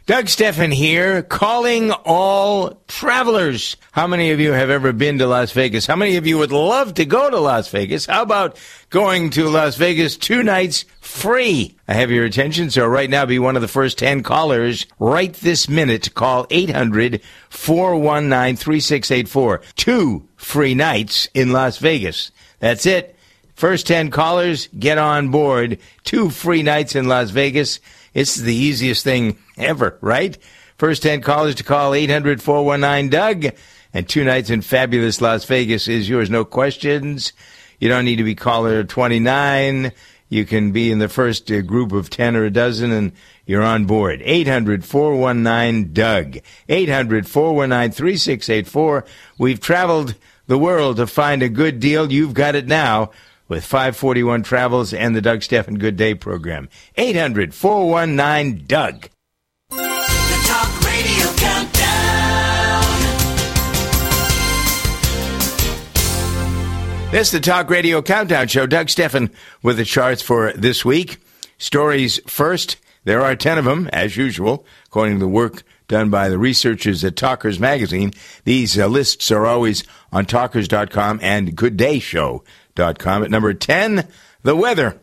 Doug 0.08 0.30
Stephan 0.30 0.70
here, 0.70 1.24
calling 1.24 1.92
all 1.92 2.84
travelers. 2.88 3.76
How 3.92 4.06
many 4.06 4.30
of 4.30 4.40
you 4.40 4.52
have 4.52 4.70
ever 4.70 4.94
been 4.94 5.18
to 5.18 5.26
Las 5.26 5.52
Vegas? 5.52 5.88
How 5.88 5.96
many 5.96 6.18
of 6.18 6.28
you 6.28 6.38
would 6.38 6.52
love 6.52 6.94
to 6.96 7.06
go 7.06 7.28
to 7.28 7.40
Las 7.40 7.70
Vegas? 7.70 8.06
How 8.06 8.22
about 8.22 8.60
going 8.92 9.32
to 9.32 9.50
Las 9.50 9.78
Vegas 9.78 10.16
two 10.16 10.44
nights 10.44 10.86
free? 11.02 11.76
I 11.88 11.96
have 11.96 12.12
your 12.12 12.24
attention, 12.24 12.70
so 12.70 12.86
right 12.86 13.10
now 13.10 13.26
be 13.26 13.40
one 13.40 13.56
of 13.56 13.64
the 13.64 13.68
first 13.68 13.98
10 13.98 14.22
callers 14.22 14.86
right 15.00 15.34
this 15.34 15.68
minute. 15.68 16.14
Call 16.14 16.46
800 16.52 17.24
419 17.50 18.58
3684. 18.58 19.62
Two 19.76 20.30
free 20.36 20.76
nights 20.76 21.28
in 21.34 21.52
Las 21.52 21.80
Vegas. 21.80 22.30
That's 22.60 22.86
it. 22.86 23.15
First 23.56 23.88
10 23.88 24.12
callers, 24.12 24.68
get 24.78 24.98
on 24.98 25.30
board. 25.30 25.80
Two 26.04 26.30
free 26.30 26.62
nights 26.62 26.94
in 26.94 27.08
Las 27.08 27.30
Vegas. 27.30 27.80
It's 28.14 28.36
the 28.36 28.54
easiest 28.54 29.04
thing 29.06 29.38
ever, 29.58 29.98
right? 30.02 30.38
First 30.78 31.04
10 31.04 31.22
callers 31.22 31.56
to 31.56 31.64
call 31.64 31.94
800 31.94 32.42
419 32.42 33.10
Doug. 33.10 33.56
And 33.94 34.10
two 34.10 34.26
nights 34.26 34.50
in 34.50 34.62
fabulous 34.62 35.22
Las 35.22 35.46
Vegas 35.46 35.88
is 35.88 36.10
yours. 36.10 36.30
No 36.30 36.44
questions. 36.44 37.32
You 37.80 37.88
don't 37.88 38.04
need 38.04 38.18
to 38.18 38.26
be 38.26 38.36
caller 38.36 38.84
29. 38.84 39.94
You 40.28 40.46
can 40.46 40.74
be 40.74 40.92
in 40.92 41.00
the 41.00 41.08
first 41.08 41.50
uh, 41.50 41.62
group 41.62 41.94
of 41.94 42.10
10 42.10 42.36
or 42.36 42.44
a 42.44 42.50
dozen 42.52 42.92
and 42.92 43.14
you're 43.46 43.64
on 43.64 43.86
board. 43.86 44.22
800 44.26 44.84
419 44.84 45.94
Doug. 45.94 46.40
800 46.68 47.26
419 47.26 47.92
3684. 47.94 49.06
We've 49.38 49.62
traveled 49.62 50.16
the 50.48 50.58
world 50.58 50.98
to 50.98 51.08
find 51.08 51.42
a 51.42 51.48
good 51.48 51.80
deal. 51.80 52.12
You've 52.12 52.34
got 52.34 52.56
it 52.56 52.68
now 52.68 53.12
with 53.48 53.64
541 53.64 54.44
Travels 54.44 54.94
and 54.94 55.16
the 55.16 55.22
Doug 55.22 55.44
Stephan 55.44 55.78
Good 55.78 55.98
Day 55.98 56.16
program. 56.16 56.70
800 56.96 57.54
419 57.54 58.66
Doug. 58.66 59.10
The 59.70 60.44
Talk 60.48 60.82
Radio 60.82 61.28
Countdown. 61.38 61.76
This 67.12 67.28
is 67.28 67.32
the 67.32 67.40
Talk 67.40 67.70
Radio 67.70 68.02
Countdown 68.02 68.48
Show. 68.48 68.66
Doug 68.66 68.90
Stephan 68.90 69.32
with 69.62 69.78
the 69.78 69.86
charts 69.86 70.22
for 70.22 70.52
this 70.54 70.84
week. 70.84 71.18
Stories 71.58 72.20
first. 72.28 72.78
There 73.06 73.22
are 73.22 73.36
10 73.36 73.60
of 73.60 73.66
them, 73.66 73.88
as 73.94 74.18
usual, 74.18 74.66
according 74.88 75.16
to 75.16 75.20
the 75.20 75.28
work 75.28 75.64
done 75.88 76.10
by 76.10 76.30
the 76.30 76.38
researchers 76.38 77.04
at 77.04 77.16
Talkers 77.16 77.60
Magazine. 77.60 78.12
These 78.44 78.78
uh, 78.78 78.88
lists 78.88 79.32
are 79.32 79.46
always 79.46 79.84
on 80.12 80.26
talkers.com 80.26 81.20
and 81.22 81.56
gooddayshow.com. 81.56 83.24
At 83.24 83.32
number 83.32 83.54
10, 83.54 84.08
the 84.44 84.56
weather. 84.56 85.00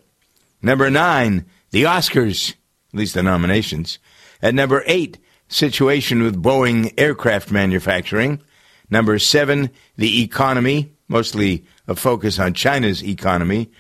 Number 0.61 0.91
9, 0.91 1.45
the 1.71 1.83
Oscars, 1.85 2.51
at 2.93 2.99
least 2.99 3.15
the 3.15 3.23
nominations. 3.23 3.99
At 4.41 4.55
number 4.55 4.85
8, 4.87 5.19
situation 5.49 6.23
with 6.23 6.41
Boeing 6.43 6.95
aircraft 6.97 7.51
manufacturing. 7.51 8.41
Number 8.89 9.19
7, 9.19 9.71
the 9.97 10.23
economy, 10.23 10.93
mostly 11.09 11.65
a 11.89 11.97
focus 11.97 12.39
on 12.39 12.55
China's 12.55 13.03
economy. 13.03 13.71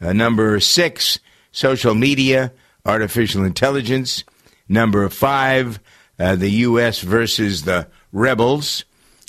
Uh, 0.00 0.12
number 0.12 0.60
6, 0.60 1.18
social 1.50 1.94
media, 1.94 2.52
artificial 2.84 3.44
intelligence. 3.44 4.24
Number 4.68 5.08
5, 5.08 5.80
uh, 6.18 6.36
the 6.36 6.50
U.S. 6.50 7.00
versus 7.00 7.62
the 7.62 7.88
rebels 8.12 8.84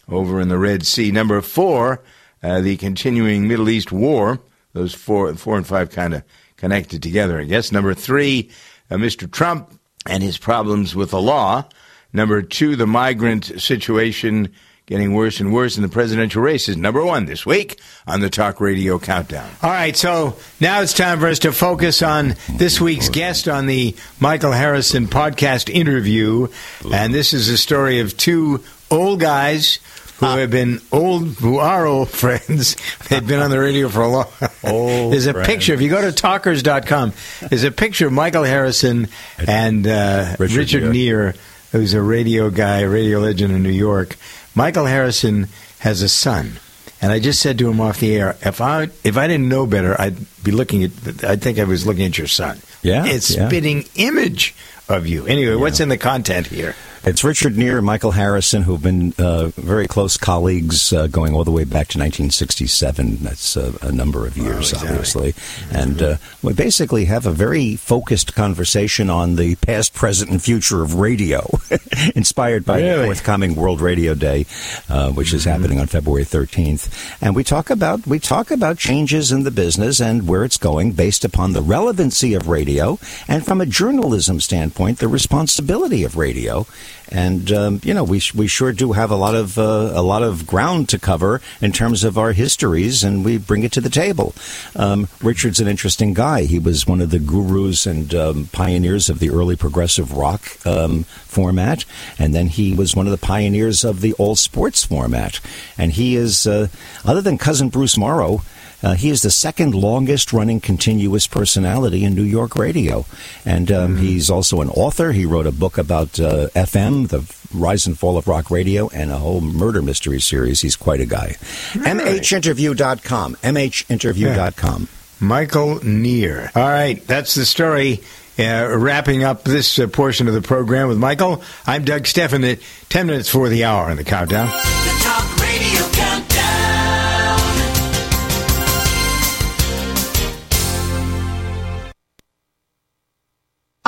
over 0.08 0.40
in 0.40 0.50
the 0.50 0.58
Red 0.58 0.86
Sea. 0.86 1.12
Number 1.12 1.42
4, 1.42 2.02
uh, 2.42 2.62
the 2.62 2.78
continuing 2.78 3.48
Middle 3.48 3.70
East 3.70 3.92
war. 3.92 4.40
Those 4.74 4.94
four, 4.94 5.34
four 5.36 5.58
and 5.58 5.66
five 5.66 5.90
kind 5.90 6.14
of 6.14 6.24
connected 6.56 7.02
together, 7.02 7.40
I 7.40 7.46
guess. 7.46 7.72
Number 7.72 7.94
three, 7.94 8.52
uh, 8.92 8.96
Mr. 8.96 9.30
Trump 9.30 9.80
and 10.06 10.22
his 10.22 10.38
problems 10.38 10.96
with 10.96 11.12
the 11.12 11.22
law. 11.22 11.66
Number 12.14 12.42
two, 12.42 12.76
the 12.76 12.88
migrant 12.88 13.46
situation 13.60 14.54
getting 14.90 15.14
worse 15.14 15.40
and 15.40 15.54
worse 15.54 15.78
in 15.78 15.84
the 15.84 15.88
presidential 15.88 16.42
races. 16.42 16.76
Number 16.76 17.06
one 17.06 17.26
this 17.28 17.46
week 17.46 17.80
on 18.08 18.22
the 18.22 18.30
Talk 18.30 18.60
Radio 18.60 18.98
Countdown. 18.98 19.48
All 19.62 19.70
right, 19.70 19.96
so 19.96 20.36
now 20.60 20.82
it's 20.82 20.94
time 20.94 21.20
for 21.20 21.28
us 21.28 21.38
to 21.40 21.52
focus 21.52 22.02
on 22.02 22.34
this 22.58 22.82
week's 22.82 23.08
guest 23.08 23.48
on 23.48 23.68
the 23.68 23.96
Michael 24.20 24.52
Harrison 24.52 25.06
podcast 25.06 25.70
interview. 25.72 26.48
And 26.92 27.14
this 27.14 27.34
is 27.34 27.50
a 27.50 27.58
story 27.58 28.00
of 28.00 28.18
two 28.18 28.64
old 28.90 29.20
guys 29.20 29.78
who 30.18 30.26
have 30.26 30.50
been 30.50 30.82
old, 30.92 31.28
who 31.36 31.60
are 31.60 31.86
old 31.86 32.10
friends. 32.24 32.76
They've 33.10 33.26
been 33.26 33.40
on 33.42 33.52
the 33.52 33.60
radio 33.60 33.90
for 33.90 34.02
a 34.02 34.08
long 34.08 34.26
Old 34.64 35.14
There's 35.14 35.28
a 35.28 35.34
friends. 35.34 35.48
picture. 35.48 35.74
If 35.76 35.82
you 35.82 35.90
go 35.92 36.02
to 36.02 36.12
talkers.com, 36.12 37.14
there's 37.48 37.64
a 37.64 37.72
picture 37.72 38.08
of 38.08 38.14
Michael 38.14 38.44
Harrison 38.44 39.08
and 39.38 39.86
uh, 39.86 40.36
Richard 40.40 40.58
Richard, 40.58 40.92
Neer, 40.92 41.36
who's 41.72 41.94
a 41.94 42.02
radio 42.02 42.50
guy, 42.50 42.82
radio 42.82 43.20
legend 43.20 43.54
in 43.54 43.62
New 43.62 43.70
York. 43.70 44.18
Michael 44.60 44.88
Harrison 44.88 45.48
has 45.80 46.02
a 46.02 46.10
son. 46.10 46.60
And 47.02 47.14
I 47.14 47.20
just 47.20 47.42
said 47.42 47.58
to 47.60 47.70
him 47.70 47.80
off 47.80 48.02
the 48.02 48.14
air, 48.14 48.36
if 48.42 48.60
I 48.60 48.90
if 49.06 49.16
I 49.16 49.26
didn't 49.26 49.48
know 49.48 49.66
better, 49.66 49.96
I'd 50.00 50.18
be 50.44 50.52
looking 50.52 50.84
at. 50.84 50.92
I'd 51.24 51.42
think 51.42 51.60
I 51.60 51.64
was 51.64 51.88
looking 51.88 52.04
at 52.04 52.18
your 52.18 52.28
son. 52.28 52.60
Yeah, 52.84 53.06
it's 53.06 53.34
yeah. 53.34 53.48
spitting 53.48 53.86
image 53.96 54.54
of 54.90 55.08
you. 55.08 55.26
Anyway, 55.26 55.56
what's 55.56 55.80
in 55.80 55.88
the 55.88 55.98
content 55.98 56.48
here? 56.48 56.76
It's 57.06 57.24
Richard 57.24 57.58
Neer 57.58 57.78
and 57.78 57.86
Michael 57.86 58.12
Harrison, 58.12 58.64
who've 58.64 58.82
been 58.82 59.14
uh, 59.18 59.48
very 59.56 59.88
close 59.88 60.18
colleagues 60.18 60.92
uh, 60.92 61.08
going 61.08 61.34
all 61.34 61.46
the 61.46 61.52
way 61.52 61.64
back 61.64 61.88
to 61.90 61.98
1967. 61.98 63.18
That's 63.22 63.56
uh, 63.56 63.78
a 63.82 63.92
number 63.92 64.28
of 64.28 64.36
years, 64.36 64.74
obviously. 64.74 65.34
And 65.72 66.02
uh, 66.02 66.18
we 66.44 66.52
basically 66.52 67.06
have 67.06 67.26
a 67.26 67.32
very 67.32 67.78
focused 67.78 68.36
conversation 68.36 69.10
on 69.10 69.38
the 69.38 69.56
past, 69.56 69.94
present, 69.94 70.30
and 70.30 70.44
future 70.44 70.84
of 70.84 70.96
radio, 70.96 71.48
inspired 72.16 72.66
by 72.66 72.82
the 72.82 73.06
forthcoming 73.06 73.56
World 73.56 73.80
Radio 73.80 74.14
Day, 74.14 74.46
uh, 74.90 75.10
which 75.12 75.34
is 75.34 75.46
happening 75.46 75.80
on 75.80 75.88
February 75.88 76.26
13th. 76.26 77.18
And 77.22 77.34
we 77.34 77.46
talk 77.46 77.70
about 77.70 78.06
we 78.08 78.20
talk 78.20 78.52
about 78.52 78.78
changes 78.78 79.32
in 79.32 79.44
the 79.44 79.52
business 79.52 80.02
and 80.02 80.28
where 80.28 80.44
it's 80.44 80.58
going 80.58 80.92
based 80.92 81.24
upon 81.24 81.54
the 81.54 81.62
relevancy 81.62 82.34
of 82.34 82.50
radio 82.50 83.00
and 83.28 83.46
from 83.46 83.62
a 83.62 83.66
journalism 83.66 84.42
standpoint, 84.42 85.00
the 85.00 85.08
responsibility 85.08 86.04
of 86.04 86.18
radio. 86.18 86.68
And 87.12 87.52
um, 87.52 87.82
you 87.84 87.94
know, 87.94 88.04
we 88.04 88.22
we 88.36 88.48
sure 88.48 88.72
do 88.72 88.92
have 88.92 89.10
a 89.10 89.16
lot 89.16 89.36
of 89.36 89.58
uh, 89.58 89.92
a 89.94 90.02
lot 90.02 90.22
of 90.22 90.46
ground 90.46 90.90
to 90.90 91.00
cover 91.00 91.42
in 91.60 91.72
terms 91.72 92.04
of 92.04 92.18
our 92.18 92.34
histories, 92.34 93.04
and 93.04 93.26
we 93.26 93.38
bring 93.38 93.64
it 93.64 93.72
to 93.74 93.82
the 93.82 93.90
table. 93.90 94.36
Um, 94.76 95.08
Richard's 95.22 95.60
an 95.60 95.68
interesting 95.68 96.14
guy. 96.14 96.44
He 96.44 96.60
was 96.60 96.86
one 96.86 97.02
of 97.02 97.10
the 97.10 97.20
gurus 97.20 97.88
and 97.88 98.14
um, 98.14 98.50
pioneers 98.52 99.10
of 99.10 99.20
the 99.20 99.32
early 99.32 99.56
progressive 99.56 100.14
rock 100.14 100.58
um, 100.66 101.04
format, 101.04 101.84
and 102.20 102.36
then 102.36 102.48
he 102.48 102.76
was 102.76 102.96
one 102.96 103.08
of 103.08 103.12
the 103.12 103.26
pioneers 103.26 103.84
of 103.84 104.02
the 104.02 104.14
all 104.14 104.36
sports 104.36 104.84
format. 104.84 105.40
And 105.78 105.94
he 105.94 106.16
is, 106.16 106.46
uh, 106.46 106.68
other 107.04 107.22
than 107.22 107.38
cousin 107.38 107.70
Bruce 107.70 107.98
Morrow. 107.98 108.42
Uh, 108.82 108.94
he 108.94 109.10
is 109.10 109.22
the 109.22 109.32
second 109.32 109.74
longest 109.74 110.32
running 110.32 110.60
continuous 110.60 111.28
personality 111.28 112.04
in 112.04 112.16
New 112.16 112.24
York 112.24 112.56
radio. 112.56 113.06
And 113.46 113.72
um, 113.72 113.98
he's 113.98 114.30
also 114.30 114.62
an 114.62 114.70
author. 114.70 115.12
He 115.12 115.26
wrote 115.26 115.48
a 115.48 115.52
book 115.52 115.78
about 115.78 116.20
uh, 116.20 116.48
FM, 116.56 117.10
the 117.10 117.24
rise 117.58 117.88
and 117.88 117.98
fall 117.98 118.18
of 118.18 118.28
rock 118.28 118.50
radio, 118.52 118.90
and 118.90 119.12
a 119.12 119.18
whole 119.18 119.42
murder 119.42 119.82
mystery 119.82 120.22
series. 120.22 120.62
He's 120.62 120.76
quite 120.76 121.02
a 121.02 121.06
guy. 121.06 121.36
MHinterview.com. 121.74 123.36
MHinterview.com. 123.36 124.88
Michael 125.20 125.84
Neer. 125.84 126.52
All 126.56 126.64
right, 126.70 127.06
that's 127.06 127.36
the 127.36 127.46
story. 127.46 128.02
Uh, 128.38 128.74
wrapping 128.78 129.26
up 129.26 129.44
this 129.44 129.78
uh, 129.80 129.88
portion 129.88 130.30
of 130.30 130.34
the 130.34 130.42
program 130.42 130.88
with 130.88 130.98
Michael, 130.98 131.44
I'm 131.68 131.84
Doug 131.84 132.08
Stephan 132.08 132.46
at 132.46 132.60
10 132.88 133.08
minutes 133.08 133.28
for 133.28 133.50
the 133.50 133.66
hour 133.66 133.90
on 133.90 133.98
the 133.98 134.06
countdown. 134.06 134.50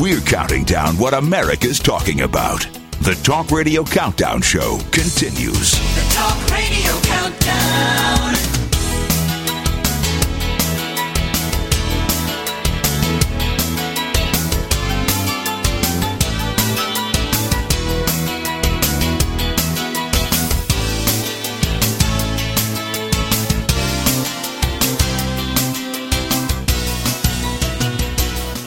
We're 0.00 0.22
counting 0.22 0.64
down 0.64 0.96
what 0.96 1.12
America's 1.12 1.78
talking 1.78 2.22
about. 2.22 2.60
The 3.02 3.20
Talk 3.22 3.50
Radio 3.50 3.84
Countdown 3.84 4.40
Show 4.40 4.78
continues. 4.92 5.72
The 5.72 6.14
Talk 6.14 6.50
Radio 6.50 6.98
Countdown. 7.02 8.49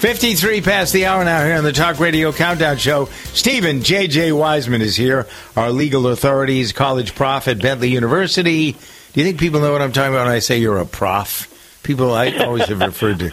Fifty-three 0.03 0.59
past 0.59 0.91
the 0.91 1.05
hour 1.05 1.23
now 1.23 1.45
here 1.45 1.55
on 1.55 1.63
the 1.63 1.71
Talk 1.71 1.97
Radio 1.97 2.33
Countdown 2.33 2.75
Show. 2.75 3.05
Stephen 3.31 3.83
J.J. 3.83 4.31
Weisman 4.31 4.81
is 4.81 4.97
here, 4.97 5.27
our 5.55 5.71
legal 5.71 6.07
authorities, 6.07 6.73
college 6.73 7.15
prof 7.15 7.47
at 7.47 7.61
Bentley 7.61 7.87
University. 7.87 8.73
Do 8.73 8.79
you 9.13 9.23
think 9.23 9.39
people 9.39 9.61
know 9.61 9.71
what 9.71 9.81
I'm 9.81 9.93
talking 9.93 10.13
about 10.13 10.25
when 10.25 10.35
I 10.35 10.39
say 10.39 10.57
you're 10.57 10.79
a 10.79 10.85
prof? 10.85 11.79
People, 11.83 12.13
I 12.13 12.35
always 12.35 12.65
have 12.65 12.81
referred 12.81 13.19
to 13.19 13.31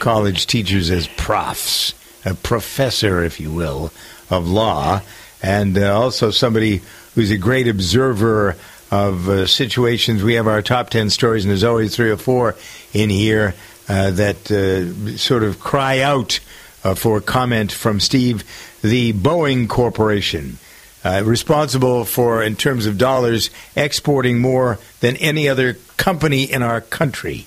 college 0.00 0.48
teachers 0.48 0.90
as 0.90 1.06
profs, 1.06 1.94
a 2.24 2.34
professor, 2.34 3.22
if 3.22 3.38
you 3.38 3.52
will, 3.52 3.92
of 4.28 4.48
law, 4.48 5.02
and 5.40 5.78
uh, 5.78 5.96
also 5.96 6.32
somebody 6.32 6.82
who's 7.14 7.30
a 7.30 7.38
great 7.38 7.68
observer 7.68 8.56
of 8.90 9.28
uh, 9.28 9.46
situations. 9.46 10.24
We 10.24 10.34
have 10.34 10.48
our 10.48 10.62
top 10.62 10.90
10 10.90 11.10
stories, 11.10 11.44
and 11.44 11.50
there's 11.50 11.62
always 11.62 11.94
three 11.94 12.10
or 12.10 12.16
four 12.16 12.56
in 12.92 13.08
here 13.08 13.54
that 13.88 14.50
uh, 14.50 15.16
sort 15.16 15.42
of 15.42 15.58
cry 15.60 16.00
out 16.00 16.40
uh, 16.84 16.94
for 16.94 17.20
comment 17.20 17.72
from 17.72 18.00
Steve. 18.00 18.44
The 18.82 19.12
Boeing 19.12 19.68
Corporation, 19.68 20.58
uh, 21.04 21.22
responsible 21.24 22.04
for, 22.04 22.42
in 22.42 22.56
terms 22.56 22.86
of 22.86 22.98
dollars, 22.98 23.50
exporting 23.74 24.38
more 24.38 24.78
than 25.00 25.16
any 25.16 25.48
other 25.48 25.74
company 25.96 26.44
in 26.44 26.62
our 26.62 26.80
country. 26.80 27.46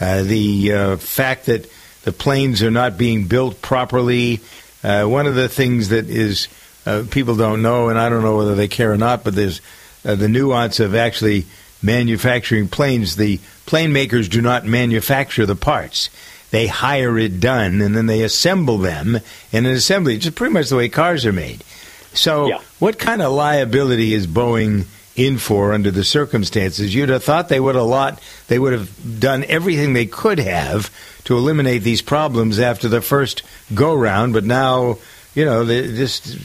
Uh, 0.00 0.22
the 0.22 0.72
uh, 0.72 0.96
fact 0.96 1.46
that 1.46 1.68
the 2.02 2.12
planes 2.12 2.62
are 2.62 2.70
not 2.70 2.96
being 2.96 3.26
built 3.26 3.60
properly. 3.60 4.40
Uh, 4.84 5.04
one 5.04 5.26
of 5.26 5.34
the 5.34 5.48
things 5.48 5.88
that 5.88 6.08
is 6.08 6.48
uh, 6.86 7.04
people 7.10 7.36
don't 7.36 7.60
know, 7.62 7.88
and 7.88 7.98
I 7.98 8.08
don't 8.08 8.22
know 8.22 8.36
whether 8.36 8.54
they 8.54 8.68
care 8.68 8.92
or 8.92 8.96
not, 8.96 9.24
but 9.24 9.34
there's 9.34 9.60
uh, 10.04 10.14
the 10.14 10.28
nuance 10.28 10.80
of 10.80 10.94
actually 10.94 11.46
manufacturing 11.82 12.68
planes. 12.68 13.16
The 13.16 13.40
plane 13.66 13.92
makers 13.92 14.28
do 14.28 14.40
not 14.40 14.64
manufacture 14.64 15.46
the 15.46 15.56
parts. 15.56 16.10
They 16.50 16.66
hire 16.66 17.18
it 17.18 17.40
done, 17.40 17.80
and 17.80 17.94
then 17.94 18.06
they 18.06 18.22
assemble 18.22 18.78
them 18.78 19.20
in 19.52 19.66
an 19.66 19.72
assembly, 19.72 20.14
which 20.14 20.26
is 20.26 20.32
pretty 20.32 20.54
much 20.54 20.70
the 20.70 20.76
way 20.76 20.88
cars 20.88 21.26
are 21.26 21.32
made. 21.32 21.62
So, 22.14 22.48
what 22.78 22.98
kind 22.98 23.20
of 23.20 23.32
liability 23.32 24.14
is 24.14 24.26
Boeing 24.26 24.86
in 25.14 25.36
for 25.36 25.74
under 25.74 25.90
the 25.90 26.04
circumstances? 26.04 26.94
You'd 26.94 27.10
have 27.10 27.22
thought 27.22 27.50
they 27.50 27.60
would 27.60 27.74
have 27.74 27.84
lot. 27.84 28.22
They 28.46 28.58
would 28.58 28.72
have 28.72 29.20
done 29.20 29.44
everything 29.44 29.92
they 29.92 30.06
could 30.06 30.38
have 30.38 30.90
to 31.24 31.36
eliminate 31.36 31.82
these 31.82 32.00
problems 32.00 32.58
after 32.58 32.88
the 32.88 33.02
first 33.02 33.42
go 33.74 33.94
round, 33.94 34.32
but 34.32 34.44
now, 34.44 34.96
you 35.34 35.44
know, 35.44 35.64
they 35.64 35.82
just 35.94 36.38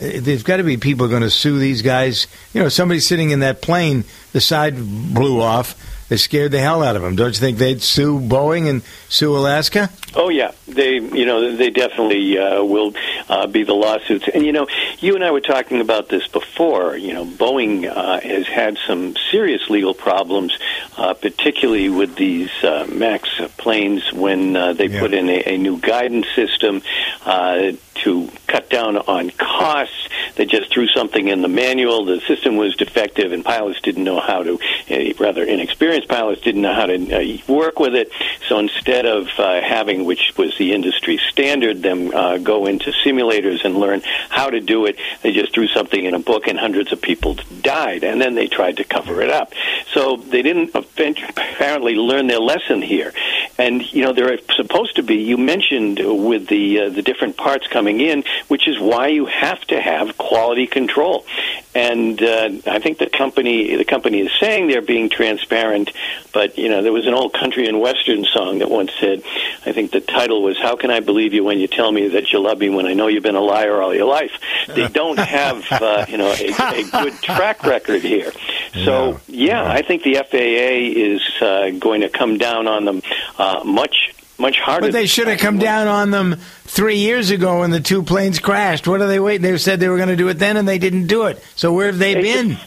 Uh, 0.00 0.20
there's 0.20 0.42
got 0.42 0.56
to 0.58 0.62
be 0.62 0.76
people 0.76 1.08
going 1.08 1.22
to 1.22 1.30
sue 1.30 1.58
these 1.58 1.82
guys. 1.82 2.26
You 2.54 2.62
know, 2.62 2.68
somebody 2.68 3.00
sitting 3.00 3.30
in 3.30 3.40
that 3.40 3.62
plane, 3.62 4.04
the 4.32 4.40
side 4.40 4.76
blew 4.76 5.40
off. 5.40 5.76
They 6.08 6.16
scared 6.16 6.50
the 6.50 6.58
hell 6.58 6.82
out 6.82 6.96
of 6.96 7.02
them. 7.02 7.14
Don't 7.14 7.28
you 7.28 7.40
think 7.40 7.58
they'd 7.58 7.80
sue 7.80 8.18
Boeing 8.18 8.68
and 8.68 8.82
sue 9.08 9.36
Alaska? 9.36 9.90
Oh 10.14 10.28
yeah, 10.28 10.52
they 10.66 10.94
you 10.94 11.24
know 11.24 11.56
they 11.56 11.70
definitely 11.70 12.36
uh, 12.36 12.64
will 12.64 12.94
uh, 13.28 13.46
be 13.46 13.62
the 13.62 13.74
lawsuits. 13.74 14.28
And 14.28 14.44
you 14.44 14.52
know, 14.52 14.66
you 14.98 15.14
and 15.14 15.24
I 15.24 15.30
were 15.30 15.40
talking 15.40 15.80
about 15.80 16.08
this 16.08 16.26
before. 16.26 16.96
You 16.96 17.14
know, 17.14 17.24
Boeing 17.24 17.88
uh, 17.88 18.20
has 18.20 18.46
had 18.46 18.76
some 18.86 19.14
serious 19.30 19.70
legal 19.70 19.94
problems, 19.94 20.56
uh, 20.96 21.14
particularly 21.14 21.88
with 21.88 22.16
these 22.16 22.50
uh, 22.64 22.86
Max 22.90 23.28
planes 23.56 24.12
when 24.12 24.56
uh, 24.56 24.72
they 24.72 24.88
put 24.88 25.14
in 25.14 25.28
a, 25.28 25.54
a 25.54 25.56
new 25.56 25.78
guidance 25.78 26.26
system 26.34 26.82
uh, 27.24 27.72
to 28.02 28.28
cut 28.46 28.68
down 28.70 28.96
on 28.96 29.30
costs. 29.30 30.08
They 30.36 30.46
just 30.46 30.72
threw 30.72 30.86
something 30.88 31.28
in 31.28 31.42
the 31.42 31.48
manual. 31.48 32.04
The 32.04 32.20
system 32.20 32.56
was 32.56 32.76
defective, 32.76 33.32
and 33.32 33.44
pilots 33.44 33.80
didn't 33.80 34.04
know 34.04 34.20
how 34.20 34.42
to. 34.42 34.58
Uh, 34.90 35.12
rather, 35.18 35.44
inexperienced 35.44 36.08
pilots 36.08 36.40
didn't 36.40 36.62
know 36.62 36.74
how 36.74 36.86
to 36.86 36.94
uh, 36.94 37.36
work 37.46 37.78
with 37.78 37.94
it. 37.94 38.10
So 38.48 38.58
instead 38.58 39.06
of 39.06 39.28
uh, 39.38 39.60
having, 39.60 39.99
which 40.04 40.32
was 40.36 40.56
the 40.58 40.72
industry 40.72 41.18
standard, 41.30 41.82
them 41.82 42.14
uh, 42.14 42.38
go 42.38 42.66
into 42.66 42.92
simulators 43.04 43.64
and 43.64 43.76
learn 43.76 44.02
how 44.28 44.50
to 44.50 44.60
do 44.60 44.86
it, 44.86 44.96
they 45.22 45.32
just 45.32 45.52
threw 45.54 45.68
something 45.68 46.04
in 46.04 46.14
a 46.14 46.18
book, 46.18 46.46
and 46.46 46.58
hundreds 46.58 46.92
of 46.92 47.00
people 47.00 47.36
died. 47.62 48.04
And 48.04 48.20
then 48.20 48.34
they 48.34 48.48
tried 48.48 48.78
to 48.78 48.84
cover 48.84 49.20
it 49.22 49.30
up. 49.30 49.52
So 49.92 50.16
they 50.16 50.42
didn't 50.42 50.74
apparently 50.74 51.94
learn 51.94 52.26
their 52.26 52.40
lesson 52.40 52.82
here. 52.82 53.12
And 53.58 53.82
you 53.92 54.02
know, 54.02 54.12
there 54.12 54.32
are 54.32 54.38
supposed 54.54 54.96
to 54.96 55.02
be. 55.02 55.16
You 55.16 55.36
mentioned 55.36 56.00
with 56.00 56.46
the 56.48 56.80
uh, 56.80 56.88
the 56.90 57.02
different 57.02 57.36
parts 57.36 57.66
coming 57.66 58.00
in, 58.00 58.24
which 58.48 58.66
is 58.66 58.78
why 58.78 59.08
you 59.08 59.26
have 59.26 59.60
to 59.66 59.80
have 59.80 60.16
quality 60.16 60.66
control. 60.66 61.26
And 61.74 62.20
uh, 62.20 62.50
I 62.66 62.80
think 62.80 62.98
the 62.98 63.08
company 63.08 63.76
the 63.76 63.84
company 63.84 64.20
is 64.20 64.32
saying 64.40 64.66
they're 64.66 64.82
being 64.82 65.08
transparent, 65.08 65.92
but 66.32 66.58
you 66.58 66.68
know, 66.68 66.82
there 66.82 66.92
was 66.92 67.06
an 67.06 67.14
old 67.14 67.32
country 67.32 67.68
and 67.68 67.80
western 67.80 68.24
song 68.24 68.58
that 68.58 68.68
once 68.68 68.90
said, 68.98 69.22
I 69.64 69.72
think 69.72 69.92
the 69.92 70.00
title 70.00 70.42
was 70.42 70.58
"How 70.58 70.74
Can 70.74 70.90
I 70.90 70.98
Believe 70.98 71.32
You 71.32 71.44
When 71.44 71.60
You 71.60 71.68
Tell 71.68 71.92
Me 71.92 72.08
That 72.08 72.32
You 72.32 72.40
Love 72.40 72.58
Me 72.58 72.70
When 72.70 72.86
I 72.86 72.94
Know 72.94 73.06
You've 73.06 73.22
Been 73.22 73.36
a 73.36 73.40
Liar 73.40 73.80
All 73.80 73.94
Your 73.94 74.06
Life." 74.06 74.32
They 74.66 74.88
don't 75.00 75.18
have 75.18 75.64
uh, 75.70 76.06
you 76.08 76.18
know 76.18 76.32
a, 76.32 76.48
a 76.50 76.84
good 76.90 77.14
track 77.22 77.62
record 77.62 78.02
here. 78.02 78.32
So 78.72 79.20
yeah, 79.28 79.64
I 79.64 79.82
think 79.82 80.02
the 80.02 80.14
FAA 80.14 81.00
is 81.00 81.22
uh, 81.40 81.70
going 81.78 82.00
to 82.00 82.08
come 82.08 82.38
down 82.38 82.66
on 82.66 82.84
them 82.84 83.02
uh, 83.38 83.62
much 83.64 84.12
much 84.40 84.58
harder. 84.58 84.86
But 84.86 84.92
they 84.92 85.06
should 85.06 85.28
have 85.28 85.38
come 85.38 85.58
down 85.58 85.86
on 85.86 86.10
them 86.10 86.36
three 86.64 86.96
years 86.96 87.30
ago 87.30 87.60
when 87.60 87.70
the 87.70 87.80
two 87.80 88.02
planes 88.02 88.38
crashed. 88.38 88.88
What 88.88 89.00
are 89.00 89.06
they 89.06 89.20
waiting? 89.20 89.42
They 89.42 89.56
said 89.58 89.80
they 89.80 89.88
were 89.88 89.96
going 89.96 90.08
to 90.08 90.16
do 90.16 90.28
it 90.28 90.34
then, 90.38 90.56
and 90.56 90.66
they 90.66 90.78
didn't 90.78 91.06
do 91.06 91.24
it. 91.26 91.42
So 91.56 91.72
where 91.72 91.86
have 91.86 91.98
they 91.98 92.14
They 92.14 92.22
been? 92.22 92.58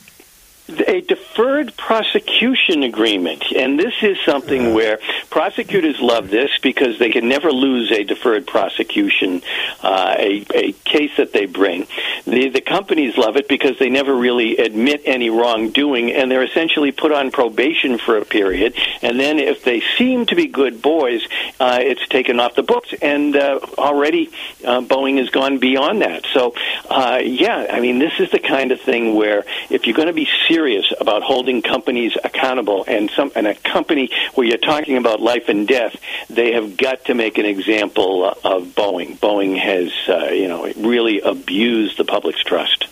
a 0.87 1.01
deferred 1.33 1.75
prosecution 1.77 2.83
agreement. 2.83 3.43
And 3.55 3.79
this 3.79 3.93
is 4.01 4.17
something 4.23 4.73
where 4.73 4.99
prosecutors 5.29 5.99
love 5.99 6.29
this 6.29 6.51
because 6.61 6.99
they 6.99 7.09
can 7.09 7.27
never 7.27 7.51
lose 7.51 7.91
a 7.91 8.03
deferred 8.03 8.45
prosecution, 8.45 9.41
uh, 9.81 10.15
a, 10.17 10.45
a 10.53 10.71
case 10.85 11.11
that 11.17 11.33
they 11.33 11.45
bring. 11.45 11.87
The, 12.25 12.49
the 12.49 12.61
companies 12.61 13.17
love 13.17 13.35
it 13.35 13.47
because 13.47 13.79
they 13.79 13.89
never 13.89 14.13
really 14.15 14.57
admit 14.57 15.01
any 15.05 15.29
wrongdoing 15.29 16.11
and 16.11 16.29
they're 16.29 16.43
essentially 16.43 16.91
put 16.91 17.11
on 17.11 17.31
probation 17.31 17.97
for 17.97 18.17
a 18.17 18.25
period. 18.25 18.75
And 19.01 19.19
then 19.19 19.39
if 19.39 19.63
they 19.63 19.81
seem 19.97 20.27
to 20.27 20.35
be 20.35 20.47
good 20.47 20.81
boys, 20.81 21.27
uh, 21.59 21.79
it's 21.81 22.07
taken 22.09 22.39
off 22.39 22.53
the 22.55 22.63
books. 22.63 22.93
And 23.01 23.35
uh, 23.35 23.59
already 23.77 24.29
uh, 24.63 24.81
Boeing 24.81 25.17
has 25.17 25.29
gone 25.29 25.57
beyond 25.57 26.01
that. 26.03 26.25
So, 26.31 26.53
uh, 26.89 27.21
yeah, 27.23 27.67
I 27.71 27.79
mean, 27.79 27.97
this 27.97 28.19
is 28.19 28.29
the 28.29 28.39
kind 28.39 28.71
of 28.71 28.79
thing 28.81 29.15
where 29.15 29.43
if 29.71 29.87
you're 29.87 29.95
going 29.95 30.07
to 30.07 30.13
be 30.13 30.27
serious 30.47 30.93
about 30.99 31.22
holding 31.23 31.61
companies 31.61 32.13
accountable 32.23 32.85
and 32.87 33.09
some 33.11 33.31
and 33.35 33.47
a 33.47 33.55
company 33.55 34.09
where 34.35 34.45
you're 34.45 34.57
talking 34.57 34.97
about 34.97 35.19
life 35.21 35.49
and 35.49 35.67
death, 35.67 35.95
they 36.29 36.53
have 36.53 36.77
got 36.77 37.05
to 37.05 37.13
make 37.13 37.37
an 37.37 37.45
example 37.45 38.25
of 38.25 38.67
Boeing. 38.67 39.17
Boeing 39.17 39.57
has, 39.57 39.91
uh, 40.07 40.31
you 40.31 40.47
know, 40.47 40.71
really 40.77 41.21
abused 41.21 41.97
the 41.97 42.05
public's 42.05 42.43
trust. 42.43 42.87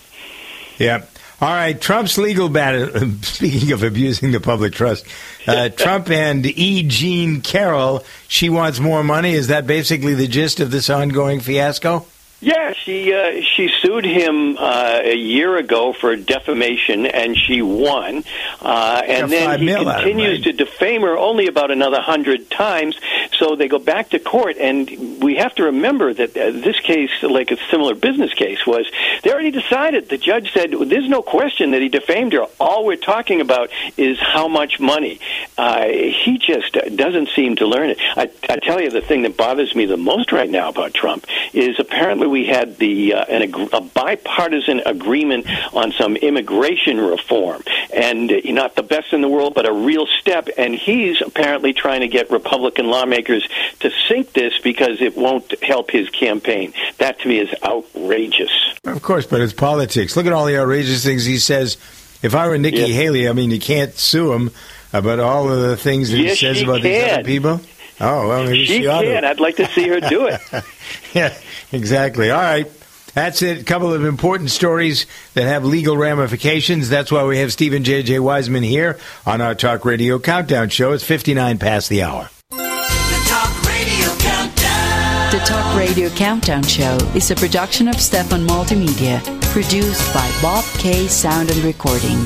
Yeah. 0.78 1.04
All 1.42 1.50
right. 1.50 1.80
Trump's 1.80 2.18
legal 2.18 2.50
battle. 2.50 3.12
Speaking 3.24 3.72
of 3.72 3.84
abusing 3.84 4.32
the 4.32 4.40
public 4.40 4.74
trust, 4.74 5.06
uh, 5.48 5.70
Trump 5.76 6.10
and 6.10 6.46
E. 6.46 6.84
Jean 6.84 7.42
Carroll. 7.42 8.04
She 8.28 8.50
wants 8.50 8.80
more 8.80 9.04
money. 9.04 9.34
Is 9.34 9.48
that 9.48 9.66
basically 9.66 10.14
the 10.14 10.28
gist 10.28 10.60
of 10.60 10.72
this 10.72 10.90
ongoing 10.90 11.40
fiasco? 11.40 12.06
Yeah, 12.42 12.74
she 12.74 13.14
uh, 13.14 13.42
she 13.56 13.70
sued 13.82 14.04
him 14.04 14.58
uh, 14.58 15.02
a 15.04 15.16
year 15.16 15.58
ago 15.58 15.94
for 15.94 16.16
defamation, 16.16 17.06
and 17.06 17.38
she 17.38 17.62
won. 17.62 18.24
Uh, 18.60 19.04
and 19.06 19.32
then 19.32 19.60
he 19.60 19.66
mil 19.68 19.88
out 19.88 20.02
of 20.02 20.02
it, 20.02 20.12
continues 20.12 20.42
to 20.46 20.52
defame 20.52 21.02
her 21.02 21.16
only 21.16 21.46
about 21.46 21.70
another 21.70 22.02
hundred 22.02 22.50
times. 22.50 23.00
So 23.38 23.56
they 23.56 23.68
go 23.68 23.78
back 23.78 24.10
to 24.10 24.20
court, 24.20 24.58
and 24.58 25.22
we 25.22 25.36
have 25.36 25.54
to 25.56 25.66
remember 25.66 26.16
that 26.16 26.36
uh, 26.36 26.50
this 26.50 26.80
case, 26.80 27.12
like 27.22 27.52
a 27.52 27.58
similar 27.70 27.94
business 27.94 28.34
case, 28.34 28.66
was 28.66 28.90
they 29.24 29.32
already 29.32 29.52
decided. 29.52 30.10
The 30.10 30.18
judge 30.18 30.52
said 30.52 30.72
there's 30.72 31.10
no 31.10 31.22
question 31.22 31.72
that 31.72 31.82
he 31.84 31.90
defamed 31.90 32.34
her. 32.34 32.48
All 32.60 32.86
we're 32.86 32.96
talking 32.96 33.42
about 33.42 33.70
is 33.98 34.18
how 34.20 34.48
much 34.48 34.80
money. 34.80 35.20
Uh, 35.60 35.86
he 35.90 36.40
just 36.40 36.74
doesn't 36.96 37.30
seem 37.36 37.58
to 37.58 37.68
learn 37.68 37.92
it. 37.92 38.00
I, 38.16 38.32
I 38.50 38.58
tell 38.58 38.82
you, 38.82 38.90
the 38.90 39.02
thing 39.02 39.22
that 39.24 39.38
bothers 39.38 39.76
me 39.76 39.86
the 39.86 39.96
most 39.96 40.32
right 40.32 40.50
now 40.50 40.70
about 40.70 40.96
Trump 40.96 41.28
is 41.54 41.80
apparently 41.80 42.31
we 42.32 42.48
had 42.48 42.78
the 42.78 43.14
uh, 43.14 43.26
an, 43.26 43.54
a 43.74 43.82
bipartisan 43.82 44.80
agreement 44.86 45.46
on 45.74 45.92
some 45.92 46.16
immigration 46.16 47.00
reform, 47.00 47.62
and 47.94 48.32
uh, 48.32 48.40
not 48.46 48.76
the 48.76 48.84
best 48.84 49.14
in 49.14 49.22
the 49.22 49.28
world, 49.28 49.54
but 49.54 49.68
a 49.68 49.74
real 49.74 50.08
step. 50.20 50.48
And 50.58 50.74
he's 50.74 51.22
apparently 51.22 51.74
trying 51.74 52.02
to 52.02 52.08
get 52.08 52.32
Republican 52.32 52.88
lawmakers 52.88 53.48
to 53.82 53.92
sink 54.08 54.34
this 54.34 54.58
because 54.64 55.02
it 55.02 55.16
won't 55.16 55.54
help 55.64 55.92
his 55.92 56.10
campaign. 56.10 56.74
That 56.98 57.20
to 57.20 57.28
me 57.28 57.40
is 57.40 57.50
outrageous. 57.64 58.52
Of 58.86 59.02
course, 59.02 59.28
but 59.28 59.42
it's 59.42 59.54
politics. 59.54 60.16
Look 60.16 60.26
at 60.26 60.34
all 60.34 60.46
the 60.46 60.58
outrageous 60.58 61.04
things 61.04 61.26
he 61.26 61.38
says. 61.38 61.78
If 62.24 62.36
I 62.36 62.48
were 62.48 62.58
Nikki. 62.58 62.92
Haley, 62.92 63.28
I 63.28 63.34
mean, 63.34 63.52
you 63.52 63.60
can't 63.60 63.94
sue 63.96 64.32
him 64.34 64.52
about 64.94 65.20
all 65.20 65.52
of 65.52 65.62
the 65.62 65.78
things 65.78 66.12
that 66.12 66.18
Yes, 66.18 66.40
he 66.40 66.46
says 66.48 66.62
about 66.62 66.82
these 66.82 67.04
other 67.04 67.24
people. 67.24 67.62
Oh, 68.02 68.28
well, 68.28 68.44
maybe 68.46 68.66
she, 68.66 68.78
She 68.78 68.84
can. 68.84 69.24
I'd 69.24 69.40
like 69.40 69.58
to 69.58 69.68
see 69.68 69.88
her 69.88 70.00
do 70.00 70.28
it. 70.28 70.42
yeah, 71.14 71.38
exactly. 71.72 72.32
All 72.32 72.42
right. 72.42 72.70
That's 73.14 73.42
it. 73.42 73.62
A 73.62 73.64
couple 73.64 73.94
of 73.94 74.06
important 74.06 74.52
stories 74.52 75.06
that 75.34 75.44
have 75.44 75.66
legal 75.66 75.98
ramifications. 75.98 76.90
That's 76.90 77.12
why 77.12 77.26
we 77.26 77.40
have 77.40 77.52
Stephen 77.52 77.84
J.J. 77.84 78.16
Weisman 78.16 78.64
here 78.64 79.00
on 79.26 79.42
our 79.42 79.54
Talk 79.54 79.84
Radio 79.84 80.18
Countdown 80.18 80.70
Show. 80.70 80.94
It's 80.94 81.04
59 81.04 81.58
past 81.58 81.90
the 81.90 82.04
hour. 82.04 82.30
The 82.50 83.26
Talk 83.28 83.64
Radio 83.68 84.08
Countdown. 84.18 85.32
The 85.32 85.40
Talk 85.46 85.78
Radio 85.78 86.10
Countdown 86.12 86.64
Show 86.64 86.98
is 87.14 87.30
a 87.32 87.36
production 87.36 87.90
of 87.90 88.00
Stephan 88.00 88.48
Multimedia, 88.48 89.22
produced 89.52 90.14
by 90.14 90.32
Bob 90.42 90.64
K 90.80 91.08
Sound 91.08 91.52
and 91.52 91.60
Recording. 91.66 92.26